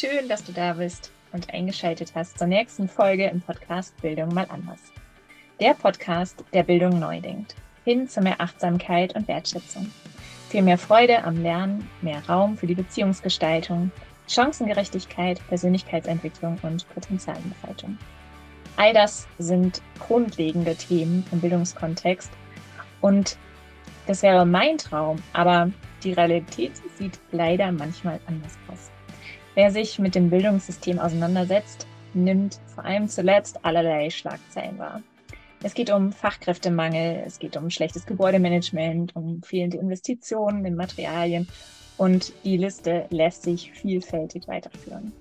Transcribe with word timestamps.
Schön, 0.00 0.30
dass 0.30 0.42
du 0.42 0.52
da 0.52 0.72
bist 0.72 1.12
und 1.30 1.52
eingeschaltet 1.52 2.12
hast 2.14 2.38
zur 2.38 2.46
nächsten 2.46 2.88
Folge 2.88 3.26
im 3.26 3.42
Podcast 3.42 3.94
Bildung 4.00 4.32
mal 4.32 4.46
anders. 4.48 4.80
Der 5.60 5.74
Podcast, 5.74 6.42
der 6.54 6.62
Bildung 6.62 6.98
neu 6.98 7.20
denkt, 7.20 7.54
hin 7.84 8.08
zu 8.08 8.22
mehr 8.22 8.40
Achtsamkeit 8.40 9.14
und 9.14 9.28
Wertschätzung. 9.28 9.92
Für 10.48 10.62
mehr 10.62 10.78
Freude 10.78 11.22
am 11.22 11.42
Lernen, 11.42 11.86
mehr 12.00 12.26
Raum 12.26 12.56
für 12.56 12.66
die 12.66 12.74
Beziehungsgestaltung, 12.74 13.92
Chancengerechtigkeit, 14.26 15.46
Persönlichkeitsentwicklung 15.48 16.56
und 16.62 16.88
Potenzialentfaltung. 16.94 17.98
All 18.78 18.94
das 18.94 19.28
sind 19.38 19.82
grundlegende 19.98 20.76
Themen 20.76 21.26
im 21.30 21.42
Bildungskontext 21.42 22.30
und 23.02 23.36
das 24.06 24.22
wäre 24.22 24.46
mein 24.46 24.78
Traum, 24.78 25.22
aber 25.34 25.70
die 26.02 26.14
Realität 26.14 26.72
sieht 26.96 27.20
leider 27.32 27.70
manchmal 27.70 28.18
anders 28.26 28.56
aus. 28.66 28.90
Wer 29.54 29.72
sich 29.72 29.98
mit 29.98 30.14
dem 30.14 30.30
Bildungssystem 30.30 30.98
auseinandersetzt, 30.98 31.86
nimmt 32.14 32.60
vor 32.72 32.84
allem 32.84 33.08
zuletzt 33.08 33.64
allerlei 33.64 34.08
Schlagzeilen 34.10 34.78
wahr. 34.78 35.02
Es 35.62 35.74
geht 35.74 35.90
um 35.90 36.12
Fachkräftemangel, 36.12 37.24
es 37.26 37.38
geht 37.38 37.56
um 37.56 37.68
schlechtes 37.68 38.06
Gebäudemanagement, 38.06 39.14
um 39.14 39.42
fehlende 39.42 39.76
Investitionen 39.76 40.64
in 40.64 40.76
Materialien 40.76 41.48
und 41.98 42.32
die 42.44 42.56
Liste 42.56 43.06
lässt 43.10 43.42
sich 43.42 43.72
vielfältig 43.72 44.48
weiterführen. 44.48 45.12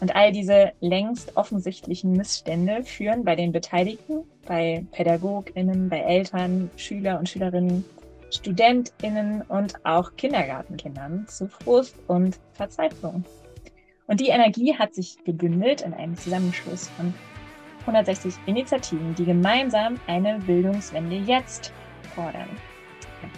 Und 0.00 0.14
all 0.14 0.30
diese 0.30 0.72
längst 0.80 1.36
offensichtlichen 1.36 2.12
Missstände 2.12 2.84
führen 2.84 3.24
bei 3.24 3.34
den 3.34 3.50
Beteiligten, 3.50 4.24
bei 4.46 4.84
PädagogInnen, 4.92 5.88
bei 5.88 6.00
Eltern, 6.00 6.70
Schüler 6.76 7.18
und 7.18 7.28
Schülerinnen 7.28 7.84
StudentInnen 8.32 9.42
und 9.42 9.84
auch 9.84 10.16
Kindergartenkindern 10.16 11.26
zu 11.28 11.48
Frust 11.48 11.96
und 12.06 12.38
Verzweiflung. 12.54 13.24
Und 14.06 14.20
die 14.20 14.28
Energie 14.28 14.76
hat 14.76 14.94
sich 14.94 15.22
gebündelt 15.24 15.82
in 15.82 15.94
einem 15.94 16.16
Zusammenschluss 16.16 16.88
von 16.96 17.14
160 17.80 18.34
Initiativen, 18.46 19.14
die 19.14 19.24
gemeinsam 19.24 19.98
eine 20.06 20.38
Bildungswende 20.40 21.16
jetzt 21.16 21.72
fordern. 22.14 22.48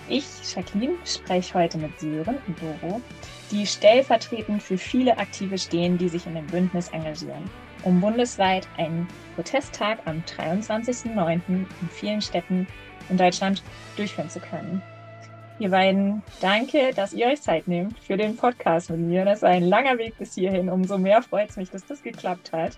Ich, 0.09 0.25
Jacqueline, 0.55 0.95
spreche 1.05 1.55
heute 1.55 1.79
mit 1.79 1.99
Sören 1.99 2.39
und 2.47 2.57
Doro, 2.61 3.01
die 3.51 3.67
stellvertretend 3.67 4.63
für 4.63 4.79
viele 4.79 5.19
Aktive 5.19 5.59
stehen, 5.59 5.99
die 5.99 6.09
sich 6.09 6.27
in 6.27 6.35
dem 6.35 6.47
Bündnis 6.47 6.89
engagieren, 6.89 7.51
um 7.83 8.01
bundesweit 8.01 8.67
einen 8.79 9.07
Protesttag 9.35 9.99
am 10.07 10.23
23.09. 10.39 11.41
in 11.49 11.67
vielen 11.91 12.21
Städten 12.21 12.67
in 13.11 13.17
Deutschland 13.17 13.63
durchführen 13.97 14.31
zu 14.31 14.41
können. 14.41 14.83
Ihr 15.61 15.71
beiden, 15.71 16.23
danke, 16.41 16.93
dass 16.95 17.13
ihr 17.13 17.27
euch 17.29 17.41
Zeit 17.41 17.69
nehmt 17.69 17.97
für 18.01 18.17
den 18.17 18.37
Podcast 18.37 18.91
mit 18.91 18.99
mir. 18.99 19.25
Das 19.25 19.43
war 19.43 19.51
ein 19.51 19.63
langer 19.63 19.99
Weg 19.99 20.19
bis 20.19 20.35
hierhin. 20.35 20.69
Umso 20.69 20.99
mehr 20.99 21.23
freut 21.23 21.51
es 21.51 21.57
mich, 21.57 21.71
dass 21.71 21.87
das 21.87 22.03
geklappt 22.03 22.53
hat. 22.53 22.77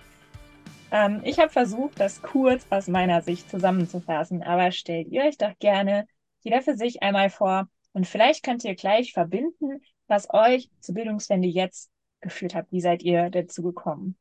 Ähm, 0.90 1.22
ich 1.24 1.38
habe 1.38 1.48
versucht, 1.48 1.98
das 1.98 2.20
kurz 2.20 2.66
aus 2.68 2.86
meiner 2.86 3.22
Sicht 3.22 3.50
zusammenzufassen, 3.50 4.42
aber 4.42 4.72
stellt 4.72 5.08
ihr 5.08 5.22
euch 5.22 5.38
doch 5.38 5.58
gerne 5.58 6.06
jeder 6.42 6.60
für 6.60 6.76
sich 6.76 7.02
einmal 7.02 7.30
vor 7.30 7.66
und 7.92 8.06
vielleicht 8.06 8.44
könnt 8.44 8.62
ihr 8.62 8.74
gleich 8.74 9.14
verbinden, 9.14 9.80
was 10.06 10.28
euch 10.28 10.70
zur 10.80 10.94
Bildungswende 10.94 11.48
jetzt 11.48 11.90
geführt 12.20 12.54
hat. 12.54 12.66
Wie 12.70 12.82
seid 12.82 13.02
ihr 13.02 13.30
dazu 13.30 13.62
gekommen? 13.62 14.16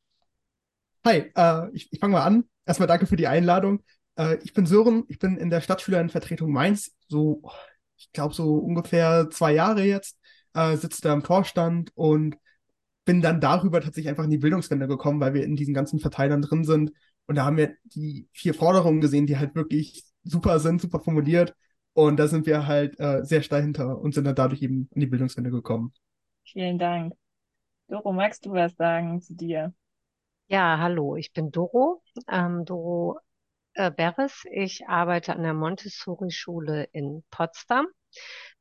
Hi, 1.04 1.30
äh, 1.36 1.70
ich, 1.74 1.92
ich 1.92 2.00
fange 2.00 2.14
mal 2.14 2.24
an. 2.24 2.44
Erstmal 2.64 2.88
danke 2.88 3.06
für 3.06 3.16
die 3.16 3.28
Einladung. 3.28 3.84
Äh, 4.18 4.38
ich 4.42 4.54
bin 4.54 4.64
Sören, 4.64 5.04
ich 5.08 5.18
bin 5.18 5.36
in 5.36 5.50
der 5.50 5.60
Stadtschülerinnenvertretung 5.60 6.50
Mainz, 6.50 6.96
so, 7.06 7.42
ich 7.96 8.12
glaube, 8.12 8.34
so 8.34 8.56
ungefähr 8.56 9.28
zwei 9.30 9.52
Jahre 9.54 9.84
jetzt, 9.84 10.18
äh, 10.54 10.76
sitze 10.76 11.02
da 11.02 11.12
im 11.12 11.22
Vorstand 11.22 11.90
und 11.94 12.36
bin 13.04 13.22
dann 13.22 13.40
darüber 13.40 13.80
tatsächlich 13.80 14.08
einfach 14.08 14.24
in 14.24 14.30
die 14.30 14.38
Bildungswende 14.38 14.88
gekommen, 14.88 15.20
weil 15.20 15.34
wir 15.34 15.44
in 15.44 15.56
diesen 15.56 15.74
ganzen 15.74 16.00
Verteilern 16.00 16.42
drin 16.42 16.64
sind. 16.64 16.92
Und 17.26 17.36
da 17.36 17.44
haben 17.44 17.56
wir 17.56 17.74
die 17.84 18.28
vier 18.32 18.54
Forderungen 18.54 19.00
gesehen, 19.00 19.26
die 19.26 19.38
halt 19.38 19.54
wirklich 19.54 20.04
super 20.24 20.58
sind, 20.58 20.80
super 20.80 21.00
formuliert. 21.00 21.54
Und 21.92 22.18
da 22.18 22.28
sind 22.28 22.46
wir 22.46 22.66
halt 22.66 22.98
äh, 23.00 23.24
sehr 23.24 23.42
steil 23.42 23.62
hinter 23.62 23.98
und 23.98 24.12
sind 24.12 24.24
dann 24.24 24.34
dadurch 24.34 24.60
eben 24.62 24.88
in 24.92 25.00
die 25.00 25.06
Bildungswende 25.06 25.50
gekommen. 25.50 25.92
Vielen 26.44 26.78
Dank. 26.78 27.14
Doro, 27.88 28.12
magst 28.12 28.44
du 28.44 28.52
was 28.52 28.74
sagen 28.74 29.22
zu 29.22 29.34
dir? 29.34 29.72
Ja, 30.48 30.78
hallo, 30.78 31.16
ich 31.16 31.32
bin 31.32 31.50
Doro. 31.50 32.02
Ähm, 32.28 32.64
Doro 32.64 33.18
äh, 33.76 33.90
Beres. 33.90 34.44
Ich 34.50 34.88
arbeite 34.88 35.34
an 35.34 35.42
der 35.42 35.54
Montessori-Schule 35.54 36.84
in 36.92 37.24
Potsdam, 37.30 37.86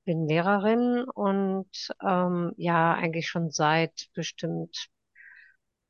bin 0.05 0.27
Lehrerin 0.27 1.03
und 1.13 1.69
ähm, 2.05 2.53
ja, 2.57 2.93
eigentlich 2.93 3.27
schon 3.27 3.51
seit 3.51 4.07
bestimmt 4.13 4.89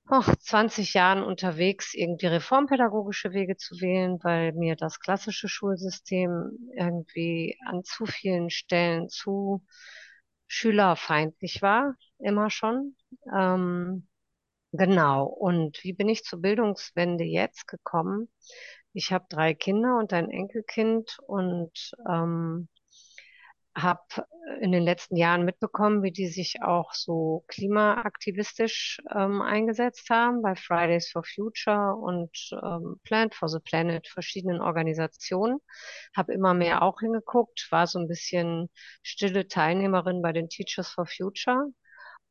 oh, 0.09 0.22
20 0.40 0.94
Jahren 0.94 1.24
unterwegs, 1.24 1.94
irgendwie 1.94 2.28
reformpädagogische 2.28 3.34
Wege 3.34 3.58
zu 3.58 3.80
wählen, 3.81 4.19
weil 4.24 4.53
mir 4.53 4.75
das 4.75 5.00
klassische 5.00 5.50
Schulsystem 5.50 6.52
irgendwie 6.78 7.58
an 7.66 7.84
zu 7.84 8.06
vielen 8.06 8.50
Stellen 8.50 9.09
zu 9.09 9.64
schülerfeindlich 10.47 11.62
war, 11.62 11.96
immer 12.19 12.50
schon. 12.50 12.96
Ähm, 13.35 14.08
genau. 14.72 15.25
Und 15.25 15.84
wie 15.84 15.94
bin 15.94 16.09
ich 16.09 16.24
zur 16.24 16.41
Bildungswende 16.41 17.24
jetzt 17.24 17.68
gekommen? 17.68 18.30
Ich 18.95 19.11
habe 19.11 19.25
drei 19.29 19.53
Kinder 19.53 19.97
und 19.97 20.13
ein 20.13 20.29
Enkelkind 20.29 21.17
und 21.28 21.91
ähm, 22.09 22.69
habe 23.75 24.01
in 24.61 24.72
den 24.72 24.83
letzten 24.83 25.17
Jahren 25.17 25.44
mitbekommen, 25.44 26.01
wie 26.01 26.13
die 26.13 26.28
sich 26.28 26.61
auch 26.61 26.94
so 26.94 27.44
klimaaktivistisch 27.50 29.01
ähm, 29.13 29.41
eingesetzt 29.41 30.09
haben 30.09 30.41
bei 30.41 30.55
Fridays 30.55 31.11
for 31.11 31.25
Future 31.25 31.94
und 31.97 32.31
ähm, 32.63 33.01
Plant 33.03 33.35
for 33.35 33.50
the 33.50 33.59
Planet, 33.59 34.07
verschiedenen 34.07 34.61
Organisationen. 34.61 35.59
Habe 36.16 36.31
immer 36.34 36.53
mehr 36.53 36.81
auch 36.81 37.01
hingeguckt, 37.01 37.67
war 37.72 37.88
so 37.88 38.00
ein 38.00 38.07
bisschen 38.07 38.69
stille 39.03 39.50
Teilnehmerin 39.50 40.22
bei 40.22 40.31
den 40.31 40.47
Teachers 40.47 40.89
for 40.89 41.05
Future 41.05 41.66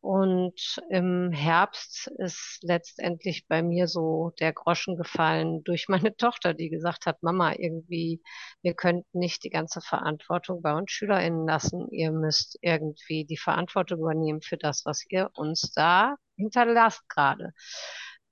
und 0.04 0.82
im 0.90 1.32
Herbst 1.32 2.08
ist 2.18 2.58
letztendlich 2.60 3.46
bei 3.48 3.62
mir 3.62 3.88
so 3.88 4.32
der 4.38 4.52
Groschen 4.52 4.98
gefallen 4.98 5.64
durch 5.64 5.88
meine 5.88 6.14
Tochter, 6.18 6.52
die 6.52 6.68
gesagt 6.68 7.06
hat, 7.06 7.22
Mama, 7.22 7.54
irgendwie, 7.56 8.22
wir 8.60 8.74
könnten 8.74 9.18
nicht 9.18 9.44
die 9.44 9.48
ganze 9.48 9.80
Verantwortung 9.80 10.60
bei 10.60 10.74
uns 10.74 10.92
SchülerInnen 10.92 11.46
lassen. 11.46 11.88
Ihr 11.90 12.12
müsst 12.12 12.58
irgendwie 12.60 13.24
die 13.24 13.38
Verantwortung 13.38 14.00
übernehmen 14.00 14.42
für 14.42 14.58
das, 14.58 14.84
was 14.84 15.06
ihr 15.08 15.30
uns 15.32 15.72
da 15.72 16.16
hinterlasst 16.36 17.08
gerade. 17.08 17.54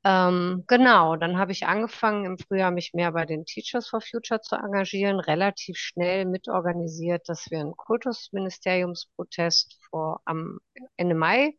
Ähm, 0.05 0.65
genau, 0.67 1.15
dann 1.15 1.39
habe 1.39 1.53
ich 1.53 1.67
angefangen, 1.67 2.25
im 2.25 2.39
Frühjahr 2.39 2.73
mich 2.73 2.93
mehr 2.93 3.13
bei 3.13 3.25
den 3.25 3.45
Teachers 3.45 3.89
for 3.89 4.01
Future 4.01 4.41
zu 4.41 4.57
engagieren, 4.57 5.21
relativ 5.21 5.77
schnell 5.79 6.25
mitorganisiert, 6.25 7.29
dass 7.29 7.51
wir 7.53 7.61
einen 7.61 7.77
Kultusministeriumsprotest 7.77 9.79
vor 9.89 10.21
am 10.25 10.59
Ende 10.97 11.15
Mai, 11.15 11.53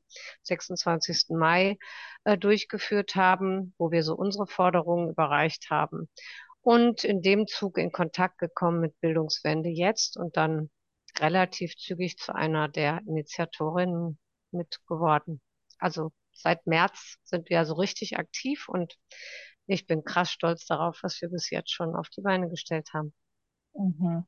26. 0.43 1.37
Mai, 1.37 1.77
äh, 2.25 2.37
durchgeführt 2.37 3.15
haben, 3.15 3.73
wo 3.77 3.91
wir 3.91 4.03
so 4.03 4.13
unsere 4.15 4.47
Forderungen 4.47 5.09
überreicht 5.09 5.69
haben. 5.69 6.09
Und 6.61 7.05
in 7.05 7.21
dem 7.21 7.47
Zug 7.47 7.77
in 7.77 7.93
Kontakt 7.93 8.39
gekommen 8.39 8.81
mit 8.81 8.99
Bildungswende 8.99 9.69
jetzt 9.69 10.17
und 10.17 10.35
dann 10.35 10.69
relativ 11.19 11.77
zügig 11.77 12.17
zu 12.17 12.35
einer 12.35 12.67
der 12.67 12.99
Initiatorinnen 13.07 14.19
mit 14.51 14.79
geworden. 14.87 15.41
Also 15.79 16.11
seit 16.33 16.65
März 16.67 17.17
sind 17.23 17.49
wir 17.49 17.65
so 17.65 17.75
richtig 17.75 18.17
aktiv 18.17 18.67
und 18.67 18.95
ich 19.65 19.87
bin 19.87 20.03
krass 20.03 20.29
stolz 20.29 20.65
darauf, 20.65 20.99
was 21.03 21.21
wir 21.21 21.29
bis 21.29 21.49
jetzt 21.49 21.71
schon 21.71 21.95
auf 21.95 22.09
die 22.09 22.21
Beine 22.21 22.49
gestellt 22.49 22.89
haben. 22.93 23.13
Mhm. 23.73 24.25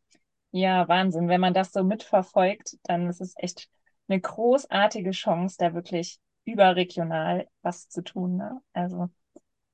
Ja, 0.51 0.87
Wahnsinn. 0.87 1.27
Wenn 1.27 1.41
man 1.41 1.53
das 1.53 1.73
so 1.73 1.83
mitverfolgt, 1.83 2.77
dann 2.83 3.09
ist 3.09 3.19
es 3.19 3.33
echt 3.37 3.67
eine 4.07 4.21
großartige 4.21 5.11
Chance, 5.11 5.57
da 5.59 5.73
wirklich 5.73 6.19
überregional 6.45 7.47
was 7.61 7.89
zu 7.89 8.03
tun. 8.03 8.37
Ne? 8.37 8.61
Also 8.71 9.09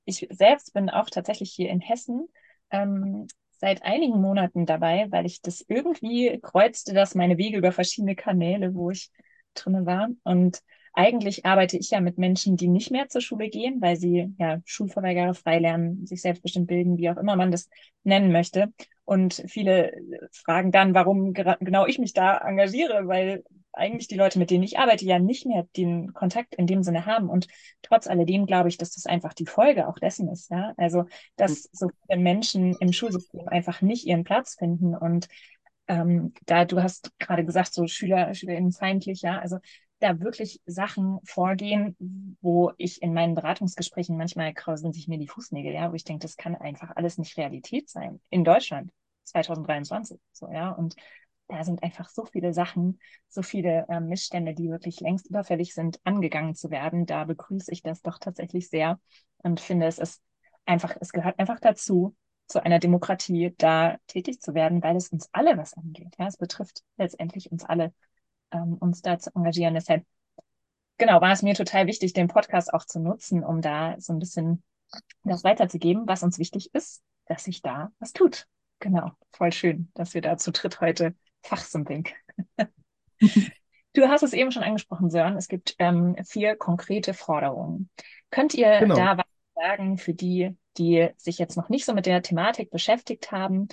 ich 0.04 0.26
selbst 0.30 0.72
bin 0.72 0.90
auch 0.90 1.08
tatsächlich 1.08 1.52
hier 1.52 1.70
in 1.70 1.80
Hessen 1.80 2.28
ähm, 2.70 3.26
seit 3.50 3.84
einigen 3.84 4.20
Monaten 4.20 4.66
dabei, 4.66 5.06
weil 5.10 5.26
ich 5.26 5.40
das 5.40 5.64
irgendwie 5.68 6.40
kreuzte, 6.42 6.94
dass 6.94 7.14
meine 7.14 7.38
Wege 7.38 7.58
über 7.58 7.70
verschiedene 7.70 8.16
Kanäle, 8.16 8.74
wo 8.74 8.90
ich 8.90 9.10
drinne 9.54 9.86
war. 9.86 10.08
Und 10.24 10.62
eigentlich 10.92 11.46
arbeite 11.46 11.78
ich 11.78 11.90
ja 11.90 12.00
mit 12.00 12.18
Menschen, 12.18 12.56
die 12.56 12.68
nicht 12.68 12.90
mehr 12.90 13.08
zur 13.08 13.20
Schule 13.20 13.48
gehen, 13.48 13.80
weil 13.80 13.96
sie 13.96 14.34
ja 14.38 14.60
Schulverweigerer 14.64 15.34
frei 15.34 15.58
lernen, 15.58 16.06
sich 16.06 16.20
selbstbestimmt 16.20 16.66
bilden, 16.66 16.98
wie 16.98 17.10
auch 17.10 17.16
immer 17.16 17.36
man 17.36 17.50
das 17.50 17.68
nennen 18.04 18.32
möchte. 18.32 18.72
Und 19.04 19.42
viele 19.48 19.92
fragen 20.32 20.70
dann, 20.70 20.94
warum 20.94 21.32
genau 21.32 21.86
ich 21.86 21.98
mich 21.98 22.12
da 22.12 22.38
engagiere, 22.38 23.08
weil 23.08 23.42
eigentlich 23.72 24.06
die 24.06 24.16
Leute, 24.16 24.38
mit 24.38 24.50
denen 24.50 24.64
ich 24.64 24.78
arbeite, 24.78 25.04
ja 25.06 25.18
nicht 25.18 25.46
mehr 25.46 25.66
den 25.76 26.12
Kontakt 26.12 26.54
in 26.54 26.66
dem 26.66 26.82
Sinne 26.82 27.06
haben. 27.06 27.30
Und 27.30 27.48
trotz 27.80 28.06
alledem 28.06 28.46
glaube 28.46 28.68
ich, 28.68 28.76
dass 28.76 28.92
das 28.92 29.06
einfach 29.06 29.32
die 29.32 29.46
Folge 29.46 29.88
auch 29.88 29.98
dessen 29.98 30.28
ist. 30.28 30.50
Ja, 30.50 30.74
also 30.76 31.04
dass 31.36 31.68
so 31.72 31.88
viele 32.06 32.20
Menschen 32.20 32.76
im 32.80 32.92
Schulsystem 32.92 33.48
einfach 33.48 33.80
nicht 33.80 34.06
ihren 34.06 34.24
Platz 34.24 34.56
finden 34.58 34.94
und 34.94 35.28
ähm, 35.88 36.32
da 36.46 36.64
du 36.64 36.82
hast 36.82 37.10
gerade 37.18 37.44
gesagt, 37.44 37.74
so 37.74 37.86
Schüler, 37.86 38.34
SchülerInnen 38.34 38.72
feindlich, 38.72 39.22
ja, 39.22 39.38
also 39.40 39.58
da 40.02 40.20
wirklich 40.20 40.60
Sachen 40.66 41.18
vorgehen, 41.24 41.96
wo 42.40 42.72
ich 42.76 43.02
in 43.02 43.14
meinen 43.14 43.34
Beratungsgesprächen 43.34 44.16
manchmal 44.16 44.52
krausen 44.54 44.92
sich 44.92 45.08
mir 45.08 45.18
die 45.18 45.28
Fußnägel, 45.28 45.72
ja, 45.72 45.90
wo 45.90 45.94
ich 45.94 46.04
denke, 46.04 46.22
das 46.22 46.36
kann 46.36 46.54
einfach 46.54 46.90
alles 46.96 47.18
nicht 47.18 47.36
Realität 47.36 47.88
sein. 47.88 48.20
In 48.30 48.44
Deutschland 48.44 48.90
2023. 49.24 50.18
So, 50.32 50.48
ja. 50.50 50.70
Und 50.70 50.96
da 51.48 51.64
sind 51.64 51.82
einfach 51.82 52.08
so 52.08 52.24
viele 52.24 52.52
Sachen, 52.52 52.98
so 53.28 53.42
viele 53.42 53.86
äh, 53.88 54.00
Missstände, 54.00 54.54
die 54.54 54.70
wirklich 54.70 55.00
längst 55.00 55.28
überfällig 55.28 55.74
sind, 55.74 56.00
angegangen 56.04 56.54
zu 56.54 56.70
werden. 56.70 57.06
Da 57.06 57.24
begrüße 57.24 57.70
ich 57.72 57.82
das 57.82 58.02
doch 58.02 58.18
tatsächlich 58.18 58.68
sehr 58.68 58.98
und 59.38 59.60
finde, 59.60 59.86
es 59.86 59.98
ist 59.98 60.22
einfach, 60.64 60.96
es 61.00 61.12
gehört 61.12 61.38
einfach 61.38 61.60
dazu, 61.60 62.14
zu 62.46 62.62
einer 62.64 62.78
Demokratie 62.78 63.54
da 63.58 63.96
tätig 64.06 64.40
zu 64.40 64.54
werden, 64.54 64.82
weil 64.82 64.96
es 64.96 65.08
uns 65.08 65.28
alle 65.32 65.56
was 65.56 65.74
angeht. 65.74 66.14
Ja, 66.18 66.26
es 66.26 66.36
betrifft 66.36 66.82
letztendlich 66.96 67.50
uns 67.50 67.64
alle, 67.64 67.94
ähm, 68.52 68.76
uns 68.78 69.02
da 69.02 69.18
zu 69.18 69.30
engagieren. 69.34 69.74
Deshalb, 69.74 70.04
genau, 70.98 71.20
war 71.20 71.32
es 71.32 71.42
mir 71.42 71.54
total 71.54 71.86
wichtig, 71.86 72.12
den 72.12 72.28
Podcast 72.28 72.72
auch 72.72 72.84
zu 72.84 73.00
nutzen, 73.00 73.44
um 73.44 73.60
da 73.60 73.96
so 73.98 74.12
ein 74.12 74.18
bisschen 74.18 74.62
das 75.24 75.44
weiterzugeben, 75.44 76.06
was 76.06 76.22
uns 76.22 76.38
wichtig 76.38 76.74
ist, 76.74 77.02
dass 77.26 77.44
sich 77.44 77.62
da 77.62 77.90
was 77.98 78.12
tut. 78.12 78.46
Genau, 78.78 79.12
voll 79.30 79.52
schön, 79.52 79.90
dass 79.94 80.14
wir 80.14 80.22
da 80.22 80.36
zu 80.36 80.52
dritt 80.52 80.80
heute 80.80 81.14
fachsimpeln. 81.42 82.04
du 83.20 84.08
hast 84.08 84.22
es 84.22 84.32
eben 84.32 84.50
schon 84.50 84.64
angesprochen, 84.64 85.10
Sören. 85.10 85.36
Es 85.36 85.48
gibt 85.48 85.76
ähm, 85.78 86.16
vier 86.24 86.56
konkrete 86.56 87.14
Forderungen. 87.14 87.90
Könnt 88.30 88.54
ihr 88.54 88.80
genau. 88.80 88.96
da 88.96 89.18
was 89.18 89.24
sagen 89.54 89.98
für 89.98 90.14
die, 90.14 90.56
die 90.78 91.10
sich 91.16 91.38
jetzt 91.38 91.56
noch 91.56 91.68
nicht 91.68 91.84
so 91.84 91.94
mit 91.94 92.06
der 92.06 92.22
Thematik 92.22 92.70
beschäftigt 92.70 93.30
haben? 93.30 93.68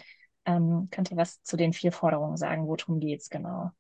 Ähm, 0.46 0.90
könnt 0.92 1.12
ihr 1.12 1.18
was 1.18 1.42
zu 1.44 1.58
den 1.58 1.74
vier 1.74 1.92
Forderungen 1.92 2.38
sagen? 2.38 2.68
Worum 2.68 3.00
geht 3.00 3.22
es 3.22 3.30
genau? 3.30 3.72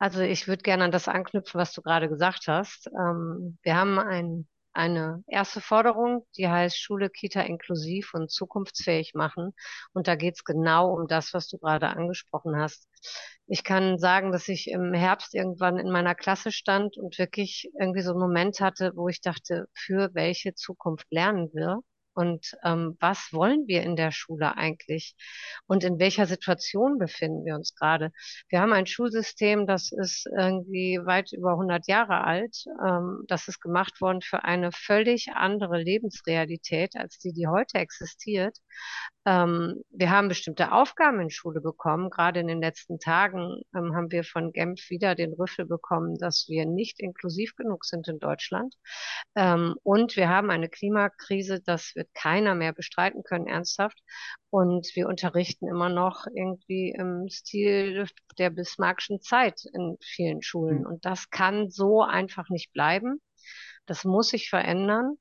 Also 0.00 0.20
ich 0.22 0.48
würde 0.48 0.62
gerne 0.62 0.84
an 0.84 0.90
das 0.92 1.06
anknüpfen, 1.08 1.60
was 1.60 1.72
du 1.72 1.82
gerade 1.82 2.08
gesagt 2.08 2.48
hast. 2.48 2.88
Ähm, 2.88 3.58
wir 3.62 3.76
haben 3.76 3.98
ein 3.98 4.48
eine 4.72 5.24
erste 5.26 5.60
Forderung, 5.60 6.24
die 6.36 6.48
heißt 6.48 6.78
Schule, 6.80 7.10
Kita 7.10 7.40
inklusiv 7.42 8.14
und 8.14 8.30
zukunftsfähig 8.30 9.14
machen. 9.14 9.52
Und 9.94 10.06
da 10.08 10.14
geht 10.16 10.36
es 10.36 10.44
genau 10.44 10.92
um 10.94 11.08
das, 11.08 11.34
was 11.34 11.48
du 11.48 11.58
gerade 11.58 11.88
angesprochen 11.88 12.56
hast. 12.56 12.88
Ich 13.48 13.64
kann 13.64 13.98
sagen, 13.98 14.30
dass 14.32 14.48
ich 14.48 14.68
im 14.70 14.94
Herbst 14.94 15.34
irgendwann 15.34 15.78
in 15.78 15.90
meiner 15.90 16.14
Klasse 16.14 16.52
stand 16.52 16.96
und 16.98 17.18
wirklich 17.18 17.70
irgendwie 17.80 18.02
so 18.02 18.12
einen 18.12 18.20
Moment 18.20 18.60
hatte, 18.60 18.92
wo 18.96 19.08
ich 19.08 19.20
dachte, 19.20 19.68
für 19.74 20.14
welche 20.14 20.54
Zukunft 20.54 21.06
lernen 21.10 21.50
wir? 21.52 21.80
Und 22.14 22.56
ähm, 22.64 22.96
was 23.00 23.32
wollen 23.32 23.66
wir 23.66 23.82
in 23.82 23.96
der 23.96 24.10
Schule 24.10 24.56
eigentlich? 24.56 25.14
Und 25.66 25.84
in 25.84 25.98
welcher 25.98 26.26
Situation 26.26 26.98
befinden 26.98 27.44
wir 27.44 27.54
uns 27.54 27.74
gerade? 27.74 28.12
Wir 28.48 28.60
haben 28.60 28.72
ein 28.72 28.86
Schulsystem, 28.86 29.66
das 29.66 29.92
ist 29.92 30.26
irgendwie 30.36 30.98
weit 31.04 31.32
über 31.32 31.52
100 31.52 31.86
Jahre 31.86 32.24
alt. 32.24 32.64
Ähm, 32.84 33.24
das 33.28 33.48
ist 33.48 33.60
gemacht 33.60 34.00
worden 34.00 34.22
für 34.22 34.44
eine 34.44 34.70
völlig 34.72 35.28
andere 35.34 35.80
Lebensrealität 35.80 36.96
als 36.96 37.18
die, 37.18 37.32
die 37.32 37.46
heute 37.46 37.78
existiert. 37.78 38.58
Ähm, 39.26 39.82
wir 39.90 40.10
haben 40.10 40.28
bestimmte 40.28 40.72
Aufgaben 40.72 41.20
in 41.20 41.30
Schule 41.30 41.60
bekommen. 41.60 42.10
Gerade 42.10 42.40
in 42.40 42.48
den 42.48 42.60
letzten 42.60 42.98
Tagen 42.98 43.60
ähm, 43.74 43.94
haben 43.94 44.10
wir 44.10 44.24
von 44.24 44.52
Genf 44.52 44.88
wieder 44.88 45.14
den 45.14 45.34
Rüffel 45.34 45.66
bekommen, 45.66 46.16
dass 46.16 46.46
wir 46.48 46.64
nicht 46.66 47.00
inklusiv 47.00 47.54
genug 47.54 47.84
sind 47.84 48.08
in 48.08 48.18
Deutschland. 48.18 48.74
Ähm, 49.36 49.76
und 49.82 50.16
wir 50.16 50.28
haben 50.28 50.50
eine 50.50 50.68
Klimakrise, 50.68 51.60
das 51.60 51.94
wird 52.00 52.12
keiner 52.14 52.56
mehr 52.56 52.72
bestreiten 52.72 53.22
können, 53.22 53.46
ernsthaft. 53.46 53.98
Und 54.50 54.88
wir 54.94 55.06
unterrichten 55.06 55.68
immer 55.68 55.88
noch 55.88 56.26
irgendwie 56.34 56.90
im 56.90 57.28
Stil 57.28 58.06
der 58.38 58.50
bismarckschen 58.50 59.20
Zeit 59.20 59.62
in 59.72 59.96
vielen 60.00 60.42
Schulen. 60.42 60.80
Hm. 60.80 60.86
Und 60.86 61.04
das 61.04 61.30
kann 61.30 61.70
so 61.70 62.02
einfach 62.02 62.48
nicht 62.48 62.72
bleiben. 62.72 63.20
Das 63.86 64.04
muss 64.04 64.30
sich 64.30 64.50
verändern. 64.50 65.16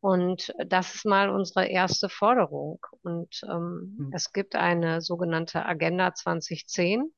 Und 0.00 0.52
das 0.66 0.96
ist 0.96 1.06
mal 1.06 1.30
unsere 1.30 1.66
erste 1.66 2.10
Forderung. 2.10 2.78
Und 3.02 3.40
ähm, 3.48 3.96
mhm. 3.96 4.10
es 4.12 4.34
gibt 4.34 4.54
eine 4.54 5.00
sogenannte 5.00 5.64
Agenda 5.64 6.12
2010, 6.12 7.10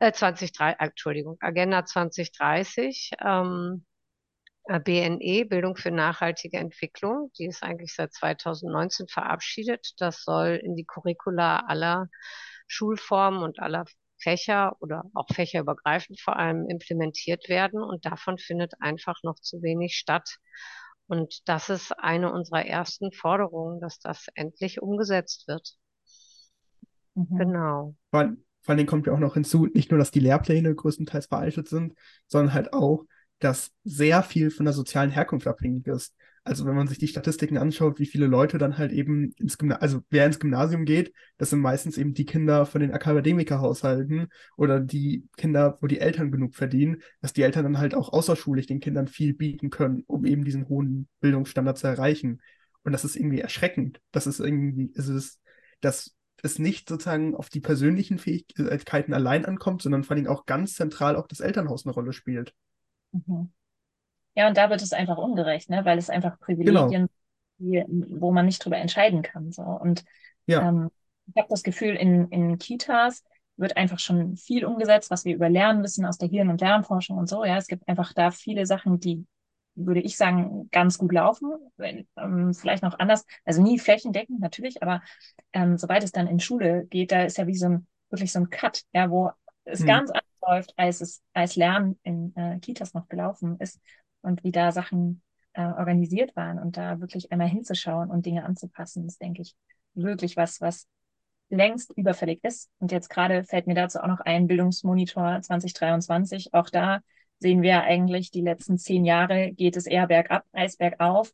äh, 0.00 0.10
2030, 0.10 0.80
Entschuldigung, 0.80 1.36
Agenda 1.40 1.84
2030, 1.84 3.12
ähm, 3.24 3.84
äh, 3.84 3.95
BNE, 4.68 5.46
Bildung 5.46 5.76
für 5.76 5.90
nachhaltige 5.90 6.58
Entwicklung. 6.58 7.30
Die 7.38 7.46
ist 7.46 7.62
eigentlich 7.62 7.94
seit 7.94 8.12
2019 8.12 9.08
verabschiedet. 9.08 9.92
Das 9.98 10.22
soll 10.22 10.60
in 10.62 10.74
die 10.74 10.84
Curricula 10.84 11.60
aller 11.66 12.08
Schulformen 12.66 13.42
und 13.42 13.60
aller 13.60 13.84
Fächer 14.18 14.76
oder 14.80 15.04
auch 15.14 15.28
fächerübergreifend 15.32 16.20
vor 16.20 16.36
allem 16.36 16.66
implementiert 16.68 17.48
werden. 17.48 17.82
Und 17.82 18.06
davon 18.06 18.38
findet 18.38 18.74
einfach 18.80 19.22
noch 19.22 19.38
zu 19.40 19.62
wenig 19.62 19.96
statt. 19.96 20.38
Und 21.06 21.48
das 21.48 21.68
ist 21.68 21.92
eine 21.92 22.32
unserer 22.32 22.66
ersten 22.66 23.12
Forderungen, 23.12 23.80
dass 23.80 23.98
das 24.00 24.26
endlich 24.34 24.82
umgesetzt 24.82 25.46
wird. 25.46 25.76
Mhm. 27.14 27.38
Genau. 27.38 27.94
Vor, 28.10 28.32
vor 28.62 28.74
Dingen 28.74 28.88
kommt 28.88 29.06
ja 29.06 29.12
auch 29.12 29.20
noch 29.20 29.34
hinzu, 29.34 29.66
nicht 29.66 29.90
nur, 29.90 29.98
dass 29.98 30.10
die 30.10 30.20
Lehrpläne 30.20 30.74
größtenteils 30.74 31.26
veraltet 31.26 31.68
sind, 31.68 31.94
sondern 32.26 32.52
halt 32.52 32.72
auch, 32.72 33.04
dass 33.38 33.70
sehr 33.84 34.22
viel 34.22 34.50
von 34.50 34.64
der 34.64 34.72
sozialen 34.74 35.10
Herkunft 35.10 35.46
abhängig 35.46 35.86
ist. 35.86 36.14
Also 36.46 36.64
wenn 36.64 36.76
man 36.76 36.86
sich 36.86 36.98
die 36.98 37.08
Statistiken 37.08 37.58
anschaut, 37.58 37.98
wie 37.98 38.06
viele 38.06 38.26
Leute 38.26 38.56
dann 38.56 38.78
halt 38.78 38.92
eben 38.92 39.32
ins 39.32 39.58
Gymnasium, 39.58 39.82
also 39.82 40.00
wer 40.10 40.26
ins 40.26 40.38
Gymnasium 40.38 40.84
geht, 40.84 41.12
das 41.38 41.50
sind 41.50 41.58
meistens 41.58 41.98
eben 41.98 42.14
die 42.14 42.24
Kinder 42.24 42.66
von 42.66 42.80
den 42.80 42.92
Akademikerhaushalten 42.92 44.28
oder 44.56 44.78
die 44.78 45.26
Kinder, 45.36 45.76
wo 45.80 45.88
die 45.88 45.98
Eltern 45.98 46.30
genug 46.30 46.54
verdienen, 46.54 47.02
dass 47.20 47.32
die 47.32 47.42
Eltern 47.42 47.64
dann 47.64 47.78
halt 47.78 47.96
auch 47.96 48.12
außerschulisch 48.12 48.66
den 48.66 48.78
Kindern 48.78 49.08
viel 49.08 49.34
bieten 49.34 49.70
können, 49.70 50.04
um 50.06 50.24
eben 50.24 50.44
diesen 50.44 50.68
hohen 50.68 51.08
Bildungsstandard 51.18 51.78
zu 51.78 51.88
erreichen. 51.88 52.40
Und 52.84 52.92
das 52.92 53.04
ist 53.04 53.16
irgendwie 53.16 53.40
erschreckend. 53.40 54.00
Das 54.12 54.28
ist 54.28 54.38
irgendwie, 54.38 54.92
es 54.94 55.08
ist, 55.08 55.40
dass 55.80 56.14
es 56.44 56.60
nicht 56.60 56.88
sozusagen 56.88 57.34
auf 57.34 57.48
die 57.48 57.60
persönlichen 57.60 58.18
Fähigkeiten 58.18 59.14
allein 59.14 59.44
ankommt, 59.44 59.82
sondern 59.82 60.04
vor 60.04 60.14
allem 60.16 60.28
auch 60.28 60.46
ganz 60.46 60.74
zentral 60.74 61.16
auch 61.16 61.26
das 61.26 61.40
Elternhaus 61.40 61.84
eine 61.84 61.94
Rolle 61.94 62.12
spielt. 62.12 62.54
Mhm. 63.12 63.52
Ja, 64.36 64.48
und 64.48 64.56
da 64.56 64.68
wird 64.68 64.82
es 64.82 64.92
einfach 64.92 65.16
ungerecht, 65.16 65.70
ne? 65.70 65.84
weil 65.84 65.98
es 65.98 66.10
einfach 66.10 66.38
Privilegien, 66.38 67.08
genau. 67.58 67.86
wo 68.20 68.32
man 68.32 68.46
nicht 68.46 68.62
drüber 68.64 68.76
entscheiden 68.76 69.22
kann. 69.22 69.50
So. 69.50 69.62
Und 69.62 70.04
ja. 70.46 70.68
ähm, 70.68 70.90
ich 71.26 71.36
habe 71.40 71.48
das 71.48 71.62
Gefühl, 71.62 71.96
in, 71.96 72.28
in 72.28 72.58
Kitas 72.58 73.24
wird 73.56 73.78
einfach 73.78 73.98
schon 73.98 74.36
viel 74.36 74.66
umgesetzt, 74.66 75.10
was 75.10 75.24
wir 75.24 75.34
über 75.34 75.48
Lernen 75.48 75.82
wissen 75.82 76.04
aus 76.04 76.18
der 76.18 76.28
Hirn- 76.28 76.50
und 76.50 76.60
Lernforschung 76.60 77.16
und 77.16 77.28
so. 77.28 77.44
Ja, 77.44 77.56
es 77.56 77.66
gibt 77.66 77.88
einfach 77.88 78.12
da 78.12 78.30
viele 78.30 78.66
Sachen, 78.66 79.00
die, 79.00 79.24
würde 79.74 80.00
ich 80.00 80.18
sagen, 80.18 80.68
ganz 80.70 80.98
gut 80.98 81.12
laufen. 81.12 81.52
Wenn, 81.78 82.06
ähm, 82.18 82.52
vielleicht 82.52 82.82
noch 82.82 82.98
anders, 82.98 83.24
also 83.46 83.62
nie 83.62 83.78
flächendeckend 83.78 84.40
natürlich, 84.40 84.82
aber 84.82 85.02
ähm, 85.54 85.78
sobald 85.78 86.04
es 86.04 86.12
dann 86.12 86.26
in 86.26 86.40
Schule 86.40 86.86
geht, 86.90 87.10
da 87.10 87.22
ist 87.22 87.38
ja 87.38 87.46
wie 87.46 87.56
so 87.56 87.66
ein, 87.66 87.86
wirklich 88.10 88.32
so 88.32 88.40
ein 88.40 88.50
Cut, 88.50 88.82
ja, 88.92 89.10
wo 89.10 89.30
es 89.64 89.80
hm. 89.80 89.86
ganz 89.86 90.10
anders 90.10 90.25
läuft, 90.46 90.72
als 90.76 91.00
es 91.00 91.22
als 91.32 91.56
Lernen 91.56 91.98
in 92.02 92.34
äh, 92.36 92.58
Kitas 92.60 92.94
noch 92.94 93.08
gelaufen 93.08 93.56
ist 93.58 93.80
und 94.22 94.44
wie 94.44 94.52
da 94.52 94.72
Sachen 94.72 95.22
äh, 95.52 95.62
organisiert 95.62 96.36
waren 96.36 96.58
und 96.58 96.76
da 96.76 97.00
wirklich 97.00 97.32
einmal 97.32 97.48
hinzuschauen 97.48 98.10
und 98.10 98.26
Dinge 98.26 98.44
anzupassen, 98.44 99.06
ist, 99.06 99.20
denke 99.20 99.42
ich, 99.42 99.54
wirklich 99.94 100.36
was, 100.36 100.60
was 100.60 100.86
längst 101.48 101.92
überfällig 101.96 102.42
ist. 102.44 102.70
Und 102.78 102.92
jetzt 102.92 103.08
gerade 103.08 103.44
fällt 103.44 103.66
mir 103.66 103.74
dazu 103.74 104.00
auch 104.00 104.06
noch 104.06 104.20
ein 104.20 104.46
Bildungsmonitor 104.46 105.40
2023. 105.40 106.52
Auch 106.54 106.70
da 106.70 107.00
sehen 107.38 107.62
wir 107.62 107.82
eigentlich, 107.82 108.30
die 108.30 108.40
letzten 108.40 108.78
zehn 108.78 109.04
Jahre 109.04 109.52
geht 109.52 109.76
es 109.76 109.86
eher 109.86 110.06
bergab 110.06 110.44
als 110.52 110.76
bergauf. 110.76 111.32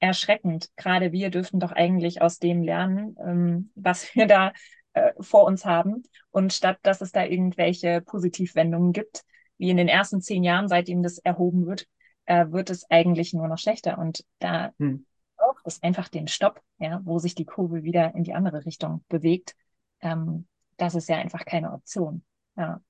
Erschreckend. 0.00 0.68
Gerade 0.76 1.12
wir 1.12 1.30
dürften 1.30 1.60
doch 1.60 1.72
eigentlich 1.72 2.22
aus 2.22 2.38
dem 2.38 2.62
lernen, 2.62 3.16
ähm, 3.24 3.70
was 3.74 4.14
wir 4.14 4.26
da 4.26 4.52
äh, 4.94 5.12
vor 5.20 5.44
uns 5.44 5.64
haben. 5.64 6.02
Und 6.30 6.52
statt 6.52 6.78
dass 6.82 7.00
es 7.00 7.12
da 7.12 7.24
irgendwelche 7.24 8.00
Positivwendungen 8.00 8.92
gibt, 8.92 9.24
wie 9.58 9.70
in 9.70 9.76
den 9.76 9.88
ersten 9.88 10.20
zehn 10.20 10.44
Jahren, 10.44 10.68
seitdem 10.68 11.02
das 11.02 11.18
erhoben 11.18 11.66
wird, 11.66 11.86
äh, 12.24 12.46
wird 12.50 12.70
es 12.70 12.90
eigentlich 12.90 13.32
nur 13.32 13.48
noch 13.48 13.58
schlechter. 13.58 13.98
Und 13.98 14.24
da 14.38 14.72
hm. 14.78 15.06
braucht 15.36 15.66
es 15.66 15.82
einfach 15.82 16.08
den 16.08 16.28
Stopp, 16.28 16.60
ja, 16.78 17.00
wo 17.04 17.18
sich 17.18 17.34
die 17.34 17.44
Kurve 17.44 17.82
wieder 17.82 18.14
in 18.14 18.24
die 18.24 18.34
andere 18.34 18.64
Richtung 18.64 19.04
bewegt. 19.08 19.54
Ähm, 20.00 20.46
das 20.76 20.94
ist 20.94 21.08
ja 21.08 21.16
einfach 21.16 21.44
keine 21.44 21.72
Option. 21.72 22.24
Ja. 22.56 22.80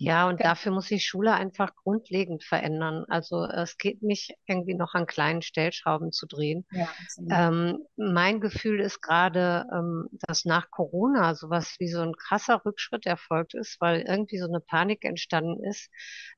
Ja, 0.00 0.28
und 0.28 0.40
dafür 0.40 0.70
muss 0.70 0.86
sich 0.86 1.04
Schule 1.04 1.34
einfach 1.34 1.74
grundlegend 1.74 2.44
verändern. 2.44 3.04
Also 3.08 3.44
es 3.44 3.78
geht 3.78 4.00
nicht 4.00 4.32
irgendwie 4.46 4.74
noch 4.74 4.94
an 4.94 5.06
kleinen 5.06 5.42
Stellschrauben 5.42 6.12
zu 6.12 6.26
drehen. 6.26 6.64
Ja, 6.70 6.88
ähm, 7.30 7.80
mein 7.96 8.40
Gefühl 8.40 8.78
ist 8.78 9.00
gerade, 9.02 9.66
ähm, 9.72 10.08
dass 10.28 10.44
nach 10.44 10.70
Corona 10.70 11.34
sowas 11.34 11.74
wie 11.80 11.88
so 11.88 12.00
ein 12.00 12.14
krasser 12.14 12.64
Rückschritt 12.64 13.06
erfolgt 13.06 13.54
ist, 13.54 13.80
weil 13.80 14.02
irgendwie 14.02 14.38
so 14.38 14.46
eine 14.46 14.60
Panik 14.60 15.04
entstanden 15.04 15.64
ist. 15.64 15.90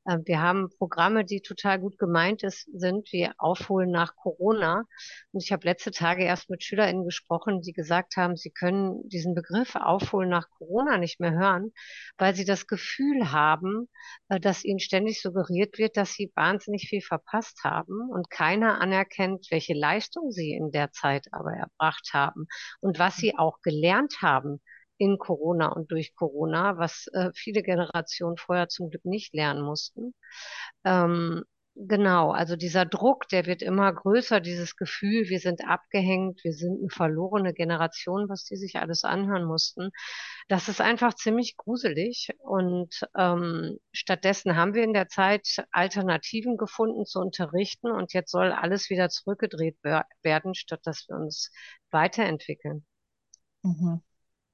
Äh, 0.07 0.17
wir 0.25 0.40
haben 0.40 0.71
Programme, 0.79 1.26
die 1.26 1.43
total 1.43 1.81
gut 1.81 1.99
gemeint 1.99 2.43
ist, 2.43 2.67
sind, 2.73 3.12
wie 3.12 3.29
Aufholen 3.37 3.90
nach 3.90 4.17
Corona. 4.17 4.85
Und 5.33 5.43
ich 5.43 5.52
habe 5.52 5.67
letzte 5.67 5.90
Tage 5.90 6.25
erst 6.25 6.49
mit 6.49 6.64
SchülerInnen 6.64 7.05
gesprochen, 7.05 7.61
die 7.61 7.75
gesagt 7.75 8.17
haben, 8.17 8.37
sie 8.37 8.50
können 8.50 9.07
diesen 9.11 9.35
Begriff 9.35 9.76
Aufholen 9.76 10.31
nach 10.31 10.49
Corona 10.49 10.97
nicht 10.97 11.21
mehr 11.21 11.33
hören, 11.33 11.73
weil 12.17 12.35
sie 12.35 12.47
das 12.47 12.67
Gefühl 12.67 13.31
haben, 13.33 13.50
haben, 13.50 13.88
äh, 14.28 14.40
dass 14.40 14.64
ihnen 14.64 14.80
ständig 14.80 15.21
suggeriert 15.23 15.78
wird, 15.78 15.97
dass 15.97 16.12
sie 16.12 16.33
wahnsinnig 16.35 16.88
viel 16.88 17.00
verpasst 17.02 17.62
haben 17.64 18.11
und 18.11 18.30
keiner 18.30 18.80
anerkennt, 18.80 19.47
welche 19.50 19.75
Leistung 19.75 20.30
sie 20.30 20.52
in 20.52 20.71
der 20.71 20.92
Zeit 20.92 21.26
aber 21.33 21.52
erbracht 21.52 22.11
haben 22.12 22.47
und 22.80 22.99
was 22.99 23.16
sie 23.16 23.37
auch 23.37 23.61
gelernt 23.62 24.16
haben 24.23 24.61
in 24.99 25.19
Corona 25.19 25.69
und 25.69 25.90
durch 25.90 26.14
Corona, 26.14 26.76
was 26.78 27.07
äh, 27.12 27.30
viele 27.35 27.62
Generationen 27.62 28.37
vorher 28.37 28.69
zum 28.69 28.90
Glück 28.90 29.04
nicht 29.04 29.35
lernen 29.35 29.62
mussten. 29.62 30.14
Ähm, 30.85 31.45
Genau, 31.77 32.33
also 32.33 32.57
dieser 32.57 32.85
Druck, 32.85 33.29
der 33.29 33.47
wird 33.47 33.62
immer 33.62 33.93
größer, 33.93 34.41
dieses 34.41 34.77
Gefühl, 34.77 35.29
wir 35.29 35.39
sind 35.39 35.65
abgehängt, 35.67 36.43
wir 36.43 36.53
sind 36.53 36.81
eine 36.81 36.91
verlorene 36.91 37.55
Generation, 37.55 38.29
was 38.29 38.45
die 38.45 38.57
sich 38.57 38.77
alles 38.77 39.05
anhören 39.05 39.45
mussten. 39.45 39.91
Das 40.49 40.69
ist 40.69 40.81
einfach 40.81 41.15
ziemlich 41.15 41.57
gruselig. 41.57 42.31
Und 42.39 43.07
ähm, 43.17 43.79
stattdessen 43.93 44.57
haben 44.57 44.75
wir 44.75 44.83
in 44.83 44.93
der 44.93 45.09
Zeit 45.09 45.65
Alternativen 45.71 46.57
gefunden 46.57 47.07
zu 47.07 47.21
unterrichten 47.21 47.91
und 47.93 48.12
jetzt 48.12 48.33
soll 48.33 48.53
alles 48.53 48.91
wieder 48.91 49.09
zurückgedreht 49.09 49.79
wer 49.83 50.07
werden, 50.23 50.55
statt 50.55 50.81
dass 50.85 51.09
wir 51.09 51.17
uns 51.17 51.53
weiterentwickeln. 51.91 52.85
Mhm. 53.62 54.03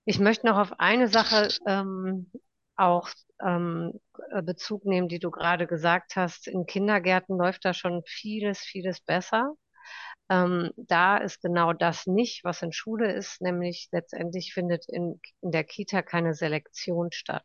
Ich 0.05 0.21
möchte 0.21 0.47
noch 0.47 0.59
auf 0.59 0.79
eine 0.79 1.09
Sache 1.09 1.49
ähm, 1.67 2.31
auch 2.76 3.11
ähm, 3.42 4.00
äh, 4.30 4.42
Bezug 4.42 4.85
nehmen, 4.85 5.09
die 5.09 5.18
du 5.18 5.30
gerade 5.30 5.66
gesagt 5.66 6.16
hast. 6.16 6.49
In 6.49 6.66
Kindergärten 6.66 7.37
läuft 7.37 7.64
da 7.64 7.75
schon 7.75 8.02
vieles, 8.06 8.61
vieles 8.61 9.00
besser. 9.00 9.54
Ähm, 10.28 10.73
da 10.76 11.18
ist 11.18 11.40
genau 11.42 11.73
das 11.73 12.06
nicht, 12.06 12.45
was 12.45 12.62
in 12.62 12.73
Schule 12.73 13.12
ist, 13.12 13.40
nämlich 13.40 13.88
letztendlich 13.92 14.52
findet 14.54 14.88
in, 14.88 15.21
in 15.40 15.52
der 15.52 15.64
Kita 15.64 16.02
keine 16.02 16.35
Selektion 16.35 17.12
statt. 17.12 17.45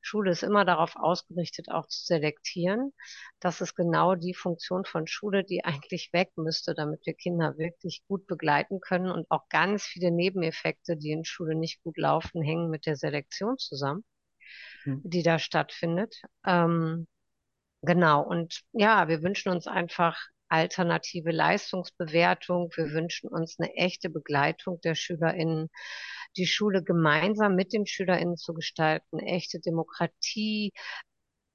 Schule 0.00 0.30
ist 0.30 0.42
immer 0.42 0.64
darauf 0.64 0.96
ausgerichtet, 0.96 1.70
auch 1.70 1.86
zu 1.86 2.04
selektieren. 2.04 2.92
Das 3.40 3.60
ist 3.60 3.74
genau 3.74 4.14
die 4.14 4.34
Funktion 4.34 4.84
von 4.84 5.06
Schule, 5.06 5.44
die 5.44 5.64
eigentlich 5.64 6.12
weg 6.12 6.30
müsste, 6.36 6.74
damit 6.74 7.06
wir 7.06 7.14
Kinder 7.14 7.56
wirklich 7.58 8.02
gut 8.08 8.26
begleiten 8.26 8.80
können. 8.80 9.10
Und 9.10 9.30
auch 9.30 9.48
ganz 9.48 9.84
viele 9.84 10.10
Nebeneffekte, 10.10 10.96
die 10.96 11.10
in 11.12 11.24
Schule 11.24 11.54
nicht 11.54 11.82
gut 11.82 11.96
laufen, 11.96 12.42
hängen 12.42 12.70
mit 12.70 12.86
der 12.86 12.96
Selektion 12.96 13.58
zusammen. 13.58 14.04
Hm. 14.84 15.00
die 15.04 15.22
da 15.22 15.38
stattfindet. 15.38 16.22
Ähm, 16.46 17.06
genau. 17.82 18.22
Und 18.22 18.62
ja, 18.72 19.08
wir 19.08 19.22
wünschen 19.22 19.50
uns 19.50 19.66
einfach 19.66 20.18
alternative 20.48 21.30
Leistungsbewertung. 21.30 22.70
Wir 22.76 22.92
wünschen 22.92 23.28
uns 23.28 23.58
eine 23.58 23.74
echte 23.74 24.10
Begleitung 24.10 24.80
der 24.82 24.94
SchülerInnen, 24.94 25.68
die 26.36 26.46
Schule 26.46 26.82
gemeinsam 26.82 27.54
mit 27.54 27.72
den 27.72 27.86
SchülerInnen 27.86 28.36
zu 28.36 28.54
gestalten, 28.54 29.18
echte 29.18 29.60
Demokratie, 29.60 30.72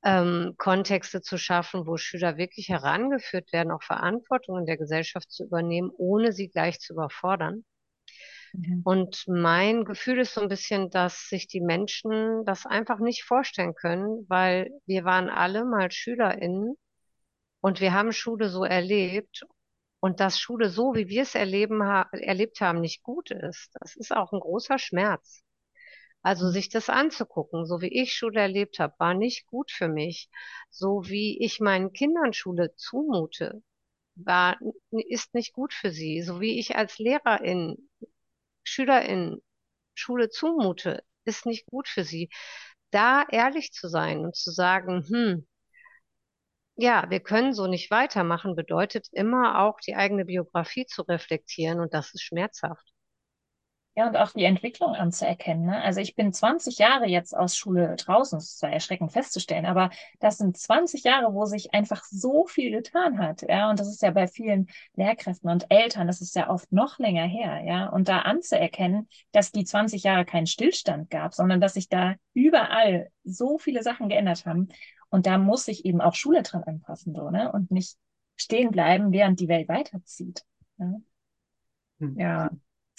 ähm, 0.03 0.55
Kontexte 0.57 1.22
zu 1.22 1.38
schaffen, 1.38 1.88
wo 1.88 1.98
Schüler 1.98 2.38
wirklich 2.38 2.69
herangeführt 2.69 3.51
werden, 3.53 3.72
auch 3.72 3.84
Verantwortung 3.84 4.57
in 4.60 4.65
der 4.65 4.77
Gesellschaft 4.77 5.31
zu 5.31 5.46
übernehmen, 5.46 5.91
ohne 5.98 6.31
sie 6.31 6.50
gleich 6.50 6.79
zu 6.79 6.93
überfordern. 6.93 7.65
Mhm. 8.54 8.82
Und 8.84 9.24
mein 9.27 9.86
Gefühl 9.86 10.20
ist 10.20 10.34
so 10.34 10.42
ein 10.42 10.50
bisschen, 10.50 10.89
dass 10.89 11.30
sich 11.30 11.48
die 11.48 11.62
Menschen 11.62 12.44
das 12.46 12.66
einfach 12.66 13.00
nicht 13.00 13.24
vorstellen 13.24 13.74
können, 13.75 14.25
weil 14.27 14.72
wir 14.86 15.04
waren 15.04 15.30
alle 15.30 15.66
mal 15.66 15.92
SchülerInnen 15.92 16.75
und 17.62 17.82
wir 17.82 17.94
haben 17.94 18.12
Schule 18.12 18.50
so 18.50 18.63
erlebt 18.63 19.46
und 20.00 20.20
dass 20.20 20.39
Schule 20.39 20.70
so, 20.70 20.94
wie 20.96 21.08
wir 21.10 21.24
es 21.24 21.36
erleben, 21.36 21.84
ha 21.84 22.08
erlebt 22.12 22.62
haben, 22.62 22.82
nicht 22.82 23.04
gut 23.04 23.32
ist. 23.32 23.72
Das 23.80 23.96
ist 23.96 24.16
auch 24.16 24.32
ein 24.32 24.39
großer 24.39 24.80
Schmerz. 24.80 25.44
Also 26.22 26.48
mhm. 26.48 26.51
sich 26.51 26.70
das 26.70 26.89
anzugucken, 26.89 27.66
so 27.66 27.82
wie 27.82 28.01
ich 28.01 28.13
Schule 28.13 28.39
erlebt 28.39 28.80
habe, 28.80 28.94
war 29.00 29.13
nicht 29.13 29.48
gut 29.48 29.72
für 29.72 29.88
mich. 29.88 30.30
So 30.70 31.04
wie 31.06 31.39
ich 31.44 31.60
meinen 31.60 31.94
Kindern 31.94 32.34
Schule 32.34 32.74
zumute, 32.75 33.62
war, 34.16 34.58
ist 34.92 35.34
nicht 35.34 35.54
gut 35.54 35.74
für 35.74 35.92
sie. 35.92 36.22
So 36.22 36.42
wie 36.42 36.60
ich 36.60 36.75
als 36.75 36.98
Lehrerin 36.98 37.89
SchülerInnen 38.67 39.41
Schule 39.95 40.29
zumute, 40.29 41.03
ist 41.25 41.45
nicht 41.45 41.65
gut 41.67 41.88
für 41.89 42.03
sie. 42.03 42.29
Da 42.91 43.25
ehrlich 43.31 43.71
zu 43.74 43.88
sein 43.89 44.19
und 44.25 44.36
zu 44.36 44.51
sagen, 44.51 45.03
hm, 45.07 45.47
ja, 46.75 47.09
wir 47.09 47.19
können 47.19 47.53
so 47.53 47.67
nicht 47.67 47.91
weitermachen, 47.91 48.55
bedeutet 48.55 49.07
immer 49.12 49.59
auch 49.62 49.79
die 49.81 49.95
eigene 49.95 50.24
Biografie 50.25 50.86
zu 50.86 51.01
reflektieren 51.03 51.79
und 51.81 51.93
das 51.93 52.13
ist 52.13 52.24
schmerzhaft. 52.24 52.93
Ja, 53.98 54.08
und 54.08 54.16
auch 54.16 54.32
die 54.32 54.44
Entwicklung 54.44 54.94
anzuerkennen. 54.94 55.66
Ne? 55.66 55.82
Also 55.82 56.01
ich 56.01 56.16
bin 56.16 56.32
20 56.32 56.77
Jahre 56.77 57.08
jetzt 57.08 57.36
aus 57.36 57.58
Schule 57.58 57.96
draußen, 57.96 58.38
das 58.38 58.50
ist 58.50 58.60
zwar 58.60 58.70
erschreckend 58.70 59.12
festzustellen, 59.12 59.66
aber 59.66 59.89
das 60.20 60.38
sind 60.38 60.56
20 60.56 61.04
Jahre, 61.04 61.34
wo 61.34 61.46
sich 61.46 61.74
einfach 61.74 62.04
so 62.04 62.46
viel 62.46 62.70
getan 62.70 63.18
hat. 63.18 63.42
Ja, 63.42 63.72
und 63.72 63.80
das 63.80 63.88
ist 63.88 64.04
ja 64.04 64.12
bei 64.12 64.27
vielen 64.27 64.68
Lehrkräften 64.96 65.50
und 65.50 65.66
Eltern, 65.70 66.06
das 66.06 66.22
ist 66.22 66.36
ja 66.36 66.48
oft 66.48 66.72
noch 66.72 67.00
länger 67.00 67.25
her. 67.25 67.63
Ja, 67.66 67.89
und 67.89 68.08
da 68.08 68.20
anzuerkennen, 68.20 69.10
dass 69.32 69.51
die 69.51 69.66
20 69.66 70.04
Jahre 70.04 70.25
keinen 70.25 70.46
Stillstand 70.46 71.10
gab, 71.10 71.34
sondern 71.34 71.60
dass 71.60 71.74
sich 71.74 71.89
da 71.89 72.13
überall 72.36 73.10
so 73.24 73.58
viele 73.58 73.82
Sachen 73.82 74.10
geändert 74.10 74.46
haben. 74.46 74.70
Und 75.10 75.25
da 75.25 75.39
muss 75.39 75.66
sich 75.66 75.86
eben 75.86 76.01
auch 76.01 76.13
Schule 76.13 76.44
dran 76.44 76.62
anpassen, 76.66 77.16
so, 77.16 77.32
ne? 77.32 77.51
Und 77.51 77.72
nicht 77.72 77.98
stehen 78.36 78.70
bleiben, 78.70 79.12
während 79.12 79.39
die 79.39 79.48
Welt 79.48 79.68
weiterzieht. 79.70 80.46
Ja. 80.77 81.01
Hm. 82.00 82.20
ja. 82.20 82.51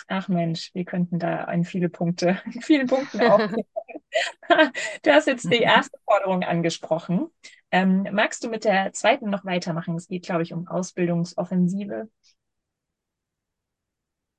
Ach 0.08 0.28
Mensch, 0.28 0.70
wir 0.74 0.84
könnten 0.84 1.18
da 1.18 1.44
an 1.44 1.64
viele 1.64 1.88
Punkte, 1.88 2.40
in 2.46 2.62
vielen 2.62 2.86
Punkten 2.86 3.20
auch. 3.20 3.40
du 5.02 5.10
hast 5.12 5.26
jetzt 5.26 5.50
die 5.52 5.60
erste 5.60 5.98
Forderung 6.04 6.42
angesprochen. 6.42 7.28
Ähm, 7.70 8.06
magst 8.12 8.42
du 8.42 8.48
mit 8.48 8.64
der 8.64 8.92
zweiten 8.92 9.28
noch 9.28 9.44
weitermachen? 9.44 9.96
Es 9.96 10.08
geht, 10.08 10.24
glaube 10.24 10.42
ich, 10.42 10.54
um 10.54 10.66
Ausbildungsoffensive. 10.66 12.08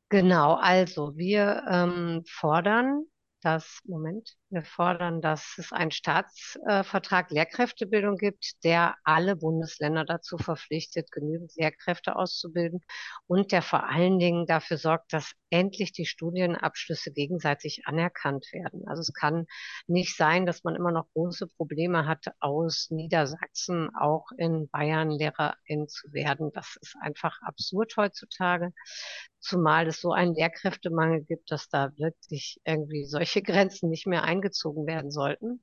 Genau, 0.10 0.56
also 0.56 1.16
wir 1.16 1.64
ähm, 1.70 2.24
fordern 2.26 3.06
dass, 3.42 3.80
Moment, 3.86 4.36
wir 4.52 4.64
fordern, 4.64 5.22
dass 5.22 5.56
es 5.58 5.72
einen 5.72 5.92
Staatsvertrag 5.92 7.32
Lehrkräftebildung 7.32 8.18
gibt, 8.18 8.64
der 8.64 8.96
alle 9.04 9.36
Bundesländer 9.36 10.06
dazu 10.06 10.38
verpflichtet, 10.38 11.12
genügend 11.12 11.56
Lehrkräfte 11.56 12.16
auszubilden 12.16 12.82
und 13.28 13.52
der 13.52 13.62
vor 13.62 13.88
allen 13.88 14.20
Dingen 14.20 14.46
dafür 14.46 14.78
sorgt, 14.78 15.14
dass 15.14 15.34
endlich 15.50 15.92
die 15.92 16.06
Studienabschlüsse 16.06 17.12
gegenseitig 17.12 17.84
anerkannt 17.86 18.46
werden. 18.52 18.88
Also 18.88 19.02
es 19.02 19.14
kann 19.14 19.46
nicht 19.88 20.16
sein, 20.16 20.46
dass 20.46 20.64
man 20.64 20.76
immer 20.76 20.92
noch 20.92 21.08
große 21.14 21.48
Probleme 21.48 22.06
hat, 22.08 22.26
aus 22.40 22.88
Niedersachsen 22.90 23.90
auch 23.96 24.28
in 24.38 24.70
Bayern 24.70 25.12
Lehrerin 25.12 25.88
zu 25.88 26.12
werden. 26.14 26.52
Das 26.54 26.78
ist 26.82 26.96
einfach 27.02 27.40
absurd 27.42 27.94
heutzutage, 27.98 28.74
zumal 29.40 29.88
es 29.88 30.02
so 30.02 30.12
einen 30.12 30.36
Lehrkräftemangel 30.36 31.24
gibt, 31.24 31.52
dass 31.52 31.70
da 31.70 31.92
wirklich 31.98 32.60
irgendwie 32.64 33.06
solche 33.06 33.42
Grenzen 33.44 33.90
nicht 33.90 34.08
mehr 34.08 34.24
eingezogen 34.40 34.88
werden 34.88 35.12
sollten. 35.12 35.62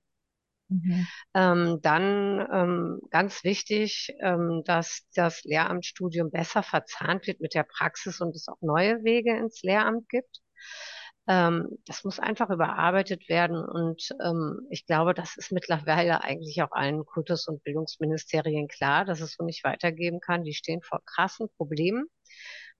Mhm. 0.69 1.07
Ähm, 1.35 1.79
dann 1.83 2.47
ähm, 2.53 3.01
ganz 3.11 3.45
wichtig, 3.45 4.13
ähm, 4.21 4.63
dass 4.65 5.03
das 5.15 5.45
Lehramtsstudium 5.45 6.31
besser 6.31 6.63
verzahnt 6.63 7.27
wird 7.27 7.41
mit 7.41 7.55
der 7.55 7.63
Praxis 7.63 8.21
und 8.21 8.35
es 8.35 8.49
auch 8.49 8.61
neue 8.61 9.05
Wege 9.05 9.37
ins 9.37 9.63
Lehramt 9.63 10.09
gibt. 10.09 10.41
Ähm, 11.29 11.69
das 11.87 12.05
muss 12.05 12.19
einfach 12.19 12.51
überarbeitet 12.51 13.29
werden 13.29 13.59
und 13.59 14.09
ähm, 14.25 14.67
ich 14.71 14.87
glaube, 14.87 15.15
das 15.15 15.37
ist 15.37 15.53
mittlerweile 15.53 16.23
eigentlich 16.23 16.61
auch 16.63 16.73
allen 16.73 17.05
Kultus- 17.05 17.49
und 17.49 17.63
Bildungsministerien 17.65 18.69
klar, 18.69 19.05
dass 19.05 19.21
es 19.21 19.35
so 19.35 19.45
nicht 19.45 19.65
weitergeben 19.65 20.21
kann. 20.21 20.45
Die 20.45 20.55
stehen 20.55 20.83
vor 20.83 21.01
krassen 21.05 21.49
Problemen. 21.57 22.07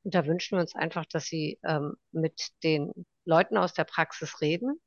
Und 0.05 0.15
da 0.15 0.27
wünschen 0.27 0.57
wir 0.57 0.61
uns 0.61 0.77
einfach, 0.77 1.05
dass 1.07 1.25
sie 1.27 1.59
ähm, 1.65 1.95
mit 2.13 2.51
den 2.63 2.93
Leuten 3.25 3.57
aus 3.57 3.75
der 3.75 3.85
Praxis 3.85 4.41
reden 4.41 4.81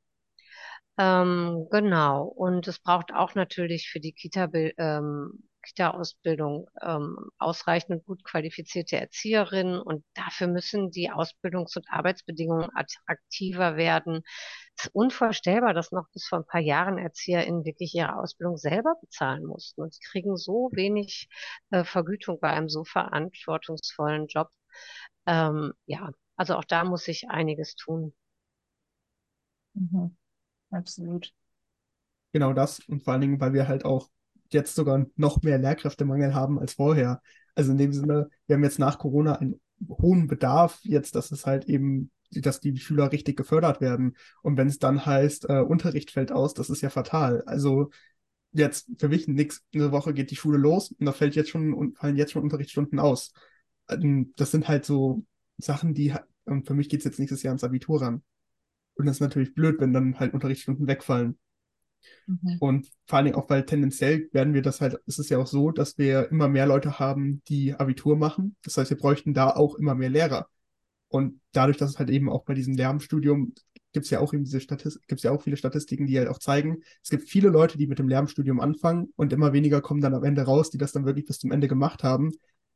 ähm, 1.00 1.66
genau. 1.70 2.24
Und 2.24 2.68
es 2.68 2.78
braucht 2.78 3.12
auch 3.14 3.34
natürlich 3.34 3.88
für 3.88 4.00
die 4.00 4.12
Kita, 4.12 4.50
ähm, 4.52 5.44
Kita-Ausbildung 5.62 6.68
ähm, 6.82 7.16
ausreichend 7.38 7.92
und 7.92 8.04
gut 8.06 8.22
qualifizierte 8.24 8.98
Erzieherinnen. 8.98 9.80
Und 9.80 10.04
dafür 10.14 10.48
müssen 10.48 10.90
die 10.90 11.10
Ausbildungs- 11.10 11.76
und 11.78 11.86
Arbeitsbedingungen 11.90 12.68
attraktiver 12.74 13.76
werden. 13.76 14.20
Es 14.76 14.86
ist 14.86 14.94
unvorstellbar, 14.94 15.72
dass 15.72 15.90
noch 15.90 16.06
bis 16.12 16.26
vor 16.26 16.40
ein 16.40 16.46
paar 16.46 16.60
Jahren 16.60 16.98
ErzieherInnen 16.98 17.64
wirklich 17.64 17.94
ihre 17.94 18.16
Ausbildung 18.18 18.58
selber 18.58 18.94
bezahlen 19.00 19.46
mussten. 19.46 19.80
Und 19.80 19.94
sie 19.94 20.02
kriegen 20.02 20.36
so 20.36 20.68
wenig 20.74 21.28
äh, 21.70 21.82
Vergütung 21.84 22.40
bei 22.40 22.50
einem 22.50 22.68
so 22.68 22.84
verantwortungsvollen 22.84 24.26
Job. 24.26 24.50
Ähm, 25.26 25.72
ja, 25.86 26.10
also 26.36 26.56
auch 26.56 26.64
da 26.64 26.84
muss 26.84 27.04
sich 27.04 27.30
einiges 27.30 27.74
tun. 27.76 28.12
Mhm 29.74 30.16
absolut. 30.70 31.32
Genau 32.32 32.52
das 32.52 32.80
und 32.88 33.02
vor 33.02 33.12
allen 33.12 33.22
Dingen, 33.22 33.40
weil 33.40 33.52
wir 33.52 33.68
halt 33.68 33.84
auch 33.84 34.08
jetzt 34.52 34.74
sogar 34.74 35.06
noch 35.16 35.42
mehr 35.42 35.58
Lehrkräftemangel 35.58 36.34
haben 36.34 36.58
als 36.58 36.74
vorher. 36.74 37.22
Also 37.54 37.72
in 37.72 37.78
dem 37.78 37.92
Sinne, 37.92 38.28
wir 38.46 38.56
haben 38.56 38.64
jetzt 38.64 38.78
nach 38.78 38.98
Corona 38.98 39.36
einen 39.36 39.60
hohen 39.88 40.26
Bedarf 40.26 40.80
jetzt, 40.82 41.14
dass 41.14 41.30
es 41.32 41.46
halt 41.46 41.64
eben, 41.66 42.10
dass 42.30 42.60
die 42.60 42.76
Schüler 42.76 43.10
richtig 43.12 43.36
gefördert 43.36 43.80
werden. 43.80 44.16
Und 44.42 44.56
wenn 44.56 44.68
es 44.68 44.78
dann 44.78 45.04
heißt, 45.04 45.48
äh, 45.48 45.60
Unterricht 45.60 46.10
fällt 46.10 46.32
aus, 46.32 46.54
das 46.54 46.70
ist 46.70 46.80
ja 46.80 46.90
fatal. 46.90 47.42
Also 47.46 47.90
jetzt 48.52 48.90
für 48.98 49.08
mich 49.08 49.28
nichts. 49.28 49.62
Eine 49.74 49.92
Woche 49.92 50.14
geht 50.14 50.30
die 50.30 50.36
Schule 50.36 50.58
los 50.58 50.92
und 50.92 51.06
da 51.06 51.12
fällt 51.12 51.36
jetzt 51.36 51.50
schon, 51.50 51.94
fallen 51.94 52.16
jetzt 52.16 52.32
schon 52.32 52.42
Unterrichtsstunden 52.42 52.98
aus. 52.98 53.32
Ähm, 53.88 54.32
das 54.36 54.50
sind 54.50 54.68
halt 54.68 54.84
so 54.84 55.24
Sachen, 55.58 55.94
die, 55.94 56.14
und 56.44 56.66
für 56.66 56.74
mich 56.74 56.88
geht 56.88 57.00
es 57.00 57.04
jetzt 57.04 57.18
nächstes 57.18 57.42
Jahr 57.42 57.52
ans 57.52 57.64
Abitur 57.64 58.02
ran. 58.02 58.22
Und 58.94 59.06
das 59.06 59.16
ist 59.16 59.20
natürlich 59.20 59.54
blöd, 59.54 59.80
wenn 59.80 59.92
dann 59.92 60.18
halt 60.18 60.34
Unterrichtsstunden 60.34 60.86
wegfallen. 60.86 61.38
Mhm. 62.26 62.56
Und 62.60 62.90
vor 63.06 63.18
allen 63.18 63.26
Dingen 63.26 63.36
auch, 63.36 63.48
weil 63.48 63.64
tendenziell 63.64 64.28
werden 64.32 64.54
wir 64.54 64.62
das 64.62 64.80
halt, 64.80 64.98
ist 65.06 65.18
es 65.18 65.28
ja 65.28 65.38
auch 65.38 65.46
so, 65.46 65.70
dass 65.70 65.98
wir 65.98 66.30
immer 66.30 66.48
mehr 66.48 66.66
Leute 66.66 66.98
haben, 66.98 67.42
die 67.48 67.74
Abitur 67.74 68.16
machen. 68.16 68.56
Das 68.62 68.76
heißt, 68.76 68.90
wir 68.90 68.98
bräuchten 68.98 69.34
da 69.34 69.50
auch 69.50 69.74
immer 69.74 69.94
mehr 69.94 70.10
Lehrer. 70.10 70.48
Und 71.08 71.40
dadurch, 71.52 71.76
dass 71.76 71.90
es 71.90 71.98
halt 71.98 72.10
eben 72.10 72.30
auch 72.30 72.44
bei 72.44 72.54
diesem 72.54 72.74
Lehramtsstudium 72.74 73.52
gibt 73.92 74.04
es 74.04 74.10
ja 74.10 74.20
auch 74.20 74.32
eben 74.32 74.44
diese 74.44 74.60
Statistik, 74.60 75.06
gibt 75.08 75.18
es 75.18 75.24
ja 75.24 75.32
auch 75.32 75.42
viele 75.42 75.56
Statistiken, 75.56 76.06
die 76.06 76.16
halt 76.16 76.28
auch 76.28 76.38
zeigen, 76.38 76.78
es 77.02 77.10
gibt 77.10 77.28
viele 77.28 77.48
Leute, 77.48 77.76
die 77.76 77.88
mit 77.88 77.98
dem 77.98 78.08
Lehramtsstudium 78.08 78.60
anfangen 78.60 79.12
und 79.16 79.32
immer 79.32 79.52
weniger 79.52 79.80
kommen 79.80 80.00
dann 80.00 80.14
am 80.14 80.22
Ende 80.22 80.42
raus, 80.42 80.70
die 80.70 80.78
das 80.78 80.92
dann 80.92 81.06
wirklich 81.06 81.26
bis 81.26 81.40
zum 81.40 81.50
Ende 81.50 81.66
gemacht 81.66 82.04
haben, 82.04 82.30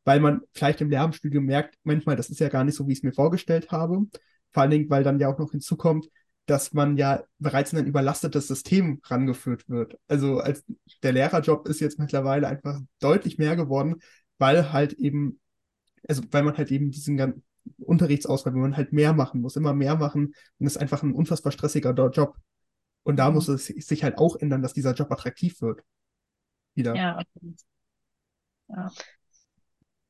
weil 0.05 0.19
man 0.19 0.41
vielleicht 0.53 0.81
im 0.81 0.91
Lehramtsstudium 0.91 1.45
merkt, 1.45 1.77
manchmal, 1.85 2.17
das 2.17 2.31
ist 2.31 2.41
ja 2.41 2.49
gar 2.49 2.65
nicht 2.65 2.75
so, 2.75 2.89
wie 2.89 2.93
ich 2.93 2.99
es 2.99 3.05
mir 3.05 3.13
vorgestellt 3.13 3.71
habe. 3.71 4.07
Vor 4.55 4.63
allen 4.63 4.71
Dingen, 4.71 4.89
weil 4.89 5.03
dann 5.05 5.21
ja 5.21 5.29
auch 5.29 5.39
noch 5.39 5.51
hinzukommt, 5.51 6.09
dass 6.47 6.73
man 6.73 6.97
ja 6.97 7.25
bereits 7.39 7.73
in 7.73 7.79
ein 7.79 7.87
überlastetes 7.87 8.49
System 8.49 9.01
rangeführt 9.05 9.69
wird. 9.69 9.99
Also 10.09 10.39
als 10.39 10.65
der 11.03 11.13
Lehrerjob 11.13 11.69
ist 11.69 11.81
jetzt 11.81 11.99
mittlerweile 11.99 12.49
einfach 12.49 12.81
deutlich 13.01 13.37
mehr 13.39 13.57
geworden, 13.57 13.97
weil 14.39 14.73
halt 14.73 14.93
eben, 14.95 15.41
also 16.09 16.23
weil 16.31 16.43
man 16.43 16.57
halt 16.57 16.71
eben 16.71 16.91
diesen 16.91 17.43
Unterrichtsauswahl, 17.79 18.55
wenn 18.55 18.61
man 18.61 18.77
halt 18.77 18.93
mehr 18.93 19.13
machen 19.13 19.41
muss, 19.41 19.57
immer 19.57 19.75
mehr 19.75 19.97
machen 19.97 20.35
und 20.59 20.67
es 20.67 20.77
ist 20.77 20.81
einfach 20.81 21.03
ein 21.03 21.15
unfassbar 21.15 21.53
stressiger 21.53 21.93
Job. 21.93 22.37
Und 23.03 23.17
da 23.17 23.29
mhm. 23.29 23.35
muss 23.35 23.49
es 23.49 23.67
sich 23.67 24.05
halt 24.05 24.19
auch 24.19 24.37
ändern, 24.37 24.63
dass 24.63 24.73
dieser 24.73 24.95
Job 24.95 25.11
attraktiv 25.11 25.61
wird. 25.61 25.83
Wieder. 26.75 26.95
Ja. 26.95 27.23
ja. 28.69 28.91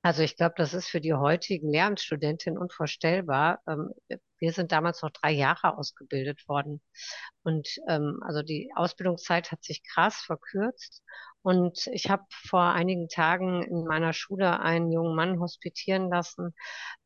Also 0.05 0.23
ich 0.23 0.37
glaube, 0.37 0.55
das 0.59 0.75
ist 0.75 0.89
für 0.89 1.01
die 1.01 1.15
heutigen 1.15 1.71
Lehramtsstudentinnen 1.71 2.59
unvorstellbar. 2.59 3.61
Ähm, 3.67 3.91
wir 4.39 4.53
sind 4.53 4.71
damals 4.71 5.01
noch 5.01 5.09
drei 5.09 5.31
Jahre 5.33 5.79
ausgebildet 5.79 6.47
worden. 6.47 6.83
Und 7.43 7.67
ähm, 7.89 8.21
also 8.23 8.43
die 8.43 8.71
Ausbildungszeit 8.77 9.51
hat 9.51 9.65
sich 9.65 9.83
krass 9.83 10.17
verkürzt. 10.17 11.03
Und 11.41 11.87
ich 11.87 12.11
habe 12.11 12.23
vor 12.31 12.65
einigen 12.65 13.09
Tagen 13.09 13.63
in 13.63 13.85
meiner 13.87 14.13
Schule 14.13 14.61
einen 14.61 14.93
jungen 14.93 15.17
Mann 15.17 15.41
hospitieren 15.41 16.11
lassen, 16.11 16.55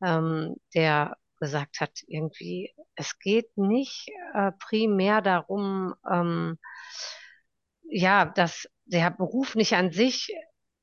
ähm, 0.05 0.57
der 0.75 1.17
gesagt 1.38 1.81
hat, 1.81 2.00
irgendwie, 2.09 2.75
es 2.97 3.17
geht 3.21 3.57
nicht 3.57 4.09
äh, 4.35 4.50
primär 4.59 5.23
darum, 5.23 5.95
ähm, 6.11 6.59
ja, 7.85 8.25
dass 8.25 8.69
der 8.87 9.12
Beruf 9.12 9.55
nicht 9.55 9.75
an 9.75 9.93
sich 9.93 10.35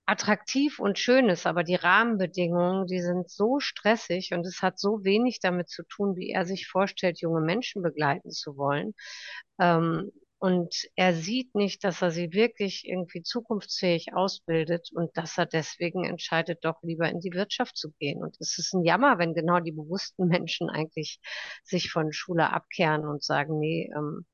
attraktiv 0.06 0.80
und 0.80 1.00
schön 1.00 1.30
ist, 1.30 1.48
aber 1.48 1.64
die 1.64 1.76
Rahmenbedingungen, 1.76 2.88
die 2.88 3.02
sind 3.02 3.30
so 3.30 3.60
stressig 3.60 4.34
und 4.34 4.46
es 4.46 4.62
hat 4.62 4.80
so 4.80 5.04
wenig 5.04 5.40
damit 5.40 5.70
zu 5.70 5.84
tun, 5.84 6.16
wie 6.16 6.32
er 6.32 6.46
sich 6.46 6.68
vorstellt, 6.68 7.22
junge 7.22 7.42
Menschen 7.42 7.82
begleiten 7.82 8.32
zu 8.32 8.58
wollen. 8.58 8.94
Ähm, 9.60 10.12
und 10.38 10.76
er 10.96 11.14
sieht 11.16 11.56
nicht, 11.56 11.84
dass 11.84 12.02
er 12.02 12.12
sie 12.12 12.34
wirklich 12.34 12.86
irgendwie 12.86 13.24
zukunftsfähig 13.24 14.14
ausbildet 14.14 14.90
und 14.94 15.16
dass 15.18 15.38
er 15.38 15.46
deswegen 15.48 16.04
entscheidet, 16.06 16.64
doch 16.64 16.84
lieber 16.84 17.10
in 17.10 17.20
die 17.20 17.34
Wirtschaft 17.34 17.78
zu 17.78 17.92
gehen. 18.00 18.22
Und 18.22 18.38
es 18.40 18.58
ist 18.60 18.74
ein 18.74 18.84
Jammer, 18.84 19.18
wenn 19.18 19.34
genau 19.34 19.60
die 19.60 19.72
bewussten 19.72 20.28
Menschen 20.28 20.70
eigentlich 20.70 21.20
sich 21.64 21.90
von 21.92 22.12
Schule 22.14 22.52
abkehren 22.54 23.08
und 23.08 23.24
sagen, 23.24 23.60
nee, 23.60 23.90
ähm, 23.96 24.26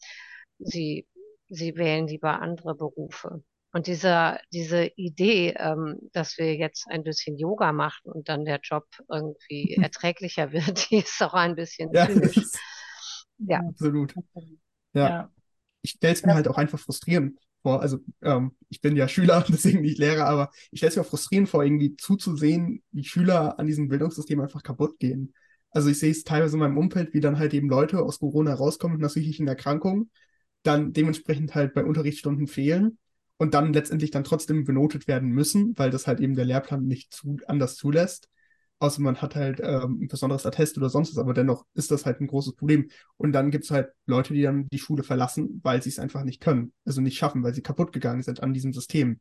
sie, 0.59 1.07
sie 1.47 1.75
wählen 1.77 2.07
lieber 2.07 2.41
andere 2.41 2.75
Berufe. 2.75 3.43
Und 3.73 3.87
dieser, 3.87 4.39
diese 4.51 4.91
Idee, 4.97 5.55
ähm, 5.57 5.97
dass 6.11 6.37
wir 6.37 6.55
jetzt 6.55 6.87
ein 6.89 7.03
bisschen 7.03 7.37
Yoga 7.37 7.71
machen 7.71 8.11
und 8.11 8.27
dann 8.27 8.43
der 8.43 8.59
Job 8.61 8.85
irgendwie 9.09 9.75
erträglicher 9.81 10.51
wird, 10.51 10.89
die 10.91 10.97
ist 10.97 11.21
auch 11.21 11.33
ein 11.33 11.55
bisschen 11.55 11.91
ja, 11.93 12.07
zynisch. 12.07 12.51
Ja, 13.37 13.59
absolut. 13.59 14.13
Ja. 14.93 15.09
ja. 15.09 15.31
Ich 15.81 15.91
stelle 15.91 16.13
es 16.13 16.23
mir 16.23 16.33
halt 16.33 16.47
auch 16.47 16.57
einfach 16.57 16.79
frustrierend 16.79 17.39
vor. 17.61 17.81
Also 17.81 17.99
ähm, 18.21 18.55
ich 18.69 18.81
bin 18.81 18.95
ja 18.97 19.07
Schüler, 19.07 19.43
deswegen 19.47 19.81
nicht 19.81 19.97
Lehrer, 19.97 20.25
aber 20.25 20.51
ich 20.71 20.79
stelle 20.79 20.89
es 20.89 20.95
mir 20.97 21.03
auch 21.03 21.09
frustrierend 21.09 21.49
vor, 21.49 21.63
irgendwie 21.63 21.95
zuzusehen, 21.95 22.83
wie 22.91 23.05
Schüler 23.05 23.57
an 23.57 23.67
diesem 23.67 23.87
Bildungssystem 23.87 24.41
einfach 24.41 24.63
kaputt 24.63 24.99
gehen. 24.99 25.33
Also 25.71 25.89
ich 25.89 25.99
sehe 25.99 26.11
es 26.11 26.25
teilweise 26.25 26.57
in 26.57 26.59
meinem 26.59 26.77
Umfeld, 26.77 27.13
wie 27.13 27.21
dann 27.21 27.39
halt 27.39 27.53
eben 27.53 27.69
Leute 27.69 28.01
aus 28.01 28.19
Corona 28.19 28.53
rauskommen 28.53 28.97
mit 28.97 29.03
einer 29.03 29.09
psychischen 29.09 29.47
Erkrankung, 29.47 30.09
dann 30.63 30.91
dementsprechend 30.91 31.55
halt 31.55 31.73
bei 31.73 31.85
Unterrichtsstunden 31.85 32.47
fehlen 32.47 32.97
und 33.41 33.55
dann 33.55 33.73
letztendlich 33.73 34.11
dann 34.11 34.23
trotzdem 34.23 34.65
benotet 34.65 35.07
werden 35.07 35.29
müssen, 35.29 35.75
weil 35.75 35.89
das 35.89 36.05
halt 36.05 36.19
eben 36.19 36.35
der 36.35 36.45
Lehrplan 36.45 36.85
nicht 36.85 37.11
zu, 37.11 37.39
anders 37.47 37.75
zulässt. 37.75 38.29
Außer 38.77 39.01
man 39.01 39.19
hat 39.19 39.33
halt 39.33 39.59
ähm, 39.63 40.03
ein 40.03 40.07
besonderes 40.07 40.45
Attest 40.45 40.77
oder 40.77 40.91
sonst 40.91 41.09
was, 41.09 41.17
aber 41.17 41.33
dennoch 41.33 41.65
ist 41.73 41.89
das 41.89 42.05
halt 42.05 42.21
ein 42.21 42.27
großes 42.27 42.55
Problem. 42.55 42.91
Und 43.17 43.31
dann 43.31 43.49
gibt 43.49 43.63
es 43.63 43.71
halt 43.71 43.89
Leute, 44.05 44.35
die 44.35 44.43
dann 44.43 44.67
die 44.67 44.77
Schule 44.77 45.01
verlassen, 45.01 45.59
weil 45.63 45.81
sie 45.81 45.89
es 45.89 45.97
einfach 45.97 46.23
nicht 46.23 46.39
können, 46.39 46.71
also 46.85 47.01
nicht 47.01 47.17
schaffen, 47.17 47.41
weil 47.41 47.55
sie 47.55 47.63
kaputt 47.63 47.93
gegangen 47.93 48.21
sind 48.21 48.43
an 48.43 48.53
diesem 48.53 48.73
System. 48.73 49.19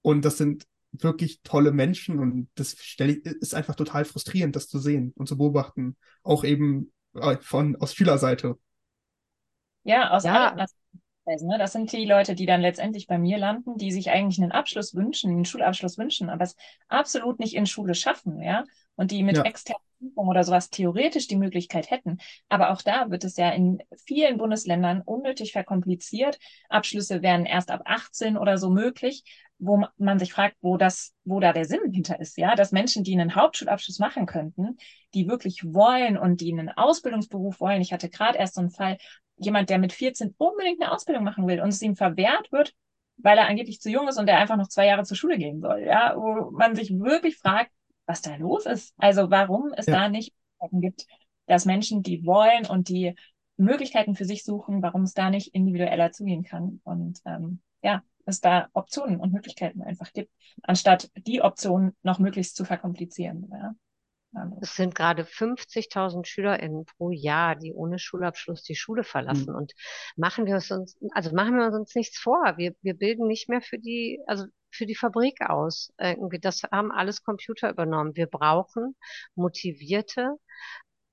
Und 0.00 0.24
das 0.24 0.38
sind 0.38 0.64
wirklich 0.92 1.42
tolle 1.42 1.70
Menschen 1.70 2.18
und 2.18 2.48
das 2.54 2.72
ich, 2.72 2.98
ist 2.98 3.54
einfach 3.54 3.74
total 3.74 4.06
frustrierend, 4.06 4.56
das 4.56 4.68
zu 4.68 4.78
sehen 4.78 5.12
und 5.16 5.28
zu 5.28 5.36
beobachten. 5.36 5.98
Auch 6.22 6.44
eben 6.44 6.94
äh, 7.12 7.36
von 7.42 7.76
aus 7.76 7.94
Schülerseite. 7.94 8.56
Ja, 9.82 10.12
aus 10.12 10.24
ja. 10.24 10.48
allen 10.48 10.66
Ne? 11.38 11.58
Das 11.58 11.72
sind 11.72 11.92
die 11.92 12.04
Leute, 12.04 12.34
die 12.34 12.46
dann 12.46 12.60
letztendlich 12.60 13.06
bei 13.06 13.18
mir 13.18 13.38
landen, 13.38 13.76
die 13.76 13.92
sich 13.92 14.10
eigentlich 14.10 14.40
einen 14.40 14.52
Abschluss 14.52 14.94
wünschen, 14.94 15.30
einen 15.30 15.44
Schulabschluss 15.44 15.98
wünschen, 15.98 16.28
aber 16.30 16.44
es 16.44 16.56
absolut 16.88 17.38
nicht 17.38 17.54
in 17.54 17.66
Schule 17.66 17.94
schaffen, 17.94 18.40
ja. 18.40 18.64
Und 18.96 19.12
die 19.12 19.22
mit 19.22 19.36
ja. 19.38 19.44
externen 19.44 19.82
Prüfungen 19.98 20.28
oder 20.28 20.44
sowas 20.44 20.70
theoretisch 20.70 21.26
die 21.26 21.36
Möglichkeit 21.36 21.90
hätten. 21.90 22.18
Aber 22.48 22.70
auch 22.70 22.82
da 22.82 23.10
wird 23.10 23.24
es 23.24 23.36
ja 23.36 23.50
in 23.50 23.82
vielen 24.04 24.38
Bundesländern 24.38 25.02
unnötig 25.02 25.52
verkompliziert. 25.52 26.38
Abschlüsse 26.68 27.22
werden 27.22 27.46
erst 27.46 27.70
ab 27.70 27.82
18 27.84 28.36
oder 28.36 28.58
so 28.58 28.70
möglich, 28.70 29.24
wo 29.58 29.84
man 29.98 30.18
sich 30.18 30.32
fragt, 30.32 30.56
wo 30.62 30.78
das, 30.78 31.14
wo 31.24 31.38
da 31.38 31.52
der 31.52 31.66
Sinn 31.66 31.92
hinter 31.92 32.18
ist, 32.18 32.38
ja, 32.38 32.54
dass 32.54 32.72
Menschen, 32.72 33.04
die 33.04 33.12
einen 33.12 33.34
Hauptschulabschluss 33.34 33.98
machen 33.98 34.24
könnten, 34.24 34.78
die 35.12 35.28
wirklich 35.28 35.62
wollen 35.64 36.16
und 36.16 36.40
die 36.40 36.52
einen 36.52 36.70
Ausbildungsberuf 36.70 37.60
wollen. 37.60 37.82
Ich 37.82 37.92
hatte 37.92 38.08
gerade 38.08 38.38
erst 38.38 38.54
so 38.54 38.62
einen 38.62 38.70
Fall, 38.70 38.96
jemand, 39.40 39.70
der 39.70 39.78
mit 39.78 39.92
14 39.92 40.34
unbedingt 40.38 40.80
eine 40.80 40.92
Ausbildung 40.92 41.24
machen 41.24 41.46
will 41.46 41.60
und 41.60 41.68
es 41.68 41.82
ihm 41.82 41.96
verwehrt 41.96 42.52
wird, 42.52 42.74
weil 43.16 43.38
er 43.38 43.48
angeblich 43.48 43.80
zu 43.80 43.90
jung 43.90 44.08
ist 44.08 44.18
und 44.18 44.26
der 44.26 44.38
einfach 44.38 44.56
noch 44.56 44.68
zwei 44.68 44.86
Jahre 44.86 45.04
zur 45.04 45.16
Schule 45.16 45.38
gehen 45.38 45.60
soll, 45.60 45.80
ja, 45.80 46.14
wo 46.16 46.50
man 46.50 46.74
sich 46.74 46.90
wirklich 46.90 47.36
fragt, 47.36 47.70
was 48.06 48.22
da 48.22 48.36
los 48.36 48.66
ist. 48.66 48.94
Also 48.98 49.30
warum 49.30 49.72
es 49.76 49.86
ja. 49.86 49.94
da 49.94 50.08
nicht 50.08 50.34
gibt, 50.72 51.06
dass 51.46 51.64
Menschen, 51.64 52.02
die 52.02 52.24
wollen 52.24 52.66
und 52.66 52.88
die 52.88 53.14
Möglichkeiten 53.56 54.14
für 54.14 54.24
sich 54.24 54.44
suchen, 54.44 54.82
warum 54.82 55.02
es 55.02 55.14
da 55.14 55.30
nicht 55.30 55.54
individueller 55.54 56.12
zugehen 56.12 56.44
kann 56.44 56.80
und 56.84 57.20
ähm, 57.26 57.60
ja, 57.82 58.02
es 58.24 58.40
da 58.40 58.68
Optionen 58.72 59.20
und 59.20 59.32
Möglichkeiten 59.32 59.82
einfach 59.82 60.12
gibt, 60.12 60.30
anstatt 60.62 61.10
die 61.16 61.42
Optionen 61.42 61.96
noch 62.02 62.18
möglichst 62.18 62.56
zu 62.56 62.64
verkomplizieren. 62.64 63.50
Ja. 63.50 63.74
Es 64.60 64.76
sind 64.76 64.94
gerade 64.94 65.24
50.000 65.24 66.24
SchülerInnen 66.24 66.84
pro 66.84 67.10
Jahr, 67.10 67.56
die 67.56 67.72
ohne 67.72 67.98
Schulabschluss 67.98 68.62
die 68.62 68.76
Schule 68.76 69.02
verlassen. 69.02 69.50
Mhm. 69.50 69.56
Und 69.56 69.72
machen 70.16 70.46
wir 70.46 70.54
uns, 70.54 70.96
also 71.12 71.34
machen 71.34 71.56
wir 71.56 71.66
uns 71.72 71.94
nichts 71.94 72.18
vor. 72.18 72.54
Wir, 72.56 72.74
wir 72.82 72.94
bilden 72.94 73.26
nicht 73.26 73.48
mehr 73.48 73.60
für 73.60 73.78
die, 73.78 74.20
also 74.26 74.44
für 74.70 74.86
die 74.86 74.94
Fabrik 74.94 75.40
aus. 75.40 75.92
Das 75.96 76.62
haben 76.62 76.92
alles 76.92 77.24
Computer 77.24 77.70
übernommen. 77.70 78.14
Wir 78.14 78.26
brauchen 78.26 78.94
motivierte, 79.34 80.36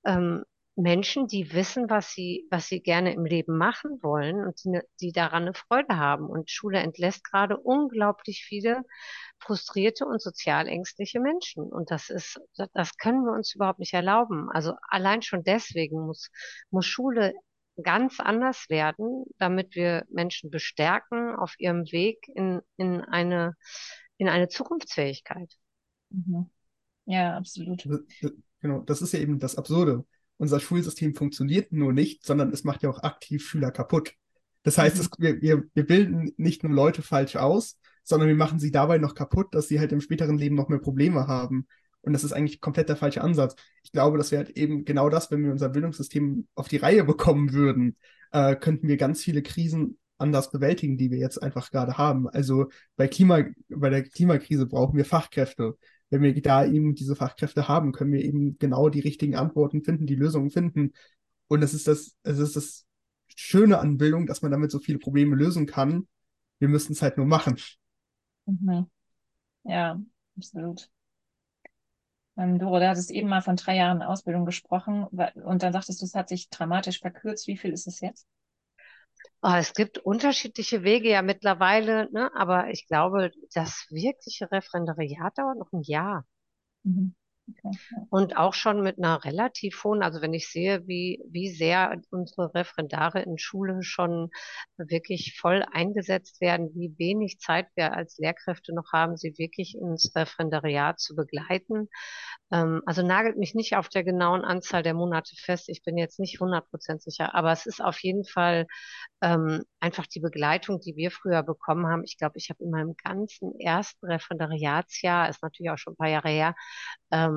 ähm, 0.04 0.44
Menschen, 0.78 1.26
die 1.26 1.52
wissen, 1.52 1.90
was 1.90 2.12
sie, 2.12 2.46
was 2.50 2.68
sie 2.68 2.80
gerne 2.80 3.12
im 3.12 3.24
Leben 3.24 3.58
machen 3.58 3.98
wollen 4.00 4.46
und 4.46 4.62
die, 4.64 4.80
die 5.00 5.10
daran 5.10 5.42
eine 5.42 5.54
Freude 5.54 5.96
haben. 5.96 6.26
Und 6.26 6.50
Schule 6.52 6.78
entlässt 6.78 7.24
gerade 7.24 7.56
unglaublich 7.56 8.44
viele 8.44 8.84
frustrierte 9.38 10.06
und 10.06 10.20
sozial 10.20 10.66
ängstliche 10.66 11.20
Menschen. 11.20 11.64
Und 11.64 11.90
das 11.90 12.10
ist, 12.10 12.40
das 12.74 12.96
können 12.96 13.24
wir 13.24 13.32
uns 13.32 13.54
überhaupt 13.54 13.78
nicht 13.78 13.94
erlauben. 13.94 14.48
Also 14.50 14.74
allein 14.88 15.22
schon 15.22 15.44
deswegen 15.44 16.00
muss, 16.06 16.30
muss 16.70 16.86
Schule 16.86 17.34
ganz 17.82 18.18
anders 18.18 18.68
werden, 18.68 19.24
damit 19.38 19.74
wir 19.74 20.04
Menschen 20.10 20.50
bestärken 20.50 21.36
auf 21.36 21.54
ihrem 21.58 21.84
Weg 21.92 22.28
in, 22.34 22.60
in 22.76 23.02
eine, 23.02 23.54
in 24.16 24.28
eine 24.28 24.48
Zukunftsfähigkeit. 24.48 25.52
Mhm. 26.10 26.50
Ja, 27.06 27.36
absolut. 27.36 27.88
Genau, 28.60 28.80
das 28.80 29.02
ist 29.02 29.12
ja 29.12 29.20
eben 29.20 29.38
das 29.38 29.56
Absurde 29.56 30.04
unser 30.38 30.60
Schulsystem 30.60 31.14
funktioniert 31.14 31.72
nur 31.72 31.92
nicht, 31.92 32.24
sondern 32.24 32.50
es 32.52 32.64
macht 32.64 32.82
ja 32.82 32.90
auch 32.90 33.02
aktiv 33.02 33.46
Schüler 33.46 33.70
kaputt. 33.70 34.14
Das 34.62 34.78
heißt, 34.78 34.96
mhm. 34.96 35.00
es, 35.02 35.10
wir, 35.18 35.42
wir, 35.42 35.64
wir 35.74 35.86
bilden 35.86 36.32
nicht 36.36 36.62
nur 36.62 36.72
Leute 36.72 37.02
falsch 37.02 37.36
aus, 37.36 37.78
sondern 38.08 38.28
wir 38.28 38.36
machen 38.36 38.58
sie 38.58 38.70
dabei 38.70 38.98
noch 38.98 39.14
kaputt, 39.14 39.54
dass 39.54 39.68
sie 39.68 39.78
halt 39.78 39.92
im 39.92 40.00
späteren 40.00 40.38
Leben 40.38 40.56
noch 40.56 40.68
mehr 40.68 40.78
Probleme 40.78 41.26
haben. 41.26 41.66
Und 42.00 42.14
das 42.14 42.24
ist 42.24 42.32
eigentlich 42.32 42.60
komplett 42.60 42.88
der 42.88 42.96
falsche 42.96 43.20
Ansatz. 43.20 43.54
Ich 43.82 43.92
glaube, 43.92 44.16
das 44.16 44.30
wäre 44.30 44.44
halt 44.46 44.56
eben 44.56 44.84
genau 44.86 45.10
das, 45.10 45.30
wenn 45.30 45.44
wir 45.44 45.52
unser 45.52 45.68
Bildungssystem 45.68 46.46
auf 46.54 46.68
die 46.68 46.78
Reihe 46.78 47.04
bekommen 47.04 47.52
würden, 47.52 47.96
äh, 48.32 48.56
könnten 48.56 48.88
wir 48.88 48.96
ganz 48.96 49.22
viele 49.22 49.42
Krisen 49.42 49.98
anders 50.16 50.50
bewältigen, 50.50 50.96
die 50.96 51.10
wir 51.10 51.18
jetzt 51.18 51.42
einfach 51.42 51.70
gerade 51.70 51.98
haben. 51.98 52.28
Also 52.28 52.70
bei 52.96 53.08
Klima, 53.08 53.44
bei 53.68 53.90
der 53.90 54.02
Klimakrise 54.04 54.66
brauchen 54.66 54.96
wir 54.96 55.04
Fachkräfte. 55.04 55.76
Wenn 56.08 56.22
wir 56.22 56.40
da 56.40 56.64
eben 56.64 56.94
diese 56.94 57.14
Fachkräfte 57.14 57.68
haben, 57.68 57.92
können 57.92 58.12
wir 58.12 58.24
eben 58.24 58.56
genau 58.58 58.88
die 58.88 59.00
richtigen 59.00 59.36
Antworten 59.36 59.82
finden, 59.82 60.06
die 60.06 60.16
Lösungen 60.16 60.50
finden. 60.50 60.92
Und 61.48 61.62
es 61.62 61.74
ist 61.74 61.88
das, 61.88 62.16
es 62.22 62.38
ist 62.38 62.56
das 62.56 62.86
Schöne 63.36 63.78
an 63.78 63.98
Bildung, 63.98 64.26
dass 64.26 64.40
man 64.40 64.50
damit 64.50 64.70
so 64.70 64.78
viele 64.78 64.98
Probleme 64.98 65.36
lösen 65.36 65.66
kann. 65.66 66.08
Wir 66.58 66.68
müssen 66.68 66.92
es 66.92 67.02
halt 67.02 67.18
nur 67.18 67.26
machen. 67.26 67.56
Mhm. 68.48 68.90
Ja, 69.64 70.00
absolut. 70.38 70.90
Ähm, 72.38 72.58
Doro, 72.58 72.78
du 72.78 72.88
hattest 72.88 73.10
eben 73.10 73.28
mal 73.28 73.42
von 73.42 73.56
drei 73.56 73.76
Jahren 73.76 74.00
Ausbildung 74.02 74.46
gesprochen 74.46 75.04
und 75.04 75.62
dann 75.62 75.72
sagtest 75.74 76.00
du, 76.00 76.06
es 76.06 76.14
hat 76.14 76.30
sich 76.30 76.48
dramatisch 76.48 77.00
verkürzt. 77.00 77.46
Wie 77.48 77.58
viel 77.58 77.72
ist 77.72 77.86
es 77.86 78.00
jetzt? 78.00 78.26
Oh, 79.42 79.54
es 79.56 79.74
gibt 79.74 79.98
unterschiedliche 79.98 80.82
Wege 80.84 81.08
ja 81.10 81.22
mittlerweile, 81.22 82.08
ne? 82.12 82.30
aber 82.36 82.70
ich 82.70 82.86
glaube, 82.86 83.30
das 83.54 83.86
wirkliche 83.90 84.50
Referendariat 84.50 85.36
dauert 85.38 85.58
noch 85.58 85.72
ein 85.72 85.82
Jahr. 85.82 86.24
Mhm. 86.84 87.14
Und 88.10 88.36
auch 88.36 88.54
schon 88.54 88.82
mit 88.82 88.98
einer 88.98 89.24
relativ 89.24 89.82
hohen, 89.84 90.02
also 90.02 90.20
wenn 90.22 90.34
ich 90.34 90.48
sehe, 90.48 90.86
wie, 90.86 91.22
wie 91.28 91.50
sehr 91.50 92.00
unsere 92.10 92.54
Referendare 92.54 93.22
in 93.22 93.38
Schule 93.38 93.82
schon 93.82 94.30
wirklich 94.76 95.38
voll 95.38 95.64
eingesetzt 95.72 96.40
werden, 96.40 96.70
wie 96.74 96.94
wenig 96.98 97.38
Zeit 97.38 97.68
wir 97.74 97.94
als 97.94 98.18
Lehrkräfte 98.18 98.74
noch 98.74 98.92
haben, 98.92 99.16
sie 99.16 99.36
wirklich 99.38 99.76
ins 99.76 100.14
Referendariat 100.14 100.98
zu 101.00 101.14
begleiten. 101.14 101.88
Ähm, 102.50 102.82
also 102.86 103.02
nagelt 103.02 103.36
mich 103.36 103.54
nicht 103.54 103.76
auf 103.76 103.88
der 103.88 104.04
genauen 104.04 104.44
Anzahl 104.44 104.82
der 104.82 104.94
Monate 104.94 105.34
fest. 105.36 105.68
Ich 105.68 105.82
bin 105.82 105.98
jetzt 105.98 106.18
nicht 106.18 106.40
100% 106.40 107.00
sicher, 107.00 107.34
aber 107.34 107.52
es 107.52 107.66
ist 107.66 107.82
auf 107.82 107.98
jeden 108.02 108.24
Fall 108.24 108.66
ähm, 109.20 109.64
einfach 109.80 110.06
die 110.06 110.20
Begleitung, 110.20 110.80
die 110.80 110.96
wir 110.96 111.10
früher 111.10 111.42
bekommen 111.42 111.86
haben. 111.86 112.04
Ich 112.04 112.18
glaube, 112.18 112.38
ich 112.38 112.50
habe 112.50 112.62
in 112.62 112.70
meinem 112.70 112.94
ganzen 113.02 113.58
ersten 113.58 114.06
Referendariatsjahr, 114.06 115.28
ist 115.28 115.42
natürlich 115.42 115.70
auch 115.70 115.78
schon 115.78 115.94
ein 115.94 115.96
paar 115.96 116.08
Jahre 116.08 116.28
her, 116.28 116.54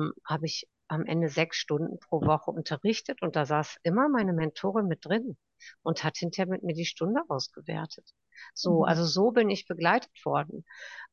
ähm, 0.02 0.12
habe 0.24 0.46
ich 0.46 0.68
am 0.88 1.06
Ende 1.06 1.28
sechs 1.28 1.56
Stunden 1.56 1.98
pro 1.98 2.20
Woche 2.20 2.50
unterrichtet 2.50 3.22
und 3.22 3.36
da 3.36 3.46
saß 3.46 3.78
immer 3.82 4.08
meine 4.08 4.32
Mentorin 4.32 4.86
mit 4.88 5.04
drin 5.04 5.36
und 5.82 6.04
hat 6.04 6.18
hinterher 6.18 6.50
mit 6.50 6.62
mir 6.62 6.74
die 6.74 6.84
Stunde 6.84 7.22
ausgewertet. 7.28 8.12
So, 8.52 8.80
mhm. 8.80 8.84
also 8.84 9.04
so 9.04 9.30
bin 9.30 9.48
ich 9.48 9.66
begleitet 9.66 10.12
worden. 10.24 10.64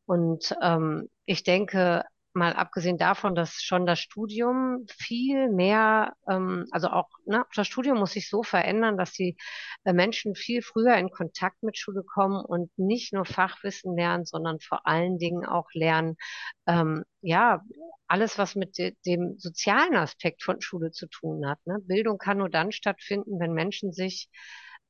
Und 0.05 0.55
ähm, 0.61 1.09
ich 1.25 1.43
denke, 1.43 2.03
mal 2.39 2.53
abgesehen 2.53 2.97
davon, 2.97 3.35
dass 3.35 3.61
schon 3.61 3.85
das 3.85 3.99
Studium 3.99 4.85
viel 4.89 5.51
mehr, 5.51 6.13
ähm, 6.29 6.65
also 6.71 6.87
auch 6.89 7.09
ne, 7.25 7.45
das 7.55 7.67
Studium 7.67 7.99
muss 7.99 8.13
sich 8.13 8.29
so 8.29 8.41
verändern, 8.43 8.97
dass 8.97 9.11
die 9.13 9.37
äh, 9.83 9.93
Menschen 9.93 10.35
viel 10.35 10.63
früher 10.63 10.95
in 10.97 11.11
Kontakt 11.11 11.61
mit 11.61 11.77
Schule 11.77 12.03
kommen 12.03 12.43
und 12.43 12.71
nicht 12.77 13.13
nur 13.13 13.25
Fachwissen 13.25 13.95
lernen, 13.95 14.25
sondern 14.25 14.59
vor 14.59 14.87
allen 14.87 15.19
Dingen 15.19 15.45
auch 15.45 15.67
lernen, 15.73 16.15
ähm, 16.67 17.03
ja, 17.21 17.61
alles, 18.07 18.37
was 18.37 18.55
mit 18.55 18.77
de 18.77 18.95
dem 19.05 19.37
sozialen 19.37 19.95
Aspekt 19.95 20.43
von 20.43 20.61
Schule 20.61 20.91
zu 20.91 21.07
tun 21.07 21.47
hat. 21.47 21.59
Ne? 21.65 21.77
Bildung 21.81 22.17
kann 22.17 22.39
nur 22.39 22.49
dann 22.49 22.71
stattfinden, 22.71 23.39
wenn 23.39 23.53
Menschen 23.53 23.93
sich 23.93 24.29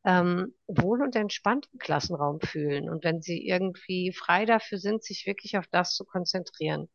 ähm, 0.06 0.56
wohl 0.68 1.02
und 1.02 1.16
entspannt 1.16 1.68
im 1.74 1.80
Klassenraum 1.80 2.40
fühlen 2.40 2.90
und 2.90 3.04
wenn 3.04 3.22
sie 3.22 3.46
irgendwie 3.46 4.14
frei 4.14 4.46
dafür 4.46 4.78
sind, 4.78 5.04
sich 5.04 5.26
wirklich 5.26 5.58
auf 5.58 5.68
das 5.72 5.94
zu 5.94 6.06
konzentrieren. 6.06 6.90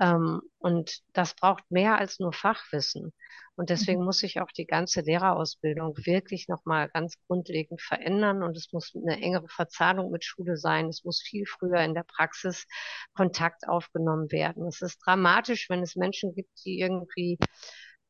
Ähm, 0.00 0.42
und 0.58 1.00
das 1.12 1.34
braucht 1.34 1.70
mehr 1.70 1.98
als 1.98 2.20
nur 2.20 2.32
Fachwissen. 2.32 3.12
Und 3.56 3.70
deswegen 3.70 3.98
mhm. 4.00 4.06
muss 4.06 4.18
sich 4.18 4.40
auch 4.40 4.52
die 4.52 4.66
ganze 4.66 5.00
Lehrerausbildung 5.00 5.96
wirklich 6.06 6.46
nochmal 6.46 6.88
ganz 6.90 7.16
grundlegend 7.26 7.82
verändern. 7.82 8.44
Und 8.44 8.56
es 8.56 8.72
muss 8.72 8.92
eine 8.94 9.20
engere 9.20 9.48
Verzahnung 9.48 10.12
mit 10.12 10.24
Schule 10.24 10.56
sein. 10.56 10.86
Es 10.86 11.02
muss 11.02 11.20
viel 11.20 11.44
früher 11.44 11.80
in 11.80 11.94
der 11.94 12.04
Praxis 12.04 12.66
Kontakt 13.14 13.66
aufgenommen 13.66 14.30
werden. 14.30 14.64
Es 14.68 14.80
ist 14.80 14.98
dramatisch, 15.04 15.68
wenn 15.70 15.82
es 15.82 15.96
Menschen 15.96 16.34
gibt, 16.36 16.50
die 16.64 16.78
irgendwie 16.78 17.38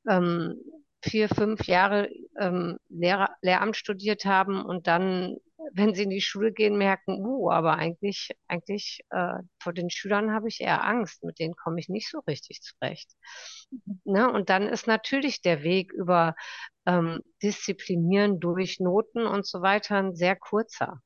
ähm, 0.06 0.60
vier, 1.02 1.28
fünf 1.28 1.66
Jahre 1.66 2.08
ähm, 2.38 2.78
Lehrer, 2.88 3.30
Lehramt 3.42 3.76
studiert 3.76 4.24
haben 4.24 4.62
und 4.64 4.86
dann, 4.86 5.36
wenn 5.72 5.94
sie 5.94 6.04
in 6.04 6.10
die 6.10 6.20
Schule 6.20 6.52
gehen, 6.52 6.76
merken, 6.76 7.24
uh, 7.24 7.50
aber 7.50 7.76
eigentlich, 7.76 8.30
eigentlich 8.48 9.00
äh, 9.10 9.34
vor 9.60 9.72
den 9.72 9.90
Schülern 9.90 10.32
habe 10.32 10.48
ich 10.48 10.60
eher 10.60 10.84
Angst, 10.84 11.22
mit 11.24 11.38
denen 11.38 11.54
komme 11.54 11.78
ich 11.78 11.88
nicht 11.88 12.10
so 12.10 12.20
richtig 12.20 12.62
zurecht. 12.62 13.10
Mhm. 13.70 14.00
Ne? 14.04 14.32
Und 14.32 14.50
dann 14.50 14.66
ist 14.66 14.86
natürlich 14.86 15.42
der 15.42 15.62
Weg 15.62 15.92
über 15.92 16.34
ähm, 16.86 17.20
Disziplinieren 17.42 18.40
durch 18.40 18.80
Noten 18.80 19.26
und 19.26 19.46
so 19.46 19.62
weiter 19.62 19.96
ein 19.96 20.14
sehr 20.16 20.36
kurzer. 20.36 21.00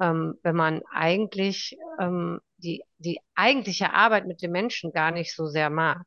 Ähm, 0.00 0.34
wenn 0.42 0.54
man 0.54 0.82
eigentlich 0.92 1.76
ähm, 2.00 2.40
die, 2.56 2.82
die 2.98 3.18
eigentliche 3.34 3.92
Arbeit 3.92 4.26
mit 4.26 4.42
den 4.42 4.52
Menschen 4.52 4.92
gar 4.92 5.10
nicht 5.10 5.34
so 5.34 5.46
sehr 5.46 5.70
mag 5.70 6.04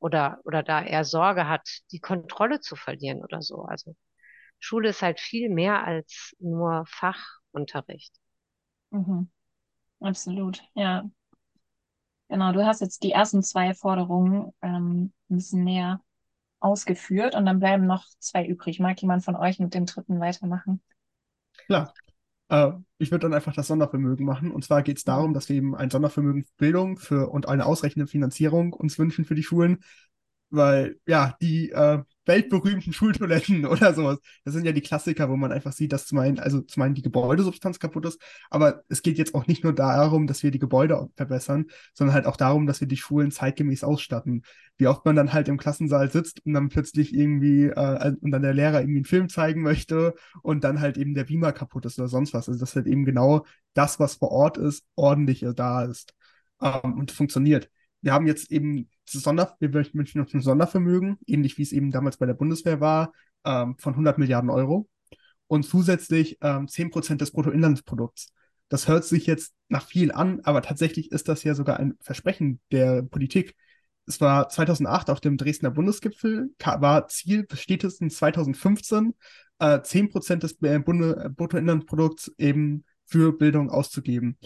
oder, 0.00 0.40
oder 0.44 0.62
da 0.62 0.82
eher 0.84 1.04
Sorge 1.04 1.48
hat, 1.48 1.68
die 1.92 2.00
Kontrolle 2.00 2.60
zu 2.60 2.76
verlieren 2.76 3.22
oder 3.22 3.42
so. 3.42 3.62
Also 3.64 3.96
Schule 4.60 4.90
ist 4.90 5.02
halt 5.02 5.20
viel 5.20 5.50
mehr 5.50 5.84
als 5.86 6.34
nur 6.40 6.84
Fachunterricht. 6.88 8.14
Mhm. 8.92 9.28
Absolut, 10.00 10.62
ja. 10.74 11.10
Genau, 12.28 12.52
du 12.52 12.64
hast 12.64 12.80
jetzt 12.80 13.02
die 13.02 13.10
ersten 13.12 13.42
zwei 13.42 13.74
Forderungen 13.74 14.52
ähm, 14.62 15.12
ein 15.28 15.36
bisschen 15.36 15.64
näher 15.64 16.00
ausgeführt 16.60 17.34
und 17.36 17.46
dann 17.46 17.60
bleiben 17.60 17.86
noch 17.86 18.04
zwei 18.20 18.46
übrig. 18.46 18.80
Mag 18.80 19.00
jemand 19.02 19.24
von 19.24 19.36
euch 19.36 19.58
mit 19.60 19.74
dem 19.74 19.86
dritten 19.86 20.20
weitermachen? 20.20 20.82
Klar. 21.66 21.94
Äh, 22.50 22.72
ich 22.98 23.10
würde 23.10 23.22
dann 23.22 23.34
einfach 23.34 23.54
das 23.54 23.68
Sondervermögen 23.68 24.26
machen. 24.26 24.50
Und 24.50 24.64
zwar 24.64 24.82
geht 24.82 24.98
es 24.98 25.04
darum, 25.04 25.32
dass 25.32 25.48
wir 25.48 25.56
eben 25.56 25.74
ein 25.74 25.90
Sondervermögen 25.90 26.44
für 26.44 26.54
Bildung 26.58 26.98
für, 26.98 27.30
und 27.30 27.48
eine 27.48 27.64
ausreichende 27.64 28.06
Finanzierung 28.06 28.72
uns 28.72 28.98
wünschen 28.98 29.24
für 29.24 29.34
die 29.34 29.42
Schulen, 29.42 29.78
weil 30.50 30.96
ja, 31.06 31.36
die 31.40 31.70
äh, 31.70 32.02
weltberühmten 32.26 32.92
Schultoiletten 32.92 33.66
oder 33.66 33.94
sowas. 33.94 34.18
Das 34.44 34.54
sind 34.54 34.64
ja 34.64 34.72
die 34.72 34.80
Klassiker, 34.80 35.28
wo 35.28 35.36
man 35.36 35.52
einfach 35.52 35.72
sieht, 35.72 35.92
dass 35.92 36.06
zum 36.06 36.18
einen, 36.18 36.38
also 36.38 36.60
zum 36.60 36.82
einen 36.82 36.94
die 36.94 37.02
Gebäudesubstanz 37.02 37.78
kaputt 37.78 38.06
ist, 38.06 38.20
aber 38.50 38.82
es 38.88 39.02
geht 39.02 39.18
jetzt 39.18 39.34
auch 39.34 39.46
nicht 39.46 39.64
nur 39.64 39.72
darum, 39.74 40.26
dass 40.26 40.42
wir 40.42 40.50
die 40.50 40.58
Gebäude 40.58 41.08
verbessern, 41.16 41.66
sondern 41.94 42.14
halt 42.14 42.26
auch 42.26 42.36
darum, 42.36 42.66
dass 42.66 42.80
wir 42.80 42.88
die 42.88 42.96
Schulen 42.96 43.30
zeitgemäß 43.30 43.84
ausstatten. 43.84 44.42
Wie 44.76 44.86
oft 44.86 45.04
man 45.04 45.16
dann 45.16 45.32
halt 45.32 45.48
im 45.48 45.58
Klassensaal 45.58 46.10
sitzt 46.10 46.44
und 46.46 46.54
dann 46.54 46.68
plötzlich 46.68 47.14
irgendwie 47.14 47.64
äh, 47.64 48.14
und 48.20 48.30
dann 48.30 48.42
der 48.42 48.54
Lehrer 48.54 48.80
irgendwie 48.80 48.98
einen 48.98 49.04
Film 49.04 49.28
zeigen 49.28 49.62
möchte 49.62 50.14
und 50.42 50.64
dann 50.64 50.80
halt 50.80 50.98
eben 50.98 51.14
der 51.14 51.24
Beamer 51.24 51.52
kaputt 51.52 51.84
ist 51.86 51.98
oder 51.98 52.08
sonst 52.08 52.32
was. 52.32 52.48
Also 52.48 52.60
dass 52.60 52.76
halt 52.76 52.86
eben 52.86 53.04
genau 53.04 53.44
das, 53.74 53.98
was 54.00 54.14
vor 54.16 54.30
Ort 54.30 54.56
ist, 54.58 54.84
ordentlich 54.94 55.44
da 55.56 55.84
ist 55.84 56.14
ähm, 56.62 56.94
und 56.98 57.10
funktioniert 57.10 57.70
wir 58.02 58.12
haben 58.12 58.26
jetzt 58.26 58.50
eben 58.50 58.88
Sonder, 59.06 59.56
wir 59.58 59.72
wünschen 59.72 60.20
uns 60.20 60.34
ein 60.34 60.40
Sondervermögen, 60.40 61.18
ähnlich 61.26 61.58
wie 61.58 61.62
es 61.62 61.72
eben 61.72 61.90
damals 61.90 62.16
bei 62.16 62.26
der 62.26 62.34
Bundeswehr 62.34 62.80
war, 62.80 63.12
ähm, 63.44 63.76
von 63.78 63.94
100 63.94 64.18
Milliarden 64.18 64.50
Euro 64.50 64.88
und 65.46 65.64
zusätzlich 65.64 66.38
ähm, 66.42 66.68
10% 66.68 67.20
des 67.20 67.32
Bruttoinlandsprodukts. 67.32 68.32
Das 68.68 68.86
hört 68.86 69.04
sich 69.04 69.26
jetzt 69.26 69.52
nach 69.68 69.84
viel 69.86 70.12
an, 70.12 70.40
aber 70.44 70.62
tatsächlich 70.62 71.10
ist 71.10 71.28
das 71.28 71.42
ja 71.42 71.54
sogar 71.54 71.78
ein 71.78 71.94
Versprechen 72.00 72.60
der 72.70 73.02
Politik. 73.02 73.56
Es 74.06 74.20
war 74.20 74.48
2008 74.48 75.10
auf 75.10 75.20
dem 75.20 75.36
Dresdner 75.36 75.70
Bundesgipfel, 75.70 76.54
war 76.58 77.08
Ziel 77.08 77.46
spätestens 77.52 78.16
2015, 78.16 79.14
äh, 79.58 79.80
10% 79.82 80.44
des 80.44 80.62
äh, 80.62 80.78
Bruttoinlandsprodukts 80.78 82.32
eben 82.38 82.84
für 83.04 83.36
Bildung 83.36 83.70
auszugeben 83.70 84.38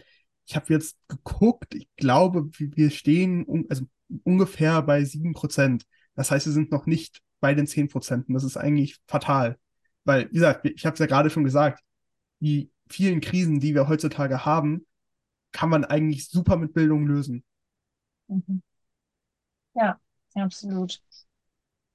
ich 0.46 0.56
habe 0.56 0.72
jetzt 0.72 0.96
geguckt, 1.08 1.74
ich 1.74 1.88
glaube, 1.96 2.50
wir 2.58 2.90
stehen 2.90 3.44
um, 3.44 3.66
also 3.68 3.86
ungefähr 4.24 4.82
bei 4.82 5.04
sieben 5.04 5.32
Prozent. 5.32 5.86
Das 6.14 6.30
heißt, 6.30 6.46
wir 6.46 6.52
sind 6.52 6.70
noch 6.70 6.86
nicht 6.86 7.22
bei 7.40 7.54
den 7.54 7.66
zehn 7.66 7.88
Prozent. 7.88 8.26
Das 8.28 8.44
ist 8.44 8.56
eigentlich 8.56 8.98
fatal. 9.06 9.58
Weil, 10.04 10.28
wie 10.30 10.34
gesagt, 10.34 10.66
ich 10.66 10.84
habe 10.86 10.94
es 10.94 11.00
ja 11.00 11.06
gerade 11.06 11.30
schon 11.30 11.44
gesagt, 11.44 11.82
die 12.40 12.70
vielen 12.88 13.20
Krisen, 13.20 13.60
die 13.60 13.74
wir 13.74 13.88
heutzutage 13.88 14.44
haben, 14.44 14.86
kann 15.52 15.70
man 15.70 15.84
eigentlich 15.84 16.28
super 16.28 16.56
mit 16.56 16.74
Bildung 16.74 17.06
lösen. 17.06 17.44
Mhm. 18.28 18.62
Ja, 19.74 19.98
absolut. 20.34 21.00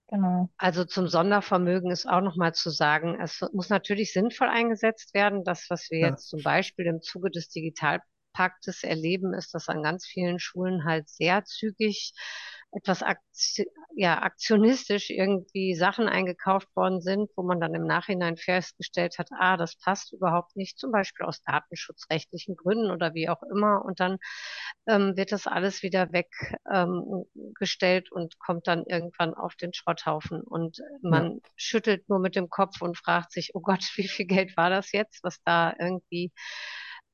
Genau. 0.07 0.49
Also 0.57 0.85
zum 0.85 1.07
Sondervermögen 1.07 1.91
ist 1.91 2.07
auch 2.07 2.21
nochmal 2.21 2.55
zu 2.55 2.71
sagen, 2.71 3.19
es 3.21 3.45
muss 3.53 3.69
natürlich 3.69 4.12
sinnvoll 4.12 4.47
eingesetzt 4.47 5.13
werden. 5.13 5.43
Das, 5.43 5.69
was 5.69 5.91
wir 5.91 5.99
ja. 5.99 6.07
jetzt 6.09 6.29
zum 6.29 6.41
Beispiel 6.41 6.88
im 6.88 7.01
Zuge 7.01 7.29
des 7.29 7.49
Digital 7.49 8.01
Paktes 8.39 8.84
erleben, 8.86 9.34
ist, 9.34 9.54
dass 9.54 9.67
an 9.67 9.84
ganz 9.84 10.08
vielen 10.08 10.39
Schulen 10.39 10.86
halt 10.86 11.10
sehr 11.10 11.43
zügig 11.43 12.13
etwas 12.71 13.04
akti 13.04 13.67
ja, 13.95 14.21
aktionistisch 14.21 15.10
irgendwie 15.10 15.75
Sachen 15.75 16.08
eingekauft 16.08 16.73
worden 16.73 17.02
sind, 17.02 17.30
wo 17.36 17.43
man 17.43 17.60
dann 17.60 17.73
im 17.73 17.86
Nachhinein 17.86 18.38
festgestellt 18.38 19.17
hat, 19.17 19.28
ah, 19.38 19.58
das 19.58 19.75
passt 19.75 20.13
überhaupt 20.13 20.56
nicht, 20.56 20.80
zum 20.80 20.91
Beispiel 20.93 21.25
aus 21.25 21.41
datenschutzrechtlichen 21.41 22.56
Gründen 22.56 22.91
oder 22.91 23.13
wie 23.13 23.28
auch 23.28 23.43
immer. 23.43 23.84
Und 23.84 23.99
dann 23.99 24.19
ähm, 24.88 25.17
wird 25.17 25.34
das 25.34 25.47
alles 25.47 25.84
wieder 25.84 26.13
weggestellt 26.13 28.08
ähm, 28.12 28.21
und 28.21 28.39
kommt 28.39 28.67
dann 28.67 28.86
irgendwann 28.86 29.34
auf 29.34 29.56
den 29.56 29.73
Schrotthaufen. 29.73 30.43
Und 30.43 30.78
man 31.02 31.32
ja. 31.32 31.38
schüttelt 31.58 32.08
nur 32.08 32.19
mit 32.19 32.38
dem 32.38 32.49
Kopf 32.49 32.82
und 32.82 32.97
fragt 32.97 33.34
sich, 33.34 33.52
oh 33.54 33.60
Gott, 33.60 33.82
wie 33.97 34.08
viel 34.08 34.28
Geld 34.28 34.56
war 34.56 34.69
das 34.69 34.93
jetzt, 34.93 35.23
was 35.23 35.41
da 35.43 35.73
irgendwie 35.78 36.32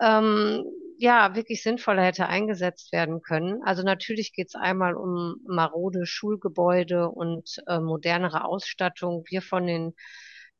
ähm, 0.01 0.65
ja, 0.97 1.35
wirklich 1.35 1.61
sinnvoller 1.63 2.03
hätte 2.03 2.27
eingesetzt 2.27 2.91
werden 2.91 3.21
können. 3.21 3.61
Also 3.63 3.83
natürlich 3.83 4.33
geht 4.33 4.47
es 4.47 4.55
einmal 4.55 4.95
um 4.95 5.35
marode 5.47 6.05
Schulgebäude 6.05 7.09
und 7.09 7.61
äh, 7.67 7.79
modernere 7.79 8.45
Ausstattung. 8.45 9.23
Wir 9.29 9.41
von 9.41 9.67
den 9.67 9.93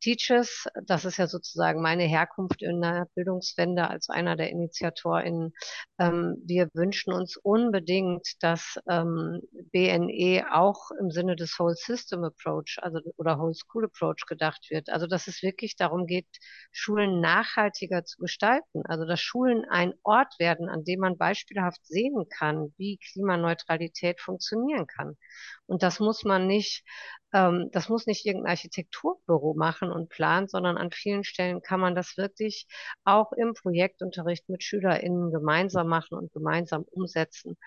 Teachers. 0.06 0.68
Das 0.86 1.04
ist 1.04 1.18
ja 1.18 1.26
sozusagen 1.26 1.82
meine 1.82 2.04
Herkunft 2.04 2.62
in 2.62 2.80
der 2.80 3.08
Bildungswende 3.16 3.90
als 3.90 4.08
einer 4.08 4.36
der 4.36 4.52
InitiatorInnen. 4.52 5.52
Ähm, 5.98 6.38
wir 6.46 6.70
wünschen 6.76 7.12
uns 7.12 7.38
unbedingt, 7.38 8.28
dass 8.42 8.78
ähm, 8.88 9.42
BNE 9.72 10.46
auch 10.54 10.92
im 11.00 11.10
Sinne 11.10 11.36
des 11.36 11.58
Whole 11.58 11.74
System 11.74 12.24
Approach, 12.24 12.78
also 12.84 13.00
oder 13.18 13.40
Whole 13.40 13.56
School 13.56 13.86
Approach 13.86 14.28
gedacht 14.28 14.68
wird. 14.70 14.90
Also 14.90 15.08
dass 15.08 15.26
es 15.26 15.42
wirklich 15.42 15.76
darum 15.76 16.06
geht, 16.06 16.28
Schulen 16.72 17.20
nachhaltiger 17.20 18.06
zu 18.06 18.20
gestalten. 18.22 18.84
Also 18.86 19.06
dass 19.06 19.20
Schulen 19.20 19.66
ein 19.72 19.96
Ort 20.04 20.38
werden, 20.38 20.70
an 20.70 20.84
dem 20.84 21.00
man 21.00 21.18
beispielhaft 21.18 21.84
sehen 21.84 22.28
kann, 22.30 22.76
wie 22.78 23.00
Klimaneutralität 23.12 24.22
funktionieren 24.22 24.86
kann. 24.86 25.18
Und 25.68 25.84
das 25.84 26.00
muss 26.00 26.24
man 26.24 26.48
nicht 26.48 26.84
ähm, 27.36 27.70
das 27.72 27.90
muss 27.90 28.08
nicht 28.08 28.26
irgendein 28.26 28.52
Architekturbüro 28.52 29.54
machen 29.56 29.92
und 29.92 30.10
planen, 30.10 30.48
sondern 30.48 30.78
an 30.78 30.92
vielen 30.92 31.24
Stellen 31.26 31.62
kann 31.62 31.80
man 31.82 31.94
das 31.94 32.18
wirklich 32.18 32.66
auch 33.04 33.34
im 33.34 33.54
Projektunterricht 33.54 34.48
mit 34.50 34.64
SchülerInnen 34.64 35.32
gemeinsam 35.32 35.88
machen 35.88 36.18
und 36.18 36.32
gemeinsam 36.32 36.84
umsetzen. 36.84 37.58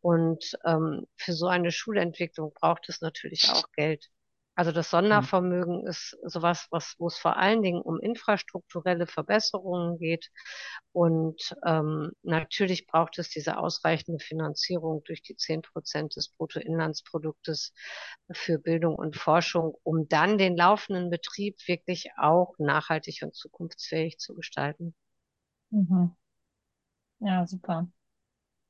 Und 0.00 0.58
ähm, 0.64 1.06
für 1.16 1.34
so 1.34 1.46
eine 1.48 1.70
Schulentwicklung 1.70 2.54
braucht 2.54 2.88
es 2.88 3.02
natürlich 3.02 3.50
auch 3.50 3.64
Geld. 3.72 4.08
Also 4.54 4.72
das 4.72 4.90
Sondervermögen 4.90 5.86
ist 5.86 6.16
sowas, 6.24 6.66
was, 6.70 6.94
wo 6.98 7.06
es 7.06 7.16
vor 7.18 7.36
allen 7.38 7.62
Dingen 7.62 7.80
um 7.80 7.98
infrastrukturelle 8.00 9.06
Verbesserungen 9.06 9.98
geht. 9.98 10.30
Und 10.92 11.56
ähm, 11.66 12.12
natürlich 12.22 12.86
braucht 12.86 13.18
es 13.18 13.30
diese 13.30 13.56
ausreichende 13.58 14.22
Finanzierung 14.22 15.02
durch 15.04 15.22
die 15.22 15.36
zehn 15.36 15.62
Prozent 15.62 16.16
des 16.16 16.28
Bruttoinlandsproduktes 16.30 17.72
für 18.32 18.58
Bildung 18.58 18.96
und 18.96 19.16
Forschung, 19.16 19.74
um 19.82 20.08
dann 20.08 20.36
den 20.38 20.56
laufenden 20.56 21.10
Betrieb 21.10 21.56
wirklich 21.66 22.10
auch 22.18 22.54
nachhaltig 22.58 23.20
und 23.22 23.34
zukunftsfähig 23.34 24.18
zu 24.18 24.34
gestalten. 24.34 24.94
Mhm. 25.70 26.14
Ja, 27.18 27.46
super. 27.46 27.86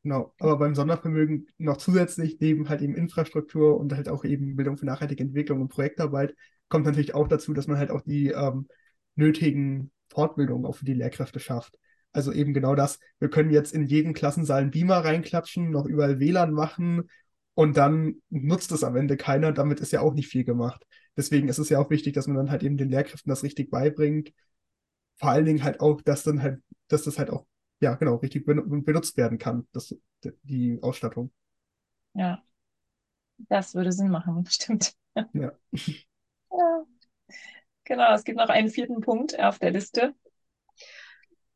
Genau, 0.03 0.33
aber 0.39 0.57
beim 0.59 0.75
Sondervermögen 0.75 1.47
noch 1.59 1.77
zusätzlich 1.77 2.39
neben 2.41 2.71
halt 2.71 2.81
eben 2.81 2.95
Infrastruktur 2.95 3.79
und 3.79 3.93
halt 3.95 4.09
auch 4.09 4.25
eben 4.25 4.57
Bildung 4.57 4.79
für 4.79 4.87
nachhaltige 4.87 5.23
Entwicklung 5.23 5.61
und 5.61 5.69
Projektarbeit 5.69 6.35
kommt 6.69 6.87
natürlich 6.87 7.15
auch 7.15 7.29
dazu, 7.29 7.53
dass 7.53 7.67
man 7.67 7.77
halt 7.77 7.91
auch 7.91 8.01
die 8.01 8.29
ähm, 8.29 8.67
nötigen 9.15 9.93
Fortbildungen 10.11 10.65
auch 10.65 10.77
für 10.77 10.87
die 10.87 10.95
Lehrkräfte 10.95 11.39
schafft. 11.39 11.77
Also 12.13 12.33
eben 12.33 12.55
genau 12.55 12.75
das, 12.75 12.99
wir 13.19 13.29
können 13.29 13.51
jetzt 13.51 13.75
in 13.75 13.85
jeden 13.87 14.15
Klassensaal 14.15 14.63
einen 14.63 14.71
Beamer 14.71 15.05
reinklatschen, 15.05 15.71
noch 15.71 15.85
überall 15.85 16.19
WLAN 16.19 16.53
machen 16.53 17.11
und 17.55 17.77
dann 17.77 18.17
nutzt 18.31 18.73
es 18.73 18.83
am 18.85 18.97
Ende 18.97 19.17
keiner, 19.19 19.53
damit 19.53 19.81
ist 19.81 19.93
ja 19.93 20.01
auch 20.01 20.15
nicht 20.15 20.29
viel 20.29 20.45
gemacht. 20.45 20.87
Deswegen 21.17 21.49
ist 21.49 21.59
es 21.59 21.69
ja 21.69 21.79
auch 21.79 21.91
wichtig, 21.91 22.15
dass 22.15 22.27
man 22.27 22.37
dann 22.37 22.51
halt 22.51 22.63
eben 22.63 22.79
den 22.79 22.89
Lehrkräften 22.89 23.29
das 23.29 23.43
richtig 23.43 23.71
beibringt. 23.71 24.33
Vor 25.19 25.31
allen 25.31 25.45
Dingen 25.45 25.63
halt 25.65 25.81
auch, 25.81 26.01
dass 26.03 26.23
dann 26.23 26.43
halt, 26.43 26.61
dass 26.89 27.05
das 27.05 27.19
halt 27.19 27.31
auch 27.31 27.47
ja, 27.81 27.95
genau, 27.95 28.17
richtig 28.17 28.45
benutzt 28.47 29.17
werden 29.17 29.39
kann, 29.39 29.67
das, 29.73 29.97
die 30.43 30.79
Ausstattung. 30.83 31.33
Ja, 32.15 32.43
das 33.49 33.75
würde 33.75 33.93
Sinn 33.93 34.11
machen, 34.11 34.43
bestimmt. 34.45 34.95
Ja. 35.15 35.53
ja. 36.51 36.85
Genau, 37.85 38.15
es 38.15 38.25
gibt 38.25 38.39
noch 38.39 38.49
einen 38.49 38.69
vierten 38.69 39.01
Punkt 39.01 39.39
auf 39.39 39.59
der 39.59 39.73
Liste. 39.73 40.15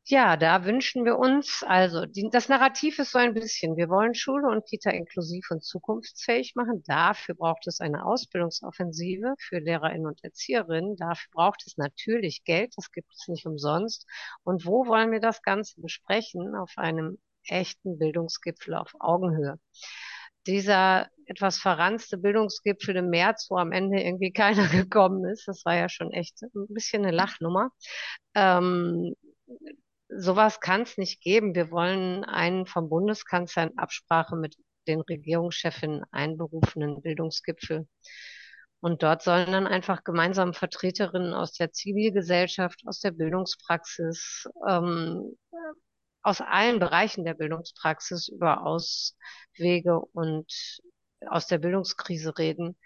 Ja, 0.07 0.37
da 0.37 0.65
wünschen 0.65 1.03
wir 1.03 1.17
uns, 1.17 1.63
also 1.65 2.05
die, 2.05 2.29
das 2.31 2.47
Narrativ 2.47 2.99
ist 2.99 3.11
so 3.11 3.17
ein 3.17 3.33
bisschen, 3.33 3.75
wir 3.75 3.89
wollen 3.89 4.13
Schule 4.13 4.47
und 4.49 4.67
Kita 4.67 4.91
inklusiv 4.91 5.47
und 5.49 5.63
zukunftsfähig 5.63 6.53
machen. 6.55 6.83
Dafür 6.85 7.33
braucht 7.33 7.65
es 7.65 7.81
eine 7.81 8.05
Ausbildungsoffensive 8.05 9.33
für 9.39 9.57
Lehrerinnen 9.57 10.05
und 10.05 10.23
Erzieherinnen. 10.23 10.95
Dafür 10.95 11.27
braucht 11.31 11.63
es 11.65 11.77
natürlich 11.77 12.43
Geld, 12.43 12.73
das 12.77 12.91
gibt 12.91 13.11
es 13.15 13.27
nicht 13.27 13.47
umsonst. 13.47 14.05
Und 14.43 14.67
wo 14.67 14.85
wollen 14.85 15.11
wir 15.11 15.19
das 15.19 15.41
Ganze 15.41 15.81
besprechen? 15.81 16.53
Auf 16.55 16.73
einem 16.77 17.17
echten 17.47 17.97
Bildungsgipfel 17.97 18.75
auf 18.75 18.93
Augenhöhe. 18.99 19.59
Dieser 20.45 21.09
etwas 21.25 21.57
verranzte 21.57 22.19
Bildungsgipfel 22.19 22.95
im 22.97 23.09
März, 23.09 23.47
wo 23.49 23.57
am 23.57 23.71
Ende 23.71 24.03
irgendwie 24.03 24.31
keiner 24.33 24.67
gekommen 24.67 25.25
ist, 25.25 25.47
das 25.47 25.65
war 25.65 25.75
ja 25.75 25.89
schon 25.89 26.11
echt 26.11 26.43
ein 26.43 26.67
bisschen 26.69 27.03
eine 27.03 27.15
Lachnummer. 27.15 27.71
Ähm, 28.35 29.15
sowas 30.09 30.59
kann 30.59 30.81
es 30.81 30.97
nicht 30.97 31.21
geben. 31.21 31.55
Wir 31.55 31.71
wollen 31.71 32.23
einen 32.23 32.65
vom 32.65 32.89
Bundeskanzler 32.89 33.63
in 33.63 33.77
Absprache 33.77 34.35
mit 34.35 34.55
den 34.87 35.01
Regierungschefinnen 35.01 36.03
einberufenen 36.11 37.01
Bildungsgipfel. 37.01 37.87
Und 38.81 39.01
dort 39.01 39.23
sollen 39.23 39.51
dann 39.51 39.67
einfach 39.67 40.03
gemeinsam 40.03 40.53
Vertreterinnen 40.53 41.33
aus 41.33 41.53
der 41.53 41.71
Zivilgesellschaft, 41.71 42.81
aus 42.85 42.99
der 42.99 43.11
Bildungspraxis, 43.11 44.47
ähm, 44.67 45.35
aus 46.21 46.41
allen 46.41 46.79
Bereichen 46.79 47.25
der 47.25 47.33
Bildungspraxis 47.33 48.27
über 48.27 48.63
Auswege 48.65 49.99
und 50.13 50.79
aus 51.27 51.47
der 51.47 51.57
Bildungskrise 51.57 52.37
reden 52.37 52.77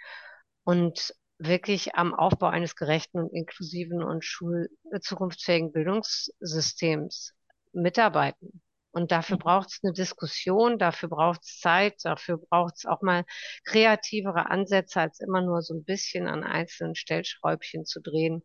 und 0.63 1.13
wirklich 1.39 1.95
am 1.95 2.13
Aufbau 2.13 2.47
eines 2.47 2.75
gerechten 2.75 3.17
und 3.19 3.33
inklusiven 3.33 4.03
und 4.03 4.23
schul 4.23 4.69
äh, 4.91 4.99
zukunftsfähigen 4.99 5.71
Bildungssystems 5.71 7.33
mitarbeiten. 7.71 8.61
Und 8.91 9.11
dafür 9.11 9.37
mhm. 9.37 9.41
braucht 9.41 9.69
es 9.69 9.79
eine 9.83 9.93
Diskussion, 9.93 10.77
dafür 10.77 11.09
braucht 11.09 11.41
es 11.43 11.59
Zeit, 11.59 11.95
dafür 12.03 12.37
braucht 12.37 12.75
es 12.77 12.85
auch 12.85 13.01
mal 13.01 13.23
kreativere 13.65 14.49
Ansätze, 14.49 14.99
als 14.99 15.19
immer 15.19 15.41
nur 15.41 15.61
so 15.61 15.75
ein 15.75 15.83
bisschen 15.83 16.27
an 16.27 16.43
einzelnen 16.43 16.95
Stellschräubchen 16.95 17.85
zu 17.85 18.01
drehen. 18.01 18.43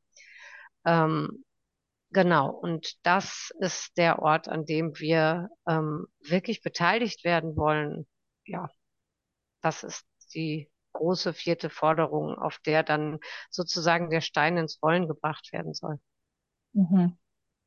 Ähm, 0.85 1.45
genau, 2.11 2.51
und 2.51 2.95
das 3.05 3.51
ist 3.59 3.97
der 3.97 4.21
Ort, 4.21 4.49
an 4.49 4.67
dem 4.67 4.99
wir 4.99 5.49
ähm, 5.67 6.07
wirklich 6.21 6.63
beteiligt 6.63 7.25
werden 7.25 7.57
wollen. 7.57 8.07
Ja, 8.47 8.69
das 9.63 9.83
ist 9.83 10.07
die 10.35 10.71
große 10.95 11.35
vierte 11.35 11.69
Forderung, 11.71 12.39
auf 12.39 12.59
der 12.65 12.83
dann 12.83 13.19
sozusagen 13.51 14.11
der 14.11 14.23
Stein 14.23 14.57
ins 14.57 14.83
Rollen 14.83 15.07
gebracht 15.07 15.53
werden 15.53 15.75
soll. 15.75 15.99
Mhm. 16.73 17.17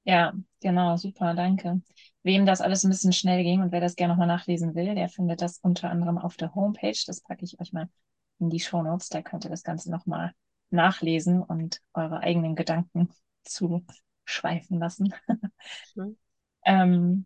Ja, 0.05 0.33
genau, 0.61 0.97
super, 0.97 1.33
danke. 1.35 1.81
Wem 2.23 2.45
das 2.45 2.61
alles 2.61 2.83
ein 2.83 2.89
bisschen 2.91 3.13
schnell 3.13 3.43
ging 3.43 3.61
und 3.61 3.71
wer 3.71 3.81
das 3.81 3.95
gerne 3.95 4.13
nochmal 4.13 4.27
nachlesen 4.27 4.73
will, 4.75 4.95
der 4.95 5.09
findet 5.09 5.41
das 5.41 5.59
unter 5.59 5.89
anderem 5.89 6.17
auf 6.17 6.37
der 6.37 6.55
Homepage. 6.55 6.97
Das 7.05 7.21
packe 7.21 7.45
ich 7.45 7.59
euch 7.59 7.73
mal 7.73 7.89
in 8.39 8.49
die 8.49 8.59
Show 8.59 8.81
Notes. 8.81 9.09
Da 9.09 9.21
könnt 9.21 9.45
ihr 9.45 9.49
das 9.51 9.63
Ganze 9.63 9.91
nochmal 9.91 10.33
nachlesen 10.69 11.43
und 11.43 11.81
eure 11.93 12.19
eigenen 12.21 12.55
Gedanken 12.55 13.09
zu 13.43 13.85
schweifen 14.25 14.79
lassen. 14.79 15.13
Mhm. 15.95 16.17
ähm, 16.65 17.25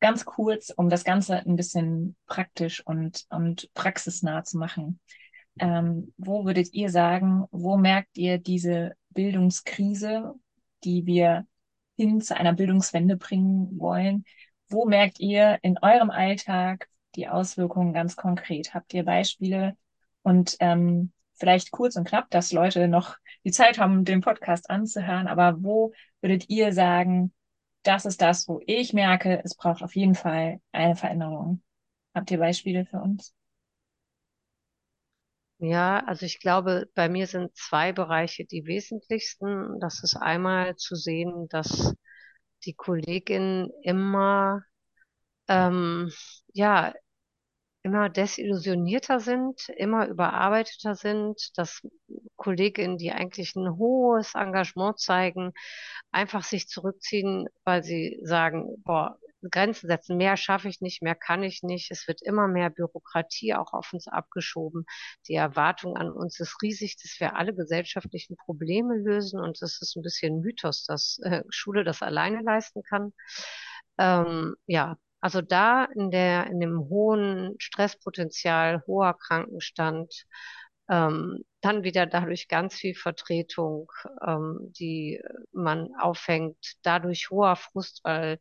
ganz 0.00 0.24
kurz, 0.24 0.70
um 0.70 0.88
das 0.88 1.04
Ganze 1.04 1.38
ein 1.38 1.56
bisschen 1.56 2.16
praktisch 2.26 2.84
und, 2.86 3.26
und 3.30 3.72
praxisnah 3.74 4.44
zu 4.44 4.58
machen. 4.58 5.00
Ähm, 5.58 6.12
wo 6.16 6.44
würdet 6.44 6.72
ihr 6.72 6.90
sagen, 6.90 7.44
wo 7.50 7.76
merkt 7.76 8.16
ihr 8.16 8.38
diese 8.38 8.94
Bildungskrise, 9.10 10.34
die 10.84 11.06
wir 11.06 11.46
hin 11.96 12.20
zu 12.20 12.36
einer 12.36 12.54
Bildungswende 12.54 13.16
bringen 13.16 13.78
wollen? 13.78 14.24
Wo 14.68 14.86
merkt 14.86 15.20
ihr 15.20 15.58
in 15.62 15.78
eurem 15.82 16.10
Alltag 16.10 16.88
die 17.14 17.28
Auswirkungen 17.28 17.92
ganz 17.92 18.16
konkret? 18.16 18.72
Habt 18.72 18.94
ihr 18.94 19.04
Beispiele? 19.04 19.76
Und 20.22 20.56
ähm, 20.60 21.12
vielleicht 21.34 21.72
kurz 21.72 21.96
und 21.96 22.06
knapp, 22.06 22.30
dass 22.30 22.52
Leute 22.52 22.88
noch 22.88 23.16
die 23.44 23.50
Zeit 23.50 23.78
haben, 23.78 24.04
den 24.04 24.20
Podcast 24.20 24.70
anzuhören. 24.70 25.26
Aber 25.26 25.62
wo 25.62 25.92
würdet 26.20 26.48
ihr 26.48 26.72
sagen, 26.72 27.32
das 27.82 28.04
ist 28.06 28.20
das, 28.22 28.48
wo 28.48 28.60
ich 28.66 28.92
merke, 28.92 29.40
es 29.44 29.56
braucht 29.56 29.82
auf 29.82 29.96
jeden 29.96 30.14
Fall 30.14 30.60
eine 30.72 30.96
Veränderung. 30.96 31.62
Habt 32.14 32.30
ihr 32.30 32.38
Beispiele 32.38 32.86
für 32.86 32.98
uns? 33.00 33.34
Ja, 35.58 36.00
also 36.06 36.24
ich 36.24 36.40
glaube, 36.40 36.88
bei 36.94 37.08
mir 37.08 37.26
sind 37.26 37.54
zwei 37.56 37.92
Bereiche 37.92 38.46
die 38.46 38.64
wesentlichsten. 38.66 39.78
Das 39.80 40.02
ist 40.02 40.16
einmal 40.16 40.76
zu 40.76 40.94
sehen, 40.96 41.48
dass 41.50 41.94
die 42.64 42.74
Kolleginnen 42.74 43.70
immer, 43.82 44.62
ähm, 45.48 46.12
ja, 46.54 46.94
immer 47.82 48.08
desillusionierter 48.08 49.20
sind, 49.20 49.68
immer 49.70 50.06
überarbeiteter 50.06 50.94
sind, 50.94 51.56
dass 51.56 51.82
Kolleginnen, 52.36 52.98
die 52.98 53.12
eigentlich 53.12 53.56
ein 53.56 53.76
hohes 53.76 54.34
Engagement 54.34 54.98
zeigen, 54.98 55.52
einfach 56.10 56.42
sich 56.44 56.68
zurückziehen, 56.68 57.48
weil 57.64 57.82
sie 57.82 58.20
sagen, 58.22 58.82
boah, 58.84 59.18
Grenzen 59.50 59.86
setzen, 59.88 60.16
mehr 60.18 60.36
schaffe 60.36 60.68
ich 60.68 60.80
nicht, 60.80 61.02
mehr 61.02 61.14
kann 61.14 61.42
ich 61.42 61.62
nicht. 61.62 61.90
Es 61.90 62.06
wird 62.06 62.20
immer 62.22 62.46
mehr 62.46 62.70
Bürokratie 62.70 63.54
auch 63.54 63.72
auf 63.72 63.92
uns 63.92 64.06
abgeschoben. 64.06 64.84
Die 65.28 65.34
Erwartung 65.34 65.96
an 65.96 66.10
uns 66.10 66.38
ist 66.40 66.60
riesig, 66.62 66.96
dass 67.02 67.18
wir 67.20 67.36
alle 67.36 67.54
gesellschaftlichen 67.54 68.36
Probleme 68.36 68.96
lösen 68.96 69.40
und 69.40 69.60
es 69.62 69.80
ist 69.80 69.96
ein 69.96 70.02
bisschen 70.02 70.40
Mythos, 70.40 70.84
dass 70.84 71.18
äh, 71.22 71.42
Schule 71.48 71.84
das 71.84 72.02
alleine 72.02 72.42
leisten 72.42 72.82
kann. 72.82 73.12
Ähm, 73.98 74.56
ja, 74.66 74.96
also 75.20 75.42
da 75.42 75.84
in 75.84 76.10
der, 76.10 76.46
in 76.46 76.60
dem 76.60 76.78
hohen 76.88 77.54
Stresspotenzial, 77.58 78.82
hoher 78.86 79.14
Krankenstand, 79.14 80.24
ähm, 80.90 81.44
dann 81.60 81.84
wieder 81.84 82.06
dadurch 82.06 82.48
ganz 82.48 82.74
viel 82.74 82.94
Vertretung, 82.94 83.90
ähm, 84.26 84.72
die 84.78 85.20
man 85.52 85.90
aufhängt, 86.00 86.56
dadurch 86.82 87.30
hoher 87.30 87.56
Frust, 87.56 88.00
weil 88.02 88.38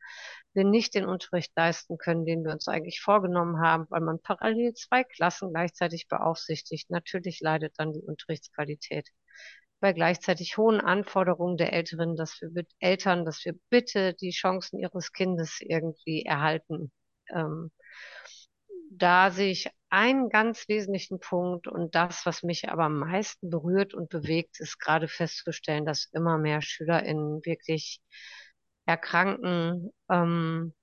wir 0.54 0.64
nicht 0.64 0.96
den 0.96 1.06
Unterricht 1.06 1.52
leisten 1.56 1.98
können, 1.98 2.26
den 2.26 2.44
wir 2.44 2.52
uns 2.52 2.68
eigentlich 2.68 3.02
vorgenommen 3.02 3.60
haben, 3.62 3.86
weil 3.90 4.02
man 4.02 4.20
parallel 4.22 4.74
zwei 4.74 5.04
Klassen 5.04 5.52
gleichzeitig 5.52 6.08
beaufsichtigt. 6.08 6.90
Natürlich 6.90 7.40
leidet 7.42 7.76
dann 7.78 7.94
die 7.94 8.02
Unterrichtsqualität 8.02 9.10
bei 9.80 9.94
gleichzeitig 9.94 10.58
hohen 10.58 10.82
Anforderungen 10.82 11.58
der 11.58 11.74
Älteren, 11.74 12.16
dass 12.16 12.42
wir 12.42 12.66
Eltern, 12.80 13.26
dass 13.26 13.44
wir 13.46 13.54
bitte 13.70 14.14
die 14.16 14.32
Chancen 14.32 14.80
ihres 14.80 15.14
Kindes 15.14 15.60
irgendwie 15.62 16.24
erhalten. 16.26 16.92
Ähm, 17.34 17.72
da 18.92 19.32
sehe 19.32 19.52
ich 19.52 19.70
einen 19.90 20.30
ganz 20.30 20.68
wesentlichen 20.68 21.20
Punkt 21.20 21.68
und 21.68 21.96
das, 21.96 22.26
was 22.26 22.44
mich 22.44 22.70
aber 22.70 22.84
am 22.86 23.00
meisten 23.00 23.50
berührt 23.50 23.94
und 23.94 24.10
bewegt, 24.10 24.60
ist 24.60 24.80
gerade 24.80 25.08
festzustellen, 25.08 25.86
dass 25.86 26.06
immer 26.12 26.38
mehr 26.38 26.62
SchülerInnen 26.62 27.44
wirklich 27.46 28.02
erkranken, 28.86 29.92
ähm, 30.10 30.74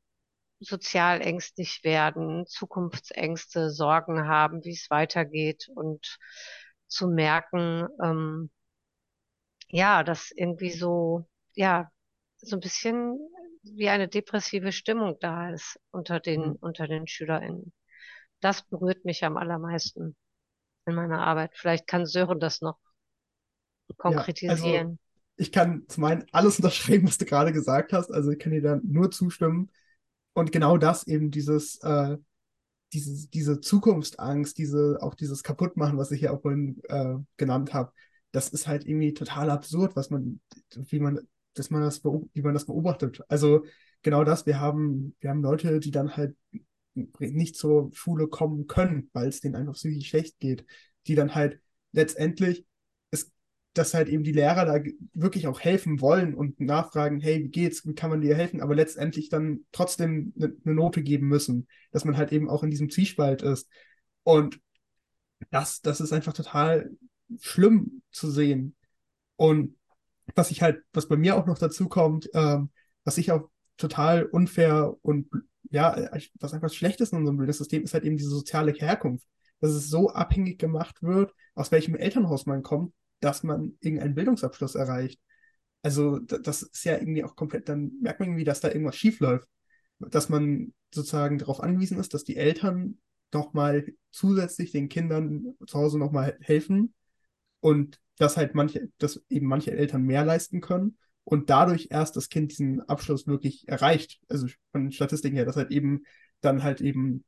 sozial 0.61 1.20
ängstlich 1.20 1.80
werden, 1.85 2.46
Zukunftsängste, 2.46 3.70
Sorgen 3.70 4.26
haben, 4.28 4.64
wie 4.64 4.72
es 4.72 4.88
weitergeht 4.90 5.68
und 5.74 6.18
zu 6.88 7.09
merken, 7.09 7.88
ähm, 8.02 8.50
ja, 9.68 10.02
dass 10.05 10.31
irgendwie 10.31 10.70
so, 10.70 11.26
ja, 11.55 11.90
so 12.37 12.57
ein 12.57 12.61
bisschen 12.61 13.18
wie 13.62 13.88
eine 13.88 14.09
depressive 14.09 14.72
Stimmung 14.72 15.16
da 15.20 15.50
ist 15.50 15.79
unter 15.90 16.20
den, 16.20 16.50
mhm. 16.50 16.57
unter 16.61 16.87
den 16.87 17.07
SchülerInnen. 17.07 17.72
Das 18.40 18.62
berührt 18.62 19.05
mich 19.05 19.24
am 19.24 19.37
allermeisten 19.37 20.16
in 20.87 20.94
meiner 20.94 21.26
Arbeit. 21.26 21.52
Vielleicht 21.55 21.87
kann 21.87 22.07
Sören 22.07 22.38
das 22.38 22.61
noch 22.61 22.79
konkretisieren. 23.96 24.62
Ja, 24.64 24.81
also 24.83 24.98
ich 25.37 25.52
kann 25.52 25.85
zum 25.88 26.05
einen 26.05 26.24
alles 26.33 26.59
unterschreiben, 26.59 27.07
was 27.07 27.18
du 27.18 27.24
gerade 27.24 27.52
gesagt 27.52 27.92
hast. 27.92 28.11
Also 28.11 28.31
ich 28.31 28.38
kann 28.38 28.52
dir 28.52 28.62
da 28.62 28.81
nur 28.83 29.11
zustimmen. 29.11 29.70
Und 30.33 30.52
genau 30.52 30.76
das 30.76 31.07
eben 31.07 31.31
dieses, 31.31 31.83
äh, 31.83 32.18
diese, 32.92 33.29
diese 33.31 33.61
Zukunftsangst, 33.61 34.57
diese, 34.59 34.98
auch 35.00 35.14
dieses 35.14 35.42
Kaputtmachen, 35.42 35.98
was 35.98 36.11
ich 36.11 36.22
ja 36.22 36.33
auch 36.33 36.42
vorhin 36.42 36.81
äh, 36.88 37.16
genannt 37.37 37.74
habe, 37.74 37.92
das 38.37 38.51
ist 38.51 38.68
halt 38.68 38.87
irgendwie 38.87 39.14
total 39.14 39.49
absurd, 39.49 39.96
was 39.96 40.11
man, 40.11 40.40
wie 40.75 41.01
man, 41.01 41.20
dass 41.55 41.70
man 41.70 41.81
das, 41.81 42.05
wie 42.05 42.42
man 42.42 42.53
das 42.53 42.66
beobachtet. 42.66 43.22
Also 43.29 43.64
genau 44.03 44.25
das, 44.25 44.44
wir 44.44 44.61
haben, 44.61 45.16
wir 45.20 45.31
haben 45.31 45.42
Leute, 45.42 45.81
die 45.81 45.90
dann 45.90 46.18
halt 46.18 46.37
nicht 46.94 47.57
zur 47.57 47.90
Schule 47.94 48.29
kommen 48.29 48.66
können, 48.66 49.09
weil 49.14 49.29
es 49.29 49.40
denen 49.40 49.55
einfach 49.55 49.72
psychisch 49.72 50.11
schlecht 50.11 50.38
geht, 50.38 50.66
die 51.07 51.14
dann 51.14 51.35
halt 51.35 51.61
letztendlich 51.92 52.66
ist, 53.11 53.33
dass 53.72 53.94
halt 53.94 54.11
eben 54.11 54.22
die 54.22 54.33
Lehrer 54.33 54.66
da 54.66 54.83
wirklich 55.14 55.46
auch 55.46 55.61
helfen 55.61 56.03
wollen 56.03 56.35
und 56.35 56.61
nachfragen, 56.61 57.20
hey, 57.20 57.42
wie 57.42 57.49
geht's, 57.49 57.87
wie 57.87 57.94
kann 57.94 58.11
man 58.11 58.20
dir 58.20 58.37
helfen, 58.37 58.61
aber 58.61 58.75
letztendlich 58.75 59.31
dann 59.31 59.61
trotzdem 59.72 60.35
eine 60.37 60.55
ne 60.62 60.75
Note 60.75 61.03
geben 61.03 61.27
müssen, 61.29 61.68
dass 61.90 62.05
man 62.05 62.18
halt 62.18 62.33
eben 62.33 62.51
auch 62.51 62.62
in 62.62 62.70
diesem 62.70 62.90
Zwiespalt 62.90 63.40
ist. 63.40 63.70
Und 64.25 64.61
das, 65.51 65.81
das 65.81 66.03
ist 66.03 66.12
einfach 66.12 66.35
total 66.35 66.90
schlimm 67.40 68.02
zu 68.10 68.30
sehen. 68.30 68.74
Und 69.36 69.76
was 70.34 70.50
ich 70.50 70.62
halt, 70.62 70.82
was 70.92 71.08
bei 71.08 71.16
mir 71.16 71.36
auch 71.36 71.46
noch 71.46 71.58
dazu 71.58 71.88
kommt, 71.88 72.28
ähm, 72.34 72.70
was 73.04 73.18
ich 73.18 73.30
auch 73.32 73.48
total 73.76 74.24
unfair 74.24 74.94
und 75.02 75.28
ja, 75.70 76.10
was 76.40 76.54
einfach 76.54 76.72
schlecht 76.72 77.00
ist 77.00 77.12
in 77.12 77.18
unserem 77.18 77.36
Bildungssystem, 77.38 77.82
ist 77.82 77.94
halt 77.94 78.04
eben 78.04 78.16
diese 78.16 78.30
soziale 78.30 78.72
Herkunft. 78.72 79.26
Dass 79.60 79.70
es 79.70 79.88
so 79.88 80.10
abhängig 80.10 80.58
gemacht 80.58 81.02
wird, 81.02 81.34
aus 81.54 81.72
welchem 81.72 81.94
Elternhaus 81.94 82.46
man 82.46 82.62
kommt, 82.62 82.92
dass 83.20 83.42
man 83.42 83.76
irgendeinen 83.80 84.14
Bildungsabschluss 84.14 84.74
erreicht. 84.74 85.20
Also 85.82 86.18
das 86.18 86.62
ist 86.62 86.84
ja 86.84 86.98
irgendwie 86.98 87.24
auch 87.24 87.36
komplett, 87.36 87.68
dann 87.68 87.92
merkt 88.02 88.20
man 88.20 88.30
irgendwie, 88.30 88.44
dass 88.44 88.60
da 88.60 88.68
irgendwas 88.68 88.96
schief 88.96 89.20
läuft. 89.20 89.48
Dass 89.98 90.28
man 90.28 90.74
sozusagen 90.92 91.38
darauf 91.38 91.60
angewiesen 91.60 91.98
ist, 91.98 92.12
dass 92.12 92.24
die 92.24 92.36
Eltern 92.36 92.98
nochmal 93.32 93.86
zusätzlich 94.10 94.72
den 94.72 94.88
Kindern 94.88 95.54
zu 95.66 95.78
Hause 95.78 95.98
nochmal 95.98 96.36
helfen 96.40 96.94
und 97.66 98.00
dass 98.16 98.37
halt 98.37 98.55
manche, 98.55 98.88
dass 98.98 99.20
eben 99.29 99.48
manche 99.48 99.72
Eltern 99.72 100.02
mehr 100.02 100.24
leisten 100.24 100.61
können 100.61 100.96
und 101.24 101.50
dadurch 101.50 101.88
erst 101.90 102.14
das 102.14 102.29
Kind 102.29 102.52
diesen 102.52 102.81
Abschluss 102.88 103.26
wirklich 103.26 103.66
erreicht. 103.66 104.20
Also 104.29 104.46
von 104.70 104.92
Statistiken 104.92 105.35
her, 105.35 105.44
dass 105.44 105.57
halt 105.57 105.72
eben 105.72 106.05
dann 106.40 106.62
halt 106.62 106.81
eben 106.81 107.24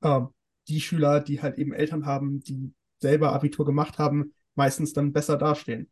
äh, 0.00 0.20
die 0.68 0.80
Schüler, 0.80 1.18
die 1.18 1.42
halt 1.42 1.58
eben 1.58 1.72
Eltern 1.72 2.06
haben, 2.06 2.38
die 2.38 2.72
selber 3.00 3.32
Abitur 3.32 3.66
gemacht 3.66 3.98
haben, 3.98 4.32
meistens 4.54 4.92
dann 4.92 5.12
besser 5.12 5.36
dastehen. 5.36 5.90